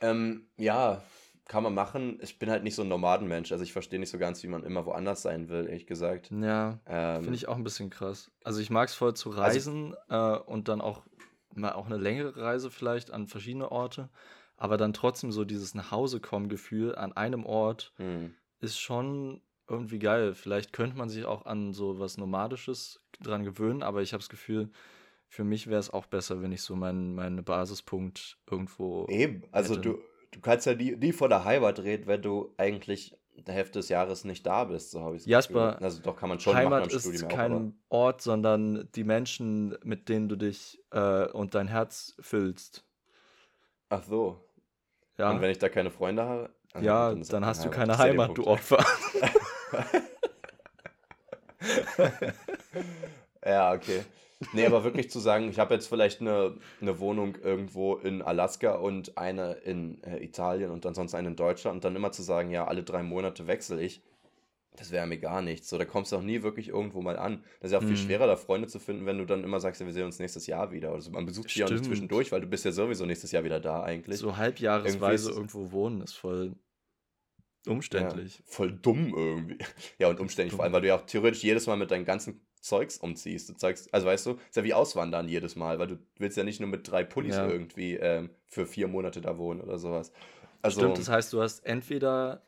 [0.00, 1.02] Ähm, ja,
[1.46, 2.18] kann man machen.
[2.22, 3.52] Ich bin halt nicht so ein Nomadenmensch.
[3.52, 6.30] Also ich verstehe nicht so ganz, wie man immer woanders sein will, ehrlich gesagt.
[6.30, 8.30] Ja, ähm, finde ich auch ein bisschen krass.
[8.42, 11.02] Also ich mag es voll zu also reisen also, äh, und dann auch
[11.54, 14.08] mal auch eine längere Reise vielleicht an verschiedene Orte.
[14.56, 18.34] Aber dann trotzdem so dieses Nachhausekommen-Gefühl an einem Ort hm.
[18.60, 20.34] ist schon irgendwie geil.
[20.34, 24.28] Vielleicht könnte man sich auch an so was Nomadisches dran gewöhnen, aber ich habe das
[24.28, 24.70] Gefühl,
[25.28, 29.06] für mich wäre es auch besser, wenn ich so meinen mein Basispunkt irgendwo.
[29.08, 29.80] Eben, also hätte.
[29.82, 29.98] du
[30.34, 33.88] du kannst ja nie, nie von der Heimat reden, wenn du eigentlich der Hälfte des
[33.88, 36.84] Jahres nicht da bist, so habe ich es Jasper, Also doch kann man schon Heimat
[36.84, 41.54] machen ist Studium kein auch, Ort, sondern die Menschen, mit denen du dich äh, und
[41.54, 42.84] dein Herz füllst.
[43.88, 44.40] Ach so.
[45.18, 45.30] Ja.
[45.30, 46.50] Und wenn ich da keine Freunde habe?
[46.72, 48.84] Also ja, dann, dann hast du keine Heimat, du Opfer.
[53.44, 54.02] ja, okay.
[54.52, 58.74] Nee, aber wirklich zu sagen, ich habe jetzt vielleicht eine, eine Wohnung irgendwo in Alaska
[58.74, 62.50] und eine in äh, Italien und ansonsten eine in Deutschland und dann immer zu sagen,
[62.50, 64.02] ja, alle drei Monate wechsle ich,
[64.76, 65.68] das wäre mir gar nichts.
[65.68, 67.44] So, da kommst du auch nie wirklich irgendwo mal an.
[67.60, 67.96] Das ist ja auch viel mhm.
[67.96, 70.46] schwerer, da Freunde zu finden, wenn du dann immer sagst, ja, wir sehen uns nächstes
[70.46, 70.92] Jahr wieder.
[70.92, 73.44] Also man besucht dich ja auch nicht zwischendurch, weil du bist ja sowieso nächstes Jahr
[73.44, 74.18] wieder da eigentlich.
[74.18, 76.54] So halbjahresweise irgendwo wohnen ist voll
[77.66, 78.38] umständlich.
[78.38, 79.58] Ja, voll dumm irgendwie.
[79.98, 80.56] Ja, und umständlich dumm.
[80.58, 83.50] vor allem, weil du ja auch theoretisch jedes Mal mit deinen ganzen Zeugs umziehst.
[83.50, 86.44] Du zeigst, also weißt du, ist ja wie Auswandern jedes Mal, weil du willst ja
[86.44, 87.46] nicht nur mit drei Pullis ja.
[87.46, 90.12] irgendwie ähm, für vier Monate da wohnen oder sowas.
[90.62, 92.42] Also, Stimmt, das heißt, du hast entweder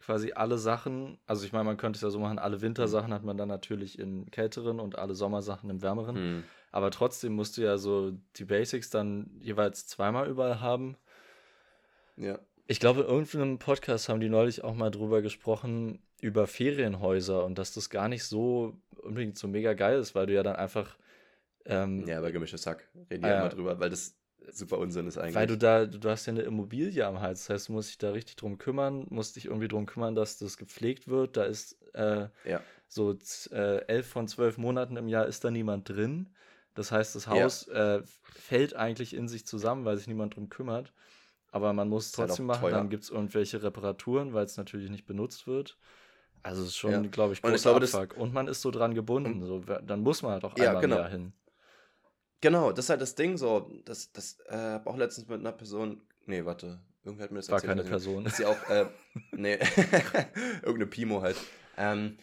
[0.00, 3.22] quasi alle Sachen, also ich meine, man könnte es ja so machen, alle Wintersachen hat
[3.22, 6.16] man dann natürlich in kälteren und alle Sommersachen im wärmeren.
[6.16, 6.44] Hm.
[6.72, 10.96] Aber trotzdem musst du ja so die Basics dann jeweils zweimal überall haben.
[12.16, 12.40] Ja.
[12.70, 17.58] Ich glaube, in irgendeinem Podcast haben die neulich auch mal drüber gesprochen, über Ferienhäuser und
[17.58, 20.96] dass das gar nicht so unbedingt so mega geil ist, weil du ja dann einfach.
[21.64, 22.88] Ähm, ja, aber gemischtes Sack.
[23.10, 24.14] Reden wir äh, immer drüber, weil das
[24.52, 25.34] super Unsinn ist eigentlich.
[25.34, 27.40] Weil du da, du hast ja eine Immobilie am Hals.
[27.40, 30.38] Das heißt, du musst dich da richtig drum kümmern, musst dich irgendwie drum kümmern, dass
[30.38, 31.36] das gepflegt wird.
[31.36, 32.62] Da ist äh, ja.
[32.86, 33.18] so
[33.50, 36.28] äh, elf von zwölf Monaten im Jahr ist da niemand drin.
[36.74, 37.96] Das heißt, das Haus ja.
[37.96, 40.92] äh, fällt eigentlich in sich zusammen, weil sich niemand drum kümmert.
[41.50, 42.72] Aber man muss es halt trotzdem halt machen.
[42.72, 45.78] Dann gibt es irgendwelche Reparaturen, weil es natürlich nicht benutzt wird.
[46.42, 47.00] Also es ist schon, ja.
[47.02, 49.44] glaube ich, großer und, ich glaube, und man ist so dran gebunden.
[49.44, 50.96] So, dann muss man halt auch einmal ja, genau.
[50.96, 51.32] mehr hin.
[52.40, 53.70] Genau, das ist halt das Ding so.
[53.84, 56.00] Das, das äh, habe auch letztens mit einer Person.
[56.26, 56.80] Nee, warte.
[57.04, 57.68] Irgendwer hat mir das War erzählt.
[57.68, 58.24] War keine Person.
[58.24, 58.68] Dass sie auch.
[58.70, 58.86] Äh,
[59.32, 59.58] nee,
[60.62, 61.36] irgendeine Pimo halt.
[61.76, 62.16] Ähm,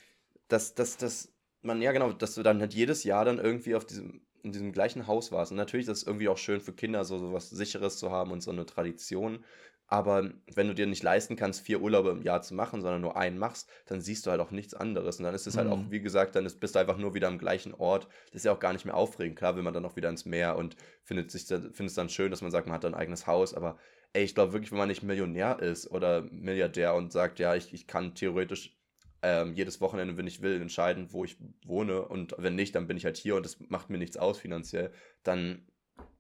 [0.48, 3.86] dass, dass, dass man, ja genau, dass du dann halt jedes Jahr dann irgendwie auf
[3.86, 5.52] diesem, in diesem gleichen Haus warst.
[5.52, 8.32] Und natürlich ist es irgendwie auch schön für Kinder, so, so was Sicheres zu haben
[8.32, 9.44] und so eine Tradition.
[9.90, 13.16] Aber wenn du dir nicht leisten kannst, vier Urlaube im Jahr zu machen, sondern nur
[13.16, 15.18] einen machst, dann siehst du halt auch nichts anderes.
[15.18, 15.60] Und dann ist es mhm.
[15.60, 15.92] halt auch, mhm.
[15.92, 18.08] wie gesagt, dann ist, bist du einfach nur wieder am gleichen Ort.
[18.28, 19.38] Das ist ja auch gar nicht mehr aufregend.
[19.38, 22.32] Klar will man dann auch wieder ins Meer und findet sich findet es dann schön,
[22.32, 23.54] dass man sagt, man hat ein eigenes Haus.
[23.54, 23.78] Aber
[24.12, 27.74] ey, ich glaube wirklich, wenn man nicht Millionär ist oder Milliardär und sagt, ja, ich,
[27.74, 28.77] ich kann theoretisch
[29.22, 32.02] ähm, jedes Wochenende, wenn ich will, entscheiden, wo ich wohne.
[32.08, 34.92] Und wenn nicht, dann bin ich halt hier und das macht mir nichts aus finanziell,
[35.24, 35.68] dann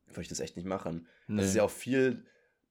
[0.08, 1.08] würde ich das echt nicht machen.
[1.28, 1.38] Nee.
[1.38, 2.26] Das ist ja auch viel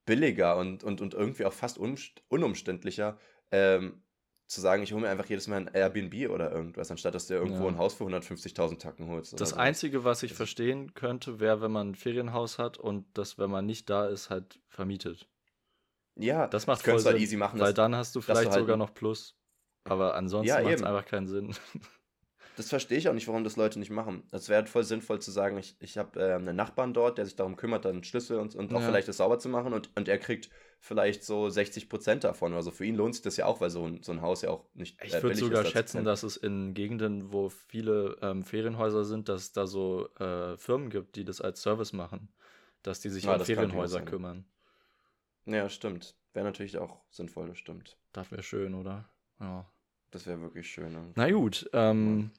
[0.05, 3.19] billiger und, und, und irgendwie auch fast unumständlicher,
[3.51, 4.03] ähm,
[4.47, 7.35] zu sagen, ich hole mir einfach jedes Mal ein Airbnb oder irgendwas, anstatt dass du
[7.35, 7.69] irgendwo ja.
[7.69, 9.39] ein Haus für 150.000 Tacken holst.
[9.41, 9.57] Das so.
[9.57, 13.67] Einzige, was ich verstehen könnte, wäre, wenn man ein Ferienhaus hat und das, wenn man
[13.67, 15.29] nicht da ist, halt vermietet.
[16.15, 18.51] Ja, das macht voll halt Sinn, halt easy machen, weil dann hast du vielleicht du
[18.53, 19.36] halt sogar noch Plus.
[19.91, 21.55] Aber ansonsten ja, macht es einfach keinen Sinn.
[22.57, 24.23] Das verstehe ich auch nicht, warum das Leute nicht machen.
[24.31, 27.37] Es wäre voll sinnvoll zu sagen, ich, ich habe äh, einen Nachbarn dort, der sich
[27.37, 28.87] darum kümmert, dann Schlüssel und, und auch ja.
[28.87, 30.49] vielleicht das sauber zu machen und, und er kriegt
[30.81, 32.55] vielleicht so 60 Prozent davon.
[32.55, 34.49] Also für ihn lohnt sich das ja auch, weil so ein, so ein Haus ja
[34.49, 34.99] auch nicht.
[35.03, 39.29] Äh, ich würde sogar ist, schätzen, dass es in Gegenden, wo viele ähm, Ferienhäuser sind,
[39.29, 42.33] dass es da so äh, Firmen gibt, die das als Service machen.
[42.83, 44.47] Dass die sich ja, um Ferienhäuser kümmern.
[45.45, 46.17] Ja, stimmt.
[46.33, 47.99] Wäre natürlich auch sinnvoll, das stimmt.
[48.13, 49.09] Das wäre schön, oder?
[49.41, 49.71] Ja.
[50.11, 50.93] Das wäre wirklich schön.
[50.93, 51.13] Ne?
[51.15, 52.33] Na gut, ähm.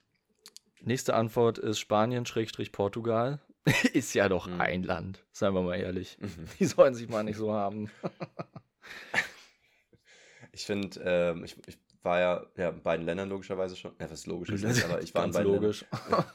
[0.81, 3.39] Nächste Antwort ist Spanien-Portugal.
[3.93, 4.61] ist ja doch mhm.
[4.61, 6.17] ein Land, seien wir mal ehrlich.
[6.19, 6.45] Mhm.
[6.59, 7.89] Die sollen sich mal nicht so haben.
[10.51, 13.93] ich finde, ähm, ich, ich, war ja, ja in beiden Ländern logischerweise schon.
[13.99, 15.85] Ja, was logisch ist nicht, aber ich war in beiden logisch.
[15.91, 16.25] Ländern.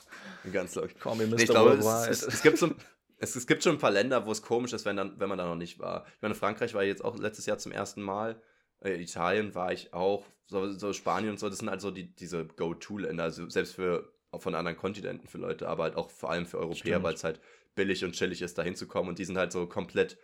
[0.53, 0.95] Ganz logisch.
[1.01, 2.75] Komm, ihr müsst nee, ich glaube, es, es, es, gibt so,
[3.19, 5.39] es, es gibt schon ein paar Länder, wo es komisch ist, wenn, dann, wenn man
[5.39, 6.05] da noch nicht war.
[6.17, 8.43] Ich meine, Frankreich war jetzt auch letztes Jahr zum ersten Mal.
[8.85, 10.25] Äh, Italien war ich auch.
[10.47, 13.25] So, so Spanien und so, das sind halt so die, diese Go-To-Länder.
[13.25, 17.03] Also selbst für von anderen Kontinenten für Leute, aber halt auch vor allem für Europäer,
[17.03, 17.41] weil es halt
[17.75, 19.11] billig und chillig ist, da hinzukommen.
[19.11, 20.19] Und die sind halt so komplett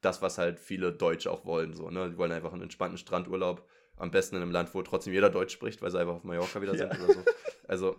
[0.00, 1.74] das, was halt viele Deutsche auch wollen.
[1.74, 2.10] So, ne?
[2.10, 3.68] Die wollen einfach einen entspannten Strandurlaub.
[3.96, 6.60] Am besten in einem Land, wo trotzdem jeder Deutsch spricht, weil sie einfach auf Mallorca
[6.60, 7.04] wieder sind ja.
[7.04, 7.24] oder so.
[7.66, 7.96] Also,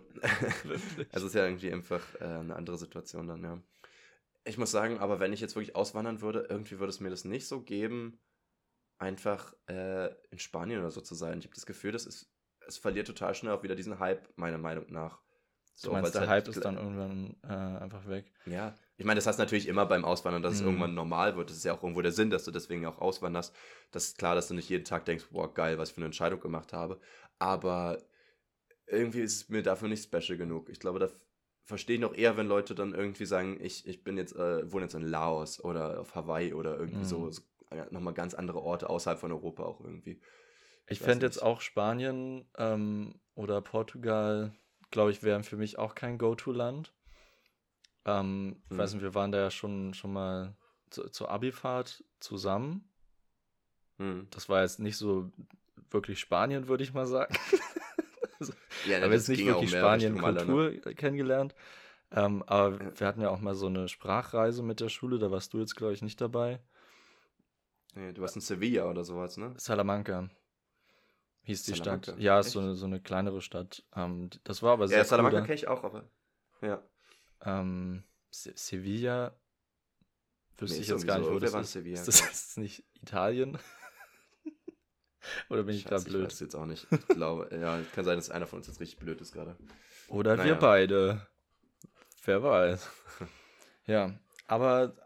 [1.10, 3.60] also ist ja irgendwie einfach äh, eine andere Situation dann, ja.
[4.44, 7.24] Ich muss sagen, aber wenn ich jetzt wirklich auswandern würde, irgendwie würde es mir das
[7.24, 8.20] nicht so geben,
[8.98, 11.38] einfach äh, in Spanien oder so zu sein.
[11.38, 12.30] Ich habe das Gefühl, das ist,
[12.66, 15.20] es verliert total schnell auch wieder diesen Hype, meiner Meinung nach.
[15.74, 18.32] So, du meinst, der halt Hype ist dann irgendwann äh, einfach weg.
[18.46, 20.58] Ja, ich meine, das heißt natürlich immer beim Auswandern, dass mhm.
[20.58, 21.50] es irgendwann normal wird.
[21.50, 23.54] Das ist ja auch irgendwo der Sinn, dass du deswegen auch auswanderst.
[23.90, 26.06] Das ist klar, dass du nicht jeden Tag denkst, boah, geil, was ich für eine
[26.06, 26.98] Entscheidung gemacht habe.
[27.38, 27.98] Aber
[28.86, 30.70] irgendwie ist es mir dafür nicht special genug.
[30.70, 31.10] Ich glaube, da
[31.64, 34.84] verstehe ich noch eher, wenn Leute dann irgendwie sagen, ich, ich bin jetzt, äh, wohne
[34.84, 37.04] jetzt in Laos oder auf Hawaii oder irgendwie mhm.
[37.04, 37.42] so, so
[37.90, 40.20] nochmal ganz andere Orte außerhalb von Europa auch irgendwie.
[40.86, 44.52] Ich, ich fände jetzt auch Spanien ähm, oder Portugal
[44.90, 46.92] glaube ich, wären für mich auch kein Go-To-Land.
[48.04, 48.98] Ähm, Ich weiß hm.
[48.98, 50.56] nicht, wir waren da ja schon, schon mal
[50.90, 52.88] zu, zur Abifahrt zusammen.
[53.98, 54.28] Hm.
[54.30, 55.30] Das war jetzt nicht so
[55.90, 57.36] wirklich Spanien, würde ich mal sagen.
[58.40, 58.52] also,
[58.86, 61.54] ja, aber jetzt nicht wirklich Spanien-Kultur kennengelernt.
[62.12, 63.00] Ähm, aber ja.
[63.00, 65.74] wir hatten ja auch mal so eine Sprachreise mit der Schule, da warst du jetzt,
[65.74, 66.60] glaube ich, nicht dabei.
[67.96, 69.54] Nee, du warst in Sevilla oder sowas, ne?
[69.56, 70.28] Salamanca
[71.46, 72.12] hieß die Salamanca.
[72.12, 72.20] Stadt.
[72.20, 73.84] Ja, ist so eine, so eine kleinere Stadt.
[73.94, 76.10] Ähm, das war aber sehr Ja, Salamanca kenne ich auch, aber.
[76.60, 76.82] Ja.
[77.42, 79.38] Ähm, Se Sevilla
[80.58, 81.72] wüsste nee, ich jetzt gar nicht, wo das ist.
[81.72, 83.58] Sevilla, ist das jetzt nicht Italien?
[85.48, 86.22] Oder bin ich gerade blöd?
[86.22, 86.86] Ich weiß jetzt auch nicht.
[86.90, 89.56] Ich glaube, ja, kann sein, dass einer von uns jetzt richtig blöd ist gerade.
[90.08, 90.50] Oder naja.
[90.50, 91.26] wir beide.
[92.24, 92.90] Wer weiß.
[93.86, 94.18] ja,
[94.48, 94.96] aber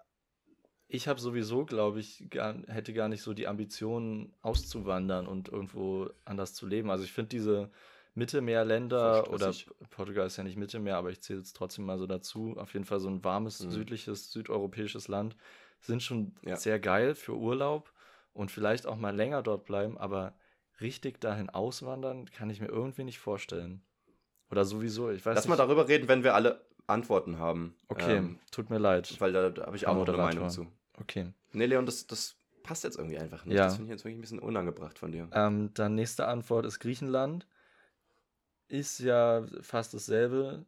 [0.92, 6.10] ich habe sowieso, glaube ich, gar, hätte gar nicht so die Ambitionen auszuwandern und irgendwo
[6.24, 6.90] anders zu leben.
[6.90, 7.70] Also ich finde diese
[8.14, 9.54] Mittelmeerländer oder
[9.90, 12.56] Portugal ist ja nicht Mittelmeer, aber ich zähle es trotzdem mal so dazu.
[12.56, 13.70] Auf jeden Fall so ein warmes, mhm.
[13.70, 15.36] südliches, südeuropäisches Land
[15.80, 16.56] sind schon ja.
[16.56, 17.92] sehr geil für Urlaub
[18.32, 20.34] und vielleicht auch mal länger dort bleiben, aber
[20.80, 23.82] richtig dahin auswandern kann ich mir irgendwie nicht vorstellen.
[24.50, 25.50] Oder sowieso, ich weiß Lass nicht.
[25.50, 27.76] mal darüber reden, wenn wir alle Antworten haben.
[27.86, 29.14] Okay, ähm, tut mir leid.
[29.20, 30.66] Weil da, da habe ich auch noch eine Meinung zu.
[31.00, 31.32] Okay.
[31.52, 33.56] Nee, Leon, das, das passt jetzt irgendwie einfach nicht.
[33.56, 33.64] Ja.
[33.64, 35.28] Das finde ich jetzt wirklich ein bisschen unangebracht von dir.
[35.32, 37.46] Ähm, dann nächste Antwort ist Griechenland.
[38.68, 40.64] Ist ja fast dasselbe.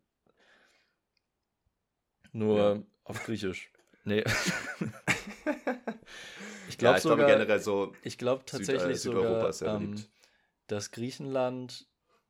[2.33, 2.83] Nur ja.
[3.05, 3.71] auf Griechisch.
[4.05, 4.25] Nee.
[6.69, 7.95] ich glaube ja, ich sogar, generell so.
[8.03, 10.03] Ich glaube tatsächlich Süd, äh, sogar, ähm,
[10.67, 11.87] dass Griechenland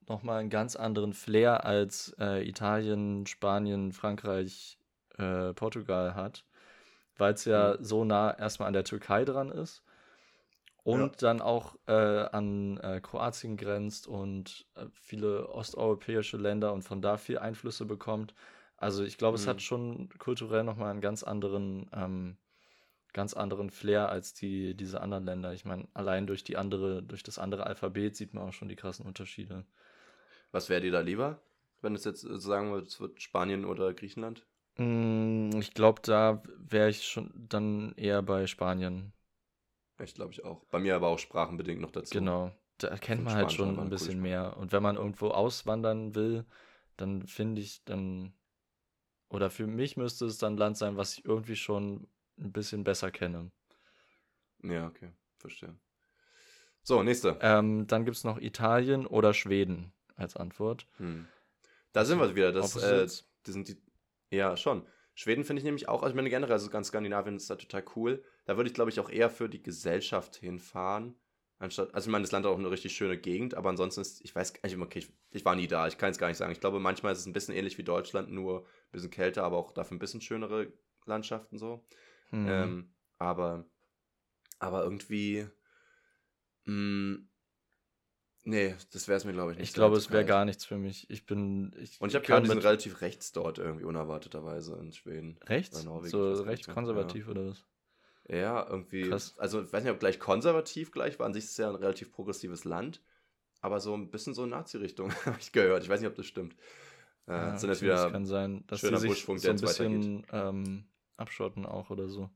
[0.06, 4.76] nochmal einen ganz anderen Flair als äh, Italien, Spanien, Frankreich,
[5.16, 6.44] äh, Portugal hat
[7.22, 7.84] weil es ja mhm.
[7.84, 9.84] so nah erstmal an der Türkei dran ist
[10.82, 11.12] und ja.
[11.18, 17.18] dann auch äh, an äh, Kroatien grenzt und äh, viele osteuropäische Länder und von da
[17.18, 18.34] viel Einflüsse bekommt.
[18.76, 19.42] Also ich glaube, mhm.
[19.42, 19.60] es hat mhm.
[19.60, 22.38] schon kulturell nochmal einen ganz anderen ähm,
[23.12, 25.52] ganz anderen Flair als die, diese anderen Länder.
[25.52, 28.76] Ich meine, allein durch die andere, durch das andere Alphabet sieht man auch schon die
[28.76, 29.64] krassen Unterschiede.
[30.50, 31.38] Was wäre dir da lieber,
[31.82, 34.44] wenn es jetzt sagen wir, es wird Spanien oder Griechenland?
[34.76, 39.12] Mm, ich glaube, da wäre ich schon dann eher bei Spanien.
[40.00, 40.64] Ich glaube ich auch.
[40.64, 42.12] Bei mir aber auch sprachenbedingt noch dazu.
[42.12, 42.52] Genau.
[42.78, 44.56] Da erkennt man halt schon ein bisschen mehr.
[44.56, 46.44] Und wenn man irgendwo auswandern will,
[46.96, 48.32] dann finde ich, dann.
[49.28, 52.08] Oder für mich müsste es dann ein Land sein, was ich irgendwie schon
[52.38, 53.50] ein bisschen besser kenne.
[54.62, 55.12] Ja, okay.
[55.38, 55.76] Verstehe.
[56.82, 57.38] So, nächste.
[57.40, 60.86] Ähm, dann gibt es noch Italien oder Schweden als Antwort.
[60.96, 61.26] Hm.
[61.92, 62.52] Da sind wir wieder.
[62.52, 63.06] Das, äh,
[63.46, 63.76] die sind die,
[64.32, 64.86] ja, schon.
[65.14, 67.84] Schweden finde ich nämlich auch, also ich meine generell, also ganz Skandinavien ist da total
[67.96, 68.24] cool.
[68.46, 71.14] Da würde ich, glaube ich, auch eher für die Gesellschaft hinfahren.
[71.58, 74.24] Anstatt, also ich meine, das Land hat auch eine richtig schöne Gegend, aber ansonsten ist,
[74.24, 76.50] ich weiß, ich, okay, ich, ich war nie da, ich kann es gar nicht sagen.
[76.50, 79.58] Ich glaube, manchmal ist es ein bisschen ähnlich wie Deutschland, nur ein bisschen kälter, aber
[79.58, 80.72] auch dafür ein bisschen schönere
[81.04, 81.84] Landschaften so.
[82.30, 82.48] Mhm.
[82.48, 83.66] Ähm, aber,
[84.58, 85.46] aber irgendwie,
[86.64, 87.28] mh, mm,
[88.44, 89.68] Nee, das wäre es mir, glaube ich, nicht.
[89.68, 91.08] Ich glaube, es wäre gar nichts für mich.
[91.08, 91.72] Ich bin.
[91.78, 95.38] Ich und ich habe gehört, die sind relativ rechts dort irgendwie, unerwarteterweise in Schweden.
[95.46, 95.80] Rechts?
[95.82, 97.30] So rechts konservativ ja.
[97.30, 97.64] oder was?
[98.28, 99.08] Ja, irgendwie.
[99.08, 99.34] Krass.
[99.38, 101.26] Also, ich weiß nicht, ob gleich konservativ gleich war.
[101.26, 103.00] An sich ist es ja ein relativ progressives Land.
[103.60, 105.84] Aber so ein bisschen so Nazi-Richtung, habe ich gehört.
[105.84, 106.56] Ich weiß nicht, ob das stimmt.
[107.28, 109.60] Äh, ja, sind jetzt wieder das kann sein, dass schöner sie sich Buschfunk, so ein
[109.60, 110.84] bisschen ähm,
[111.16, 112.28] abschotten auch oder so.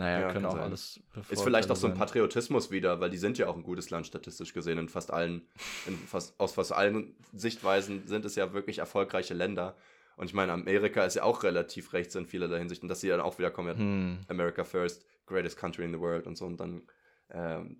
[0.00, 0.62] Naja, ja, können auch sein.
[0.62, 0.98] alles.
[1.28, 4.06] Ist vielleicht auch so ein Patriotismus wieder, weil die sind ja auch ein gutes Land
[4.06, 4.78] statistisch gesehen.
[4.78, 5.42] In fast allen,
[5.86, 9.76] in fast, aus fast allen Sichtweisen sind es ja wirklich erfolgreiche Länder.
[10.16, 12.82] Und ich meine, Amerika ist ja auch relativ rechts in vielerlei Hinsicht.
[12.82, 14.18] Und dass sie dann auch wieder kommen, ja, hm.
[14.28, 16.46] America first, greatest country in the world und so.
[16.46, 16.82] Und dann,
[17.30, 17.78] ähm,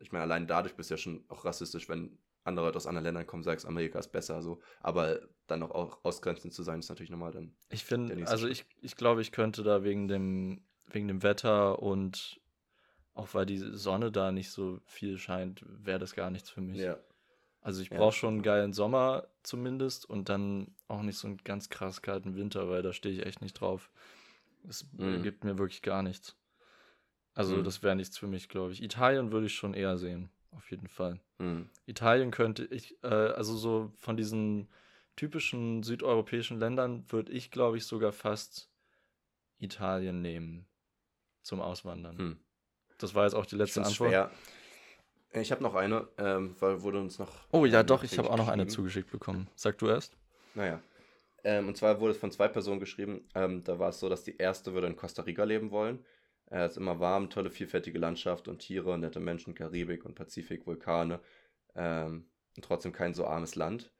[0.00, 3.04] ich meine, allein dadurch bist du ja schon auch rassistisch, wenn andere Leute aus anderen
[3.04, 4.60] Ländern kommen, sagst, Amerika ist besser, so.
[4.80, 7.56] Aber dann noch auch ausgrenzend zu sein, ist natürlich nochmal dann.
[7.70, 12.40] Ich finde, also ich, ich glaube, ich könnte da wegen dem wegen dem Wetter und
[13.14, 16.78] auch weil die Sonne da nicht so viel scheint, wäre das gar nichts für mich.
[16.78, 16.98] Ja.
[17.62, 18.12] Also ich brauche ja.
[18.12, 22.68] schon einen geilen Sommer zumindest und dann auch nicht so einen ganz krass kalten Winter,
[22.68, 23.90] weil da stehe ich echt nicht drauf.
[24.68, 25.22] Es mhm.
[25.22, 26.36] gibt mir wirklich gar nichts.
[27.34, 27.64] Also mhm.
[27.64, 28.82] das wäre nichts für mich, glaube ich.
[28.82, 31.18] Italien würde ich schon eher sehen, auf jeden Fall.
[31.38, 31.68] Mhm.
[31.86, 34.68] Italien könnte ich, äh, also so von diesen
[35.16, 38.70] typischen südeuropäischen Ländern würde ich, glaube ich, sogar fast
[39.58, 40.66] Italien nehmen
[41.46, 42.18] zum Auswandern.
[42.18, 42.36] Hm.
[42.98, 44.10] Das war jetzt auch die letzte Antwort.
[44.10, 44.30] Schwer.
[45.32, 47.30] Ich habe noch eine, ähm, weil wurde uns noch.
[47.52, 49.48] Oh ja, doch, ich habe auch noch eine zugeschickt bekommen.
[49.54, 50.16] Sag du erst.
[50.54, 50.80] Naja.
[51.44, 53.28] Ähm, und zwar wurde es von zwei Personen geschrieben.
[53.34, 56.04] Ähm, da war es so, dass die erste würde in Costa Rica leben wollen.
[56.46, 60.66] Es äh, ist immer warm, tolle, vielfältige Landschaft und Tiere, nette Menschen, Karibik und Pazifik,
[60.66, 61.20] Vulkane.
[61.74, 62.24] Ähm,
[62.56, 63.92] und trotzdem kein so armes Land.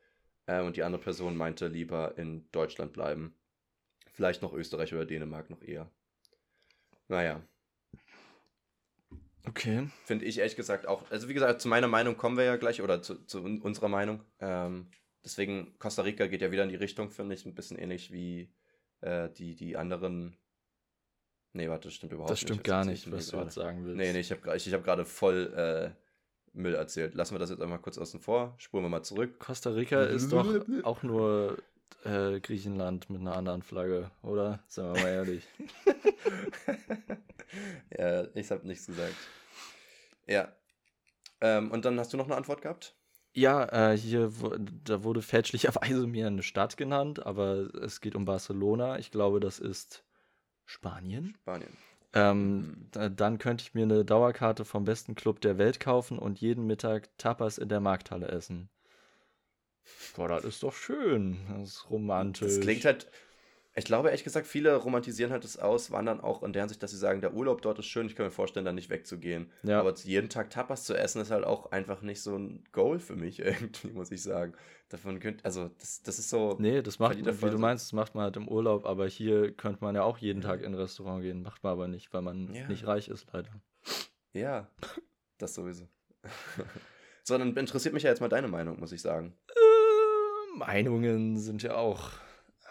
[0.46, 3.34] Äh, und die andere Person meinte lieber in Deutschland bleiben.
[4.12, 5.90] Vielleicht noch Österreich oder Dänemark noch eher.
[7.08, 7.42] Naja.
[9.48, 9.88] Okay.
[10.04, 11.08] Finde ich ehrlich gesagt auch.
[11.10, 14.22] Also, wie gesagt, zu meiner Meinung kommen wir ja gleich oder zu, zu unserer Meinung.
[14.40, 14.88] Ähm,
[15.24, 17.46] deswegen, Costa Rica geht ja wieder in die Richtung, finde ich.
[17.46, 18.52] Ein bisschen ähnlich wie
[19.02, 20.36] äh, die, die anderen.
[21.52, 22.42] Nee, warte, das stimmt überhaupt nicht.
[22.42, 23.96] Das stimmt gar nicht, was du jetzt sagen willst.
[23.96, 25.90] Nee, nee, ich habe ich hab gerade voll äh,
[26.52, 27.14] Müll erzählt.
[27.14, 28.54] Lassen wir das jetzt einmal kurz außen vor.
[28.58, 29.38] Spulen wir mal zurück.
[29.38, 31.56] Costa Rica ist doch auch nur
[32.04, 34.60] äh, Griechenland mit einer anderen Flagge, oder?
[34.68, 35.44] Sagen wir mal ehrlich.
[37.98, 39.14] ja, ich habe nichts gesagt.
[40.26, 40.52] Ja.
[41.40, 42.94] Ähm, und dann hast du noch eine Antwort gehabt?
[43.32, 44.32] Ja, äh, hier
[44.84, 48.98] da wurde fälschlicherweise mir eine Stadt genannt, aber es geht um Barcelona.
[48.98, 50.04] Ich glaube, das ist
[50.64, 51.36] Spanien.
[51.42, 51.76] Spanien.
[52.14, 53.16] Ähm, mhm.
[53.16, 57.10] dann könnte ich mir eine Dauerkarte vom besten Club der Welt kaufen und jeden Mittag
[57.18, 58.70] Tapas in der Markthalle essen.
[60.14, 61.36] Boah, das ist doch schön.
[61.58, 62.48] Das ist romantisch.
[62.48, 63.10] Das klingt halt.
[63.78, 66.92] Ich glaube, ehrlich gesagt, viele romantisieren halt das aus, wandern auch in der Hinsicht, dass
[66.92, 69.50] sie sagen, der Urlaub dort ist schön, ich kann mir vorstellen, da nicht wegzugehen.
[69.64, 69.80] Ja.
[69.80, 73.16] Aber jeden Tag Tapas zu essen, ist halt auch einfach nicht so ein Goal für
[73.16, 74.54] mich irgendwie, muss ich sagen.
[74.88, 76.56] Davon könnt, also das, das ist so.
[76.58, 79.84] Nee, das macht, wie du meinst, das macht man halt im Urlaub, aber hier könnte
[79.84, 81.42] man ja auch jeden Tag in ein Restaurant gehen.
[81.42, 82.66] Macht man aber nicht, weil man ja.
[82.68, 83.50] nicht reich ist, leider.
[84.32, 84.68] Ja,
[85.36, 85.86] das sowieso.
[87.24, 89.36] Sondern interessiert mich ja jetzt mal deine Meinung, muss ich sagen.
[90.56, 92.10] Meinungen sind ja auch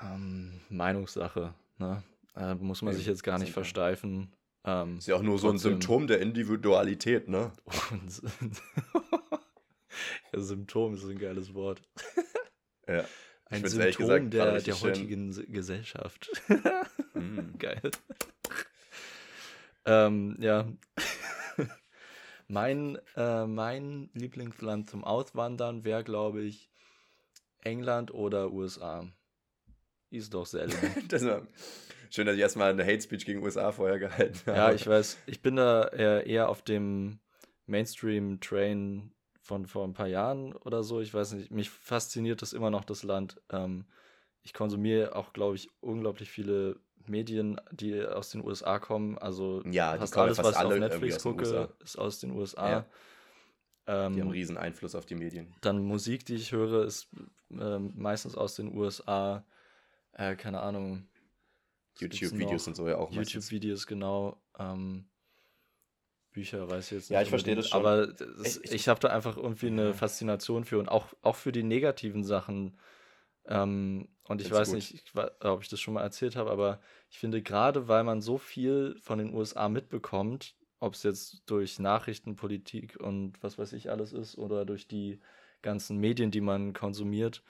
[0.01, 1.53] ähm, Meinungssache.
[1.77, 2.03] Ne?
[2.35, 4.33] Äh, muss man ja, sich jetzt gar nicht versteifen.
[4.63, 7.51] Ähm, ist ja auch nur so ein Symptom der Individualität, ne?
[10.33, 11.81] ja, Symptom ist ein geiles Wort.
[12.87, 13.05] ja.
[13.45, 15.51] Ein Symptom gesagt, der, der heutigen schön.
[15.51, 16.31] Gesellschaft.
[17.13, 17.57] mm.
[17.59, 17.91] Geil.
[19.85, 20.67] ähm, ja.
[22.47, 26.71] mein, äh, mein Lieblingsland zum Auswandern wäre, glaube ich,
[27.65, 29.05] England oder USA.
[30.09, 30.47] Ist doch
[31.09, 31.47] das war
[32.09, 34.57] schön, dass ich erstmal eine Hate Speech gegen USA vorher gehalten habe.
[34.57, 35.17] Ja, ich weiß.
[35.25, 37.19] Ich bin da eher, eher auf dem
[37.65, 39.11] Mainstream-Train
[39.41, 41.01] von vor ein paar Jahren oder so.
[41.01, 43.41] Ich weiß nicht, mich fasziniert das immer noch, das Land.
[43.51, 43.85] Ähm,
[44.41, 49.17] ich konsumiere auch, glaube ich, unglaublich viele Medien, die aus den USA kommen.
[49.17, 52.69] Also ja, fast alles, fast was ich auf Netflix gucke, ist aus den USA.
[52.69, 52.85] Ja.
[53.87, 55.53] Ähm, die haben einen riesen Einfluss auf die Medien.
[55.61, 57.09] Dann Musik, die ich höre, ist
[57.51, 59.45] äh, meistens aus den USA.
[60.13, 61.07] Äh, keine Ahnung.
[61.99, 63.11] YouTube-Videos und so ja auch.
[63.11, 64.41] YouTube-Videos, genau.
[64.57, 65.05] Ähm,
[66.31, 67.15] Bücher weiß ich jetzt nicht.
[67.15, 67.79] Ja, ich verstehe das schon.
[67.79, 71.51] Aber das, ich, ich habe da einfach irgendwie eine Faszination für und auch, auch für
[71.51, 72.77] die negativen Sachen.
[73.45, 74.75] Ähm, und ich weiß gut.
[74.75, 75.03] nicht, ich,
[75.41, 78.97] ob ich das schon mal erzählt habe, aber ich finde gerade, weil man so viel
[78.99, 84.37] von den USA mitbekommt, ob es jetzt durch Nachrichtenpolitik und was weiß ich alles ist
[84.37, 85.19] oder durch die
[85.61, 87.43] ganzen Medien, die man konsumiert,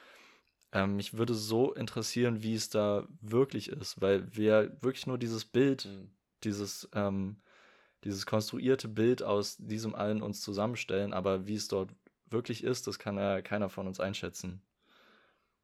[0.71, 5.45] ähm, mich würde so interessieren, wie es da wirklich ist, weil wir wirklich nur dieses
[5.45, 6.09] Bild, mhm.
[6.43, 7.37] dieses ähm,
[8.05, 11.89] dieses konstruierte Bild aus diesem allen uns zusammenstellen, aber wie es dort
[12.29, 14.61] wirklich ist, das kann ja keiner von uns einschätzen.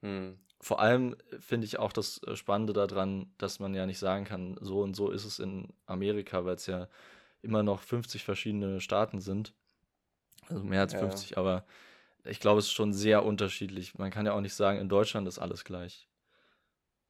[0.02, 0.40] Hm.
[0.60, 4.58] Vor allem finde ich auch das äh, Spannende daran, dass man ja nicht sagen kann,
[4.60, 6.88] so und so ist es in Amerika, weil es ja
[7.42, 9.54] immer noch 50 verschiedene Staaten sind.
[10.50, 11.00] Also mehr als ja.
[11.00, 11.66] 50, aber
[12.24, 13.98] ich glaube, es ist schon sehr unterschiedlich.
[13.98, 16.08] Man kann ja auch nicht sagen, in Deutschland ist alles gleich.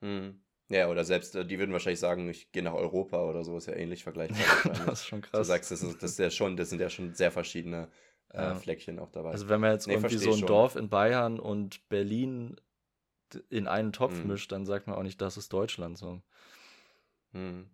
[0.01, 0.41] Hm.
[0.69, 3.67] Ja, oder selbst, äh, die würden wahrscheinlich sagen, ich gehe nach Europa oder so, ist
[3.67, 4.39] ja ähnlich vergleichbar.
[4.65, 5.41] Ja, das ist schon krass.
[5.41, 7.89] Du sagst, das, ist, das, ist ja schon, das sind ja schon sehr verschiedene
[8.29, 8.55] äh, ja.
[8.55, 9.31] Fleckchen auch dabei.
[9.31, 10.47] Also wenn man jetzt nee, irgendwie so ein schon.
[10.47, 12.55] Dorf in Bayern und Berlin
[13.49, 14.27] in einen Topf hm.
[14.27, 16.21] mischt, dann sagt man auch nicht, das ist Deutschland so.
[17.33, 17.69] Hm.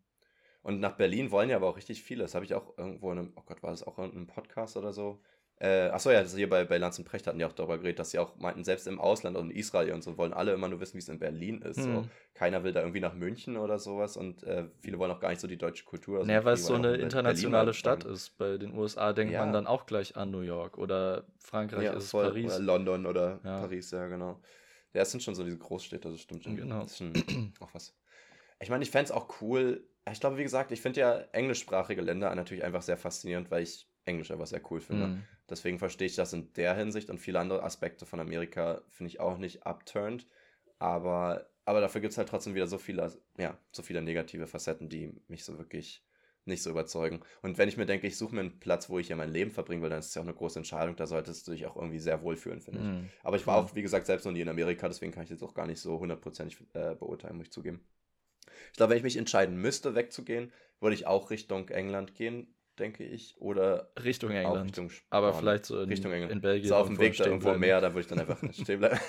[0.68, 2.24] Und nach Berlin wollen ja aber auch richtig viele.
[2.24, 4.76] Das habe ich auch irgendwo in einem, oh Gott, war das auch in einem Podcast
[4.76, 5.22] oder so?
[5.62, 7.78] Äh, achso, ja, das ist hier bei, bei Lanz und Precht hatten die auch darüber
[7.78, 10.52] geredet, dass sie auch meinten, selbst im Ausland und in Israel und so wollen alle
[10.52, 11.78] immer nur wissen, wie es in Berlin ist.
[11.78, 11.96] Hm.
[11.96, 12.08] So.
[12.34, 15.40] Keiner will da irgendwie nach München oder sowas und äh, viele wollen auch gar nicht
[15.40, 16.18] so die deutsche Kultur.
[16.18, 18.38] Also naja, weil es so eine internationale Stadt ist.
[18.38, 19.40] Bei den USA denkt ja.
[19.40, 22.56] man dann auch gleich an New York oder Frankreich ja, ist es Paris.
[22.58, 23.62] Oder London oder ja.
[23.62, 24.42] Paris, ja, genau.
[24.94, 26.58] Ja, es sind schon so diese Großstädte, das stimmt schon.
[26.58, 26.82] Genau.
[26.82, 27.96] Das ist schon auch was.
[28.60, 29.88] Ich meine, ich fände es auch cool.
[30.12, 33.88] Ich glaube, wie gesagt, ich finde ja englischsprachige Länder natürlich einfach sehr faszinierend, weil ich
[34.06, 35.08] Englisch einfach sehr cool finde.
[35.08, 35.24] Mm.
[35.50, 39.20] Deswegen verstehe ich das in der Hinsicht und viele andere Aspekte von Amerika finde ich
[39.20, 40.26] auch nicht upturned.
[40.80, 44.90] Aber, aber dafür gibt es halt trotzdem wieder so viele, ja, so viele negative Facetten,
[44.90, 46.04] die mich so wirklich
[46.46, 47.22] nicht so überzeugen.
[47.42, 49.52] Und wenn ich mir denke, ich suche mir einen Platz, wo ich ja mein Leben
[49.52, 50.96] verbringen will, dann ist es ja auch eine große Entscheidung.
[50.96, 52.86] Da solltest du dich auch irgendwie sehr wohlfühlen, finde ich.
[52.86, 53.10] Mm.
[53.24, 55.44] Aber ich war auch, wie gesagt, selbst noch nie in Amerika, deswegen kann ich jetzt
[55.44, 57.86] auch gar nicht so hundertprozentig äh, beurteilen, muss ich zugeben.
[58.72, 63.04] Ich glaube, wenn ich mich entscheiden müsste, wegzugehen, würde ich auch Richtung England gehen, denke
[63.04, 63.36] ich.
[63.40, 64.66] Oder Richtung England.
[64.66, 66.32] Richtung aber oh, vielleicht so in, Richtung England.
[66.32, 66.70] in Belgien.
[66.70, 67.60] So auf dem Weg da irgendwo bleiben.
[67.60, 69.00] mehr, da würde ich dann einfach stehen bleiben.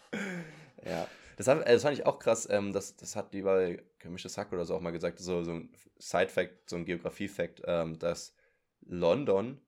[0.84, 1.06] ja.
[1.36, 2.48] Das, hat, das fand ich auch krass.
[2.50, 5.18] Ähm, das, das hat die bei Gemischtes Hack oder so auch mal gesagt.
[5.18, 8.34] So, so ein Side-Fact, so ein Geografie-Fact, ähm, dass
[8.80, 9.60] London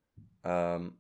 [0.44, 0.96] ähm,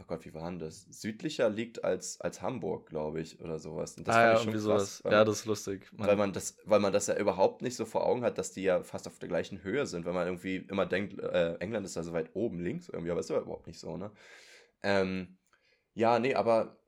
[0.00, 0.86] oh Gott, wie war denn das?
[0.90, 3.96] Südlicher liegt als, als Hamburg, glaube ich, oder sowas.
[3.96, 5.02] Und das ah, ja, irgendwie sowas.
[5.04, 5.90] ja, das ist lustig.
[5.92, 8.52] Man weil, man das, weil man das ja überhaupt nicht so vor Augen hat, dass
[8.52, 11.84] die ja fast auf der gleichen Höhe sind, weil man irgendwie immer denkt, äh, England
[11.84, 14.12] ist da so weit oben links irgendwie, aber ist ja überhaupt nicht so, ne?
[14.82, 15.38] Ähm,
[15.94, 16.78] ja, nee, aber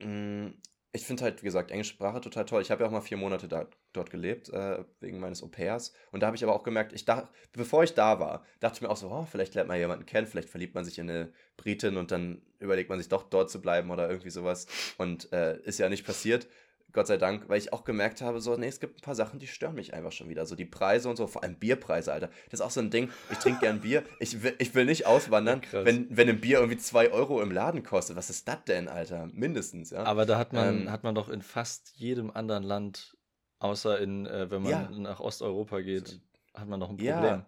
[0.00, 0.08] mh,
[0.48, 0.62] mm,
[0.94, 2.60] ich finde halt, wie gesagt, englische Sprache total toll.
[2.60, 5.94] Ich habe ja auch mal vier Monate da, dort gelebt, äh, wegen meines Au-pairs.
[6.10, 8.82] Und da habe ich aber auch gemerkt, ich dachte, bevor ich da war, dachte ich
[8.82, 11.32] mir auch so, oh, vielleicht lernt man jemanden kennen, vielleicht verliebt man sich in eine
[11.56, 14.66] Britin und dann überlegt man sich doch dort zu bleiben oder irgendwie sowas.
[14.98, 16.46] Und äh, ist ja nicht passiert.
[16.92, 19.38] Gott sei Dank, weil ich auch gemerkt habe, so, nee, es gibt ein paar Sachen,
[19.38, 20.44] die stören mich einfach schon wieder.
[20.44, 22.28] So die Preise und so, vor allem Bierpreise, Alter.
[22.50, 25.06] Das ist auch so ein Ding, ich trinke gern Bier, ich will, ich will nicht
[25.06, 28.16] auswandern, wenn, wenn ein Bier irgendwie 2 Euro im Laden kostet.
[28.16, 29.28] Was ist das denn, Alter?
[29.32, 30.04] Mindestens, ja.
[30.04, 33.16] Aber da hat man, ähm, hat man doch in fast jedem anderen Land,
[33.58, 34.90] außer in, äh, wenn man ja.
[34.90, 36.20] nach Osteuropa geht,
[36.54, 37.24] hat man doch ein Problem.
[37.24, 37.46] Ja.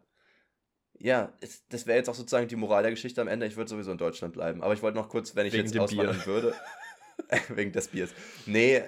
[0.96, 3.46] Ja, es, das wäre jetzt auch sozusagen die Moral der Geschichte am Ende.
[3.46, 4.62] Ich würde sowieso in Deutschland bleiben.
[4.62, 6.26] Aber ich wollte noch kurz, wenn ich Wegen jetzt auswandern Bier.
[6.26, 6.54] würde.
[7.48, 8.10] wegen des Biers.
[8.46, 8.82] Nee,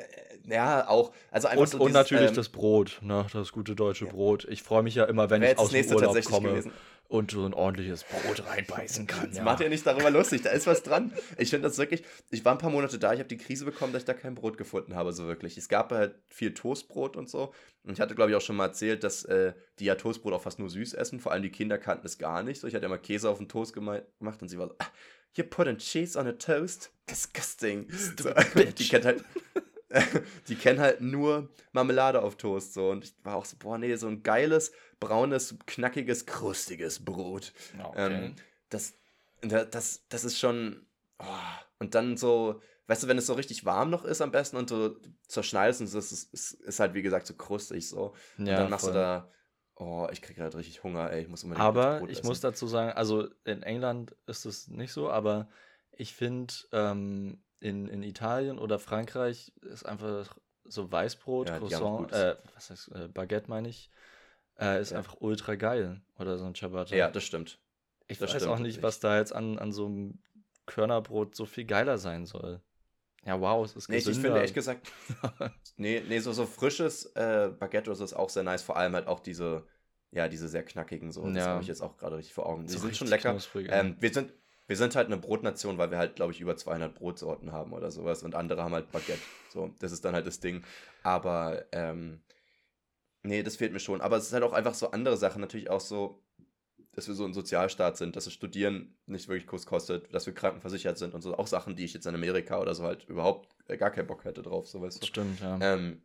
[0.49, 1.13] ja, auch.
[1.31, 3.27] Also einfach und, so und natürlich ähm, das Brot, ne?
[3.33, 4.13] das gute deutsche ja.
[4.13, 4.47] Brot.
[4.51, 6.73] Ich freue mich ja immer, wenn ich aus dem Urlaub komme gewesen.
[7.09, 9.29] und so ein ordentliches Brot reinbeißen kann.
[9.29, 9.45] Das ja.
[9.45, 11.13] macht ja nicht darüber lustig, da ist was dran.
[11.39, 13.93] Ich finde das wirklich, ich war ein paar Monate da, ich habe die Krise bekommen,
[13.93, 15.57] dass ich da kein Brot gefunden habe, so wirklich.
[15.57, 17.53] Es gab halt viel Toastbrot und so.
[17.85, 20.43] Und ich hatte, glaube ich, auch schon mal erzählt, dass äh, die ja Toastbrot auch
[20.43, 21.21] fast nur süß essen.
[21.21, 22.61] Vor allem die Kinder kannten es gar nicht.
[22.61, 24.87] So, ich hatte ja mal Käse auf den Toast gemacht und sie war so, ah,
[25.37, 26.91] you putting cheese on a toast?
[27.09, 27.87] Disgusting.
[28.19, 28.31] So,
[28.79, 29.25] die kennt halt,
[30.49, 33.95] die kennen halt nur Marmelade auf Toast so und ich war auch so, boah, nee,
[33.97, 37.53] so ein geiles, braunes, knackiges, krustiges Brot.
[37.83, 38.27] Okay.
[38.27, 38.37] Ähm,
[38.69, 38.95] das,
[39.43, 40.87] das, das ist schon,
[41.19, 41.25] oh.
[41.79, 44.71] und dann so, weißt du, wenn es so richtig warm noch ist am besten und
[44.71, 44.99] du
[45.29, 48.15] zerschneidest und es ist, ist, ist, halt wie gesagt so krustig so.
[48.39, 48.95] Und ja, dann machst voll.
[48.95, 49.31] du da,
[49.77, 52.27] oh, ich krieg halt richtig Hunger, ey, ich muss unbedingt Aber ich essen.
[52.27, 55.49] muss dazu sagen, also in England ist es nicht so, aber
[55.93, 62.37] ich finde, ähm, in, in Italien oder Frankreich ist einfach so Weißbrot, ja, Croissant, äh,
[62.55, 63.91] was heißt, äh, Baguette meine ich,
[64.59, 64.99] äh, ist ja.
[64.99, 66.01] einfach ultra geil.
[66.19, 66.95] Oder so ein Ciabatta.
[66.95, 67.59] Ja, das stimmt.
[68.09, 70.19] Ich das weiß stimmt, auch nicht, was da jetzt an, an so einem
[70.67, 72.61] Körnerbrot so viel geiler sein soll.
[73.25, 74.19] Ja, wow, es ist nee, gesünder.
[74.19, 74.93] Ich finde ehrlich gesagt,
[75.77, 78.63] nee, nee, so, so frisches äh, Baguette ist auch sehr nice.
[78.63, 79.67] Vor allem halt auch diese,
[80.13, 81.27] ja, diese sehr knackigen so.
[81.27, 81.47] Das ja.
[81.47, 82.67] habe ich jetzt auch gerade richtig vor Augen.
[82.67, 83.37] Die so sind schon lecker.
[83.69, 84.33] Ähm, wir sind,
[84.67, 87.91] wir sind halt eine Brotnation, weil wir halt, glaube ich, über 200 Brotsorten haben oder
[87.91, 89.21] sowas und andere haben halt Baguette.
[89.53, 90.65] So, das ist dann halt das Ding.
[91.03, 92.21] Aber, ähm,
[93.23, 94.01] nee, das fehlt mir schon.
[94.01, 95.41] Aber es ist halt auch einfach so andere Sachen.
[95.41, 96.23] Natürlich auch so,
[96.93, 100.35] dass wir so ein Sozialstaat sind, dass das Studieren nicht wirklich Kurs kostet, dass wir
[100.35, 101.37] krankenversichert sind und so.
[101.37, 104.25] Auch Sachen, die ich jetzt in Amerika oder so halt überhaupt äh, gar keinen Bock
[104.25, 105.07] hätte drauf, so weißt du.
[105.07, 105.59] Stimmt, ja.
[105.61, 106.03] Ähm,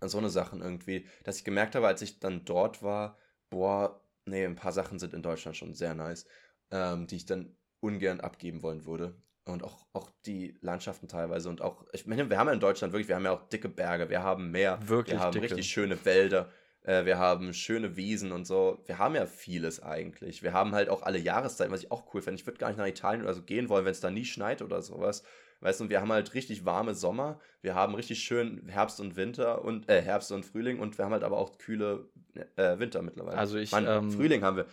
[0.00, 3.18] so eine Sachen irgendwie, dass ich gemerkt habe, als ich dann dort war,
[3.50, 6.24] boah, nee, ein paar Sachen sind in Deutschland schon sehr nice,
[6.70, 9.14] ähm, die ich dann ungern abgeben wollen würde.
[9.44, 11.48] Und auch, auch die Landschaften teilweise.
[11.48, 13.68] Und auch, ich meine, wir haben ja in Deutschland wirklich, wir haben ja auch dicke
[13.68, 15.46] Berge, wir haben Meer, wirklich wir haben dicke.
[15.46, 16.50] richtig schöne Wälder,
[16.82, 18.82] äh, wir haben schöne Wiesen und so.
[18.86, 20.42] Wir haben ja vieles eigentlich.
[20.42, 22.40] Wir haben halt auch alle Jahreszeiten, was ich auch cool finde.
[22.40, 24.62] Ich würde gar nicht nach Italien oder so gehen wollen, wenn es da nie schneit
[24.62, 25.22] oder sowas.
[25.60, 29.62] Weißt du, wir haben halt richtig warme Sommer, wir haben richtig schön Herbst und Winter
[29.62, 32.08] und äh, Herbst und Frühling und wir haben halt aber auch kühle
[32.56, 33.38] äh, Winter mittlerweile.
[33.38, 34.66] Also ich Mann, ähm, Frühling haben wir.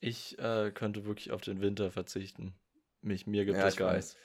[0.00, 2.54] Ich äh, könnte wirklich auf den Winter verzichten.
[3.00, 4.16] Mich, mir gibt ja, es gar nichts.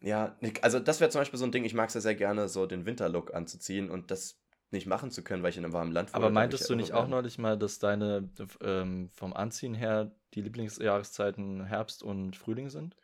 [0.00, 2.48] Ja, also das wäre zum Beispiel so ein Ding, ich mag es ja sehr gerne,
[2.48, 5.92] so den Winterlook anzuziehen und das nicht machen zu können, weil ich in einem warmen
[5.92, 6.24] Land wohne.
[6.24, 8.28] Aber meintest du nicht auch neulich mal, dass deine
[8.62, 12.96] ähm, vom Anziehen her die Lieblingsjahreszeiten Herbst und Frühling sind?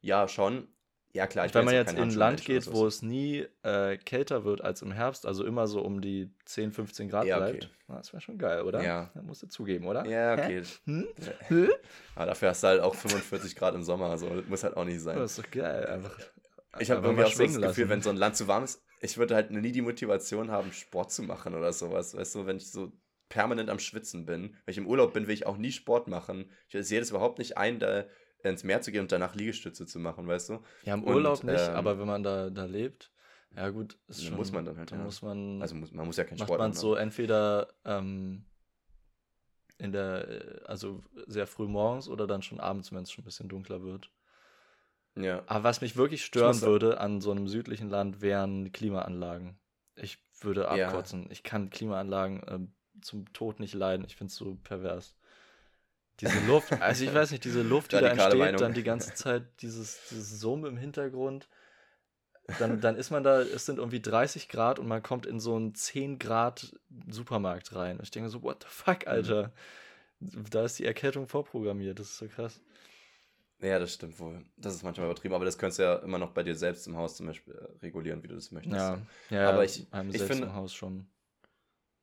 [0.00, 0.68] Ja, schon.
[1.12, 1.46] Ja, klar.
[1.46, 4.82] Ich Wenn man jetzt in ein Land geht, wo es nie äh, kälter wird als
[4.82, 7.58] im Herbst, also immer so um die 10, 15 Grad ja, okay.
[7.58, 8.82] bleibt, das wäre schon geil, oder?
[8.82, 9.10] Ja.
[9.14, 10.06] Da musst du zugeben, oder?
[10.06, 10.62] Ja, okay.
[10.84, 11.08] Hm?
[12.14, 15.00] Aber dafür hast du halt auch 45 Grad im Sommer, also muss halt auch nicht
[15.00, 15.18] sein.
[15.18, 16.16] Das ist doch geil, einfach.
[16.78, 17.88] Ich habe irgendwie auch so das Gefühl, lassen.
[17.88, 21.10] wenn so ein Land zu warm ist, ich würde halt nie die Motivation haben, Sport
[21.10, 22.14] zu machen oder sowas.
[22.16, 22.92] Weißt du, wenn ich so
[23.28, 26.50] permanent am Schwitzen bin, wenn ich im Urlaub bin, will ich auch nie Sport machen.
[26.68, 28.04] Ich sehe das überhaupt nicht ein, da
[28.42, 30.58] ins Meer zu gehen und danach Liegestütze zu machen, weißt du?
[30.84, 33.10] Ja, im Urlaub und, nicht, ähm, aber wenn man da, da lebt,
[33.56, 35.04] ja gut, ist schon, muss man dann halt, dann ja.
[35.04, 36.58] muss man, also muss, man muss ja keinen Sport machen.
[36.58, 38.44] Macht man so entweder ähm,
[39.78, 43.48] in der, also sehr früh morgens oder dann schon abends, wenn es schon ein bisschen
[43.48, 44.10] dunkler wird.
[45.16, 45.42] Ja.
[45.46, 49.58] Aber was mich wirklich stören würde an so einem südlichen Land, wären Klimaanlagen.
[49.96, 51.24] Ich würde abkotzen.
[51.24, 51.30] Ja.
[51.30, 52.60] Ich kann Klimaanlagen äh,
[53.02, 54.04] zum Tod nicht leiden.
[54.06, 55.16] Ich finde es so pervers.
[56.20, 58.60] Diese Luft, also ich weiß nicht, diese Luft, die da entsteht, Meinung.
[58.60, 61.48] dann die ganze Zeit dieses, dieses Summen im Hintergrund.
[62.58, 65.54] Dann, dann ist man da, es sind irgendwie 30 Grad und man kommt in so
[65.54, 66.76] einen 10 Grad
[67.08, 67.98] Supermarkt rein.
[67.98, 69.12] Und ich denke so, what the fuck, mhm.
[69.12, 69.52] Alter?
[70.18, 70.44] Mhm.
[70.50, 72.60] Da ist die Erkältung vorprogrammiert, das ist so krass.
[73.60, 74.42] Ja, das stimmt wohl.
[74.56, 76.96] Das ist manchmal übertrieben, aber das könntest du ja immer noch bei dir selbst im
[76.96, 78.74] Haus zum Beispiel äh, regulieren, wie du das möchtest.
[78.74, 78.98] Ja,
[79.28, 81.06] ja aber ich, ich finde, im Haus schon.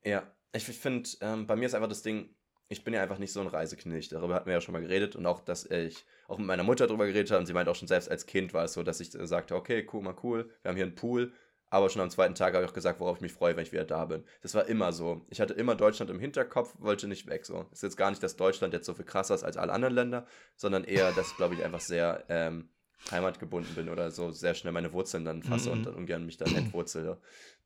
[0.04, 0.22] Ja,
[0.52, 2.30] ich finde, ähm, bei mir ist einfach das Ding,
[2.68, 4.12] ich bin ja einfach nicht so ein Reiseknecht.
[4.12, 6.86] Darüber hatten wir ja schon mal geredet und auch, dass ich auch mit meiner Mutter
[6.86, 9.00] darüber geredet habe und sie meint auch schon selbst als Kind war es so, dass
[9.00, 11.32] ich sagte, okay, cool, mal cool, wir haben hier einen Pool,
[11.70, 13.72] aber schon am zweiten Tag habe ich auch gesagt, worauf ich mich freue, wenn ich
[13.72, 14.24] wieder da bin.
[14.42, 15.26] Das war immer so.
[15.28, 17.44] Ich hatte immer Deutschland im Hinterkopf, wollte nicht weg.
[17.44, 19.94] So ist jetzt gar nicht, dass Deutschland jetzt so viel krasser ist als alle anderen
[19.94, 20.26] Länder,
[20.56, 22.70] sondern eher, dass glaube ich einfach sehr ähm,
[23.10, 25.78] heimatgebunden bin oder so sehr schnell meine Wurzeln dann fasse mhm.
[25.78, 27.20] und dann ungern mich dann entwurzele.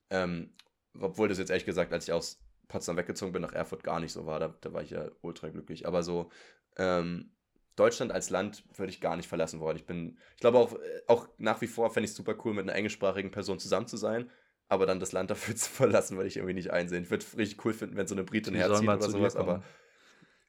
[0.09, 0.53] Ähm,
[0.99, 4.11] obwohl das jetzt ehrlich gesagt, als ich aus Potsdam weggezogen bin nach Erfurt gar nicht
[4.11, 4.39] so war.
[4.39, 5.87] Da, da war ich ja ultra glücklich.
[5.87, 6.29] Aber so,
[6.77, 7.31] ähm,
[7.75, 9.77] Deutschland als Land würde ich gar nicht verlassen wollen.
[9.77, 12.53] Ich bin, ich glaube auch, äh, auch nach wie vor fände ich es super cool,
[12.53, 14.29] mit einer englischsprachigen Person zusammen zu sein.
[14.69, 17.03] Aber dann das Land dafür zu verlassen, würde ich irgendwie nicht einsehen.
[17.03, 19.63] Ich würde es richtig cool finden, wenn so eine Britin herzieht oder sowas, aber.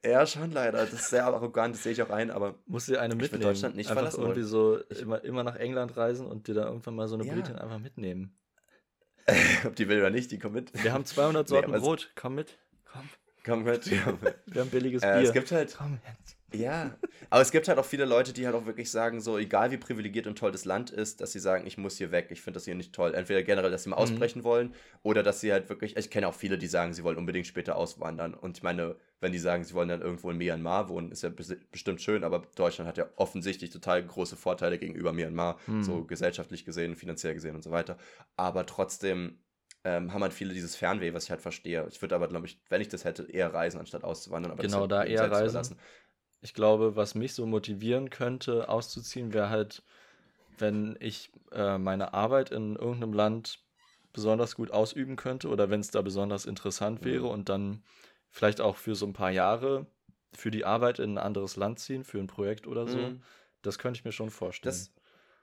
[0.05, 0.78] Ja, schon leider.
[0.78, 2.57] Das ist sehr arrogant, das sehe ich auch ein, aber.
[2.66, 3.43] Muss dir eine mitnehmen.
[3.43, 4.85] Deutschland nicht einfach verlassen irgendwie wollen.
[4.89, 7.32] so immer, immer nach England reisen und dir da irgendwann mal so eine ja.
[7.32, 8.36] Britin einfach mitnehmen.
[9.65, 10.85] Ob die will oder nicht, die kommt mit.
[10.85, 12.13] Wir haben 200 Sorten nee, Brot.
[12.15, 12.59] Komm mit.
[12.93, 13.09] Komm.
[13.45, 13.91] Komm mit.
[13.91, 15.29] Wir haben billiges äh, Bier.
[15.29, 15.75] Es gibt halt.
[15.77, 16.34] Komm jetzt.
[16.55, 16.97] Ja,
[17.31, 19.76] aber es gibt halt auch viele Leute, die halt auch wirklich sagen, so egal wie
[19.76, 22.56] privilegiert und toll das Land ist, dass sie sagen, ich muss hier weg, ich finde
[22.59, 23.14] das hier nicht toll.
[23.14, 24.02] Entweder generell, dass sie mal mhm.
[24.02, 27.16] ausbrechen wollen oder dass sie halt wirklich, ich kenne auch viele, die sagen, sie wollen
[27.16, 28.35] unbedingt später auswandern.
[28.35, 31.31] Und ich meine, wenn die sagen, sie wollen dann irgendwo in Myanmar wohnen, ist ja
[31.31, 35.82] bestimmt schön, aber Deutschland hat ja offensichtlich total große Vorteile gegenüber Myanmar, mhm.
[35.82, 37.97] so gesellschaftlich gesehen, finanziell gesehen und so weiter.
[38.36, 39.39] Aber trotzdem
[39.85, 41.86] ähm, haben halt viele dieses Fernweh, was ich halt verstehe.
[41.90, 44.52] Ich würde aber, glaube ich, wenn ich das hätte, eher reisen, anstatt auszuwandern.
[44.52, 45.76] Aber genau, da eher reisen.
[46.45, 49.83] Ich glaube, was mich so motivieren könnte, auszuziehen, wäre halt
[50.59, 53.61] wenn ich äh, meine Arbeit in irgendeinem Land
[54.12, 57.07] besonders gut ausüben könnte oder wenn es da besonders interessant mhm.
[57.07, 57.83] wäre und dann
[58.31, 59.87] vielleicht auch für so ein paar Jahre
[60.33, 62.99] für die Arbeit in ein anderes Land ziehen, für ein Projekt oder so.
[62.99, 63.23] Mhm.
[63.62, 64.75] Das könnte ich mir schon vorstellen.
[64.75, 64.93] Das,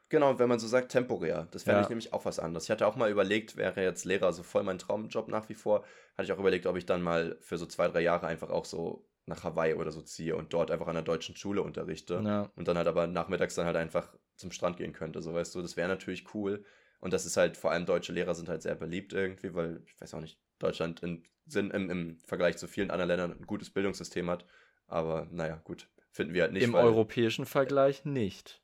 [0.10, 1.48] genau, wenn man so sagt, temporär.
[1.52, 1.84] Das fände ja.
[1.84, 2.66] ich nämlich auch was anderes.
[2.66, 5.84] Ich hatte auch mal überlegt, wäre jetzt Lehrer so voll mein Traumjob nach wie vor,
[6.18, 8.66] hatte ich auch überlegt, ob ich dann mal für so zwei, drei Jahre einfach auch
[8.66, 12.22] so nach Hawaii oder so ziehe und dort einfach an der deutschen Schule unterrichte.
[12.24, 12.52] Ja.
[12.56, 15.22] Und dann halt aber nachmittags dann halt einfach zum Strand gehen könnte.
[15.22, 16.64] So weißt du, das wäre natürlich cool.
[17.00, 20.00] Und das ist halt, vor allem deutsche Lehrer sind halt sehr beliebt irgendwie, weil, ich
[20.00, 23.72] weiß auch nicht, Deutschland in, Sinn, im, im Vergleich zu vielen anderen Ländern ein gutes
[23.72, 24.46] Bildungssystem hat.
[24.88, 26.64] Aber naja, gut, finden wir halt nicht.
[26.64, 28.62] Im europäischen Vergleich nicht.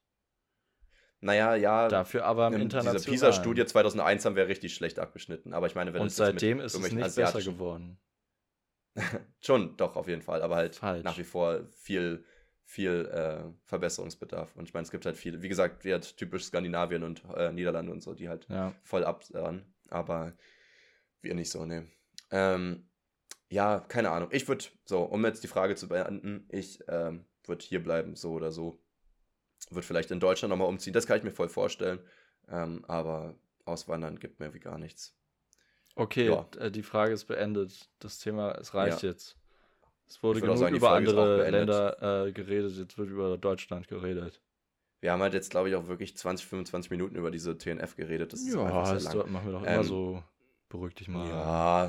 [1.19, 1.88] Naja, ja.
[1.88, 2.98] Dafür aber im in internationalen.
[2.98, 5.53] Diese PISA-Studie 2001 haben wir richtig schlecht abgeschnitten.
[5.53, 7.98] Aber ich meine, wenn Und seitdem ist es nicht besser geworden.
[9.39, 10.41] Schon, doch, auf jeden Fall.
[10.41, 11.03] Aber halt Falsch.
[11.03, 12.23] nach wie vor viel,
[12.65, 14.55] viel äh, Verbesserungsbedarf.
[14.55, 17.51] Und ich meine, es gibt halt viele, wie gesagt, wie halt typisch Skandinavien und äh,
[17.51, 18.73] Niederlande und so, die halt ja.
[18.83, 19.73] voll absahen.
[19.89, 20.33] Aber
[21.21, 21.87] wir nicht so, ne.
[22.31, 22.87] Ähm,
[23.49, 24.29] ja, keine Ahnung.
[24.31, 28.33] Ich würde, so, um jetzt die Frage zu beenden, ich ähm, würde hier bleiben, so
[28.33, 28.79] oder so.
[29.69, 31.99] Würde vielleicht in Deutschland nochmal umziehen, das kann ich mir voll vorstellen.
[32.49, 35.16] Ähm, aber auswandern gibt mir wie gar nichts.
[35.97, 36.45] Okay, ja.
[36.59, 37.89] Äh, die Frage ist beendet.
[37.99, 39.09] Das Thema, es reicht ja.
[39.09, 39.35] jetzt.
[40.07, 44.41] Es wurde genug sagen, über andere Länder äh, geredet, jetzt wird über Deutschland geredet.
[45.01, 48.31] Wir haben halt jetzt, glaube ich, auch wirklich 20, 25 Minuten über diese TNF geredet.
[48.31, 50.23] Das ist ja, das machen wir doch ähm, immer so.
[50.69, 51.27] Beruhig dich mal.
[51.27, 51.87] Ja.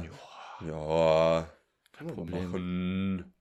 [0.61, 0.67] Ja.
[0.67, 1.51] ja
[1.93, 2.51] Kein Problem.
[2.51, 3.35] Machen.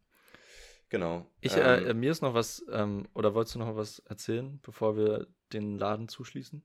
[0.90, 1.26] Genau.
[1.42, 4.60] Ich, äh, ähm, äh, mir ist noch was, ähm, oder wolltest du noch was erzählen,
[4.64, 6.64] bevor wir den Laden zuschließen?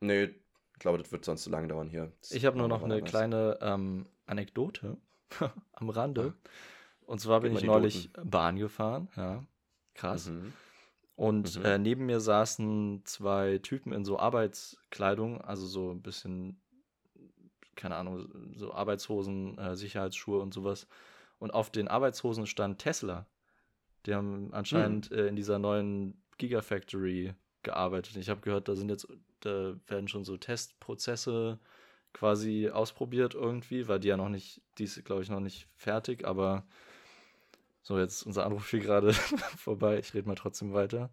[0.00, 0.34] Nee,
[0.78, 2.12] ich glaube, das wird sonst zu lange dauern hier.
[2.20, 3.10] Das ich habe nur noch eine was.
[3.10, 4.96] kleine ähm, Anekdote
[5.72, 6.22] am Rande.
[6.22, 6.50] Ja.
[7.04, 8.30] Und zwar bin ich neulich Noten.
[8.30, 9.08] Bahn gefahren.
[9.16, 9.44] Ja,
[9.94, 10.28] krass.
[10.28, 10.52] Mhm.
[11.16, 11.64] Und mhm.
[11.64, 16.60] Äh, neben mir saßen zwei Typen in so Arbeitskleidung, also so ein bisschen,
[17.74, 20.86] keine Ahnung, so Arbeitshosen, äh, Sicherheitsschuhe und sowas.
[21.40, 23.26] Und auf den Arbeitshosen stand Tesla.
[24.06, 25.18] Die haben anscheinend mhm.
[25.18, 27.34] äh, in dieser neuen Gigafactory
[27.64, 28.16] gearbeitet.
[28.16, 29.08] Ich habe gehört, da sind jetzt
[29.40, 31.58] da werden schon so Testprozesse
[32.12, 36.26] quasi ausprobiert irgendwie, weil die ja noch nicht, die ist glaube ich noch nicht fertig,
[36.26, 36.66] aber
[37.82, 39.12] so jetzt unser Anruf hier gerade
[39.56, 41.10] vorbei, ich rede mal trotzdem weiter.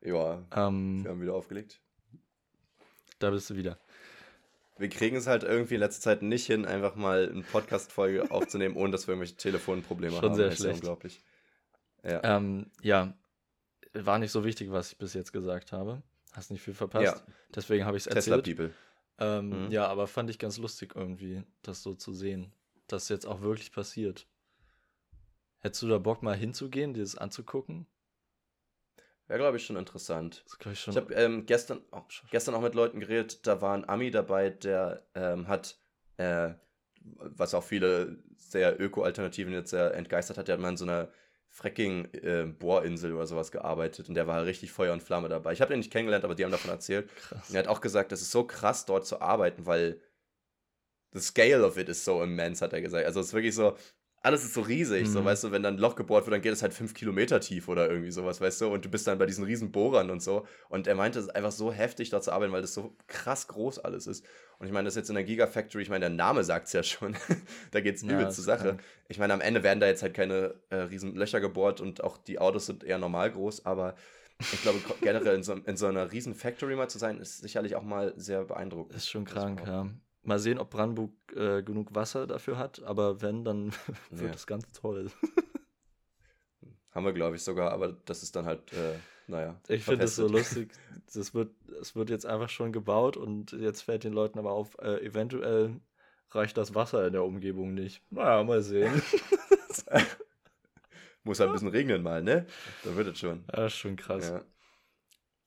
[0.00, 1.80] Ja, ähm, wir haben wieder aufgelegt.
[3.18, 3.78] Da bist du wieder.
[4.76, 8.76] Wir kriegen es halt irgendwie in letzter Zeit nicht hin, einfach mal eine Podcast-Folge aufzunehmen,
[8.76, 10.30] ohne dass wir irgendwelche Telefonprobleme Schon haben.
[10.30, 10.74] Schon sehr schlecht.
[10.76, 11.20] unglaublich.
[12.04, 12.22] Ja.
[12.22, 13.12] Ähm, ja,
[13.92, 16.02] war nicht so wichtig, was ich bis jetzt gesagt habe.
[16.38, 17.04] Hast nicht viel verpasst.
[17.04, 17.34] Ja.
[17.52, 18.44] Deswegen habe ich es erzählt.
[18.44, 18.74] Tesla People.
[19.18, 19.72] Ähm, mhm.
[19.72, 22.52] Ja, aber fand ich ganz lustig irgendwie, das so zu sehen,
[22.86, 24.28] dass jetzt auch wirklich passiert.
[25.58, 27.88] Hättest du da Bock mal hinzugehen, dir das anzugucken?
[29.26, 30.44] Wäre, glaube ich, schon interessant.
[30.46, 34.12] Ich, ich habe ähm, gestern, oh, gestern auch mit Leuten geredet, da war ein Ami
[34.12, 35.76] dabei, der ähm, hat,
[36.18, 36.54] äh,
[37.00, 41.10] was auch viele sehr Öko-Alternativen jetzt sehr entgeistert hat, der hat mal in so einer
[41.50, 45.52] Fracking-Bohrinsel äh, oder sowas gearbeitet und der war richtig Feuer und Flamme dabei.
[45.52, 47.14] Ich habe den nicht kennengelernt, aber die haben davon erzählt.
[47.16, 47.50] Krass.
[47.50, 50.00] Er hat auch gesagt, es ist so krass, dort zu arbeiten, weil
[51.12, 53.06] the scale of it is so immense, hat er gesagt.
[53.06, 53.76] Also es ist wirklich so,
[54.28, 55.12] alles ist so riesig, mhm.
[55.12, 57.40] so weißt du, wenn dann ein Loch gebohrt wird, dann geht es halt fünf Kilometer
[57.40, 60.22] tief oder irgendwie sowas, weißt du, und du bist dann bei diesen riesen Bohrern und
[60.22, 60.46] so.
[60.68, 63.48] Und er meinte, es ist einfach so heftig, dort zu arbeiten, weil das so krass
[63.48, 64.26] groß alles ist.
[64.58, 66.74] Und ich meine, das ist jetzt in der Gigafactory, ich meine, der Name sagt es
[66.74, 67.16] ja schon,
[67.70, 68.68] da geht es übel ja, zur Sache.
[68.68, 68.82] Krank.
[69.08, 72.18] Ich meine, am Ende werden da jetzt halt keine äh, riesen Löcher gebohrt und auch
[72.18, 73.94] die Autos sind eher normal groß, aber
[74.40, 77.76] ich glaube, generell in so, in so einer riesen Factory mal zu sein, ist sicherlich
[77.76, 78.94] auch mal sehr beeindruckend.
[78.94, 79.88] Ist schon krank, ja.
[80.28, 83.72] Mal sehen, ob Brandenburg äh, genug Wasser dafür hat, aber wenn, dann
[84.10, 84.46] wird es ja.
[84.46, 85.10] ganz toll.
[86.92, 88.96] Haben wir, glaube ich, sogar, aber das ist dann halt, äh,
[89.26, 89.58] naja.
[89.68, 90.70] Ich finde es so lustig.
[91.14, 94.76] Das wird, das wird jetzt einfach schon gebaut und jetzt fällt den Leuten aber auf,
[94.80, 95.80] äh, eventuell
[96.30, 98.02] reicht das Wasser in der Umgebung nicht.
[98.10, 99.00] Naja, mal sehen.
[101.24, 102.46] Muss halt ein bisschen regnen mal, ne?
[102.84, 103.44] Da wird es schon.
[103.50, 104.28] Ja, ist schon krass.
[104.28, 104.42] Ja.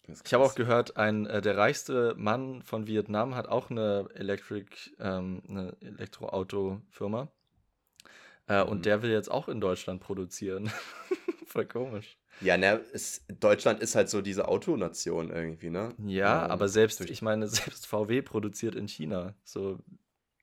[0.07, 4.91] Ich habe auch gehört, ein, äh, der reichste Mann von Vietnam hat auch eine Electric,
[4.99, 7.31] ähm, eine Elektroauto-Firma.
[8.47, 8.69] Äh, mhm.
[8.69, 10.71] Und der will jetzt auch in Deutschland produzieren.
[11.45, 12.17] Voll komisch.
[12.39, 15.93] Ja, ne, es, Deutschland ist halt so diese Autonation irgendwie, ne?
[16.05, 19.35] Ja, ähm, aber selbst, ich meine, selbst VW produziert in China.
[19.43, 19.79] So.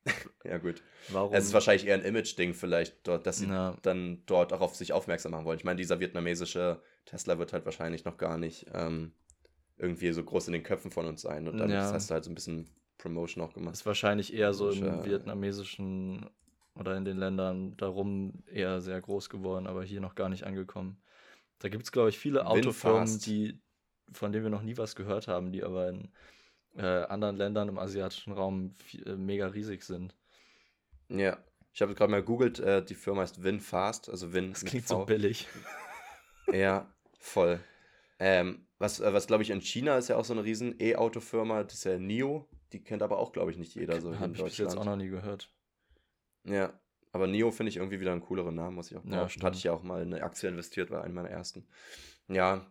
[0.44, 0.82] ja, gut.
[1.08, 1.34] Warum?
[1.34, 3.76] Es ist wahrscheinlich eher ein Image-Ding vielleicht, dort, dass sie Na.
[3.82, 5.58] dann dort auch auf sich aufmerksam machen wollen.
[5.58, 9.12] Ich meine, dieser vietnamesische Tesla wird halt wahrscheinlich noch gar nicht ähm,
[9.78, 11.48] irgendwie so groß in den Köpfen von uns sein.
[11.48, 11.92] Und dann ja.
[11.92, 12.68] hast du halt so ein bisschen
[12.98, 13.74] Promotion auch gemacht.
[13.74, 16.28] Ist wahrscheinlich eher so im vietnamesischen
[16.74, 21.00] oder in den Ländern darum eher sehr groß geworden, aber hier noch gar nicht angekommen.
[21.58, 23.60] Da gibt es, glaube ich, viele Autofirmen, die
[24.12, 26.08] von denen wir noch nie was gehört haben, die aber in
[26.76, 30.14] äh, anderen Ländern im asiatischen Raum viel, äh, mega riesig sind.
[31.08, 31.38] Ja,
[31.72, 34.52] ich habe gerade mal gegoogelt, äh, die Firma heißt WinFast, also Win.
[34.52, 35.46] Das klingt so billig.
[36.52, 37.60] Ja, voll.
[38.18, 41.64] Ähm, was, äh, was glaube ich in China ist ja auch so eine riesen E-Auto-Firma,
[41.64, 44.42] das ist ja NIO, die kennt aber auch, glaube ich, nicht jeder so Habe ich
[44.42, 45.50] bis jetzt auch noch nie gehört.
[46.44, 46.78] Ja,
[47.12, 49.64] aber NIO finde ich irgendwie wieder einen cooleren Namen, muss ich auch ja, Hatte ich
[49.64, 51.66] ja auch mal eine Aktie investiert, war einer meiner ersten.
[52.28, 52.66] Ja.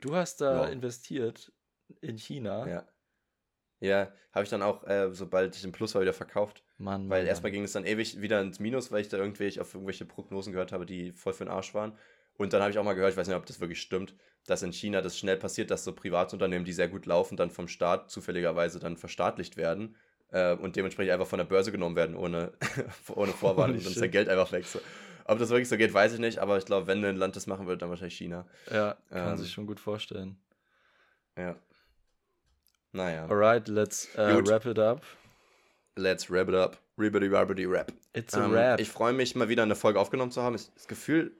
[0.00, 0.72] Du hast da ja.
[0.72, 1.52] investiert
[2.00, 2.68] in China.
[2.68, 2.88] Ja.
[3.80, 6.64] Ja, habe ich dann auch, äh, sobald ich den Plus war, wieder verkauft.
[6.78, 9.60] Mann, Weil Mann, erstmal ging es dann ewig wieder ins Minus, weil ich da irgendwie
[9.60, 11.96] auf irgendwelche Prognosen gehört habe, die voll für den Arsch waren.
[12.36, 14.62] Und dann habe ich auch mal gehört, ich weiß nicht, ob das wirklich stimmt, dass
[14.62, 18.10] in China das schnell passiert, dass so Privatunternehmen, die sehr gut laufen, dann vom Staat
[18.10, 19.96] zufälligerweise dann verstaatlicht werden
[20.30, 22.52] äh, und dementsprechend einfach von der Börse genommen werden, ohne,
[23.14, 23.76] ohne Vorwarnung.
[23.76, 24.66] und dann ist Geld einfach weg.
[24.66, 24.80] So.
[25.24, 27.46] Ob das wirklich so geht, weiß ich nicht, aber ich glaube, wenn ein Land das
[27.46, 28.46] machen würde, dann wahrscheinlich China.
[28.70, 30.36] Ja, kann ähm, sich schon gut vorstellen.
[31.36, 31.56] Ja.
[32.92, 33.26] Naja.
[33.26, 35.02] Alright, let's uh, wrap it up.
[35.96, 36.78] Let's wrap it up.
[36.98, 37.92] Ribbity rabbity rap.
[38.12, 38.80] It's a ähm, rap.
[38.80, 40.52] Ich freue mich, mal wieder eine Folge aufgenommen zu haben.
[40.52, 41.32] Das Gefühl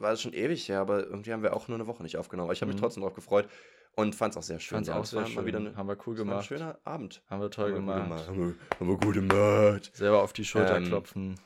[0.00, 2.46] war es schon ewig her, aber irgendwie haben wir auch nur eine Woche nicht aufgenommen.
[2.46, 2.84] Aber ich habe mich mhm.
[2.84, 3.48] trotzdem darauf gefreut
[3.96, 4.76] und fand es auch sehr schön.
[4.76, 5.46] Fand es auch sehr schön.
[5.46, 6.38] Wieder eine, haben wir cool gemacht.
[6.38, 7.22] ein schöner Abend.
[7.28, 8.28] Haben wir toll haben wir gemacht.
[8.28, 9.90] Haben wir, haben wir gut gemacht.
[9.94, 11.40] Selber auf die Schulter ähm, klopfen.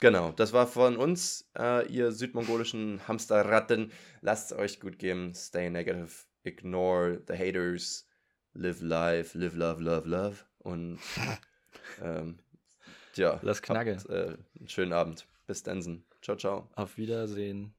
[0.00, 3.92] Genau, das war von uns, äh, ihr südmongolischen Hamsterratten.
[4.20, 5.34] Lasst es euch gut geben.
[5.34, 6.10] Stay negative.
[6.42, 8.08] Ignore the haters.
[8.54, 9.38] Live life.
[9.38, 10.36] Live love, love, love.
[10.58, 10.98] Und
[12.02, 12.38] ähm,
[13.14, 13.38] ja.
[13.42, 13.62] Lass.
[13.68, 15.26] Habt, äh, einen schönen Abend.
[15.46, 16.02] Bis dann.
[16.22, 16.70] Ciao, ciao.
[16.74, 17.74] Auf Wiedersehen.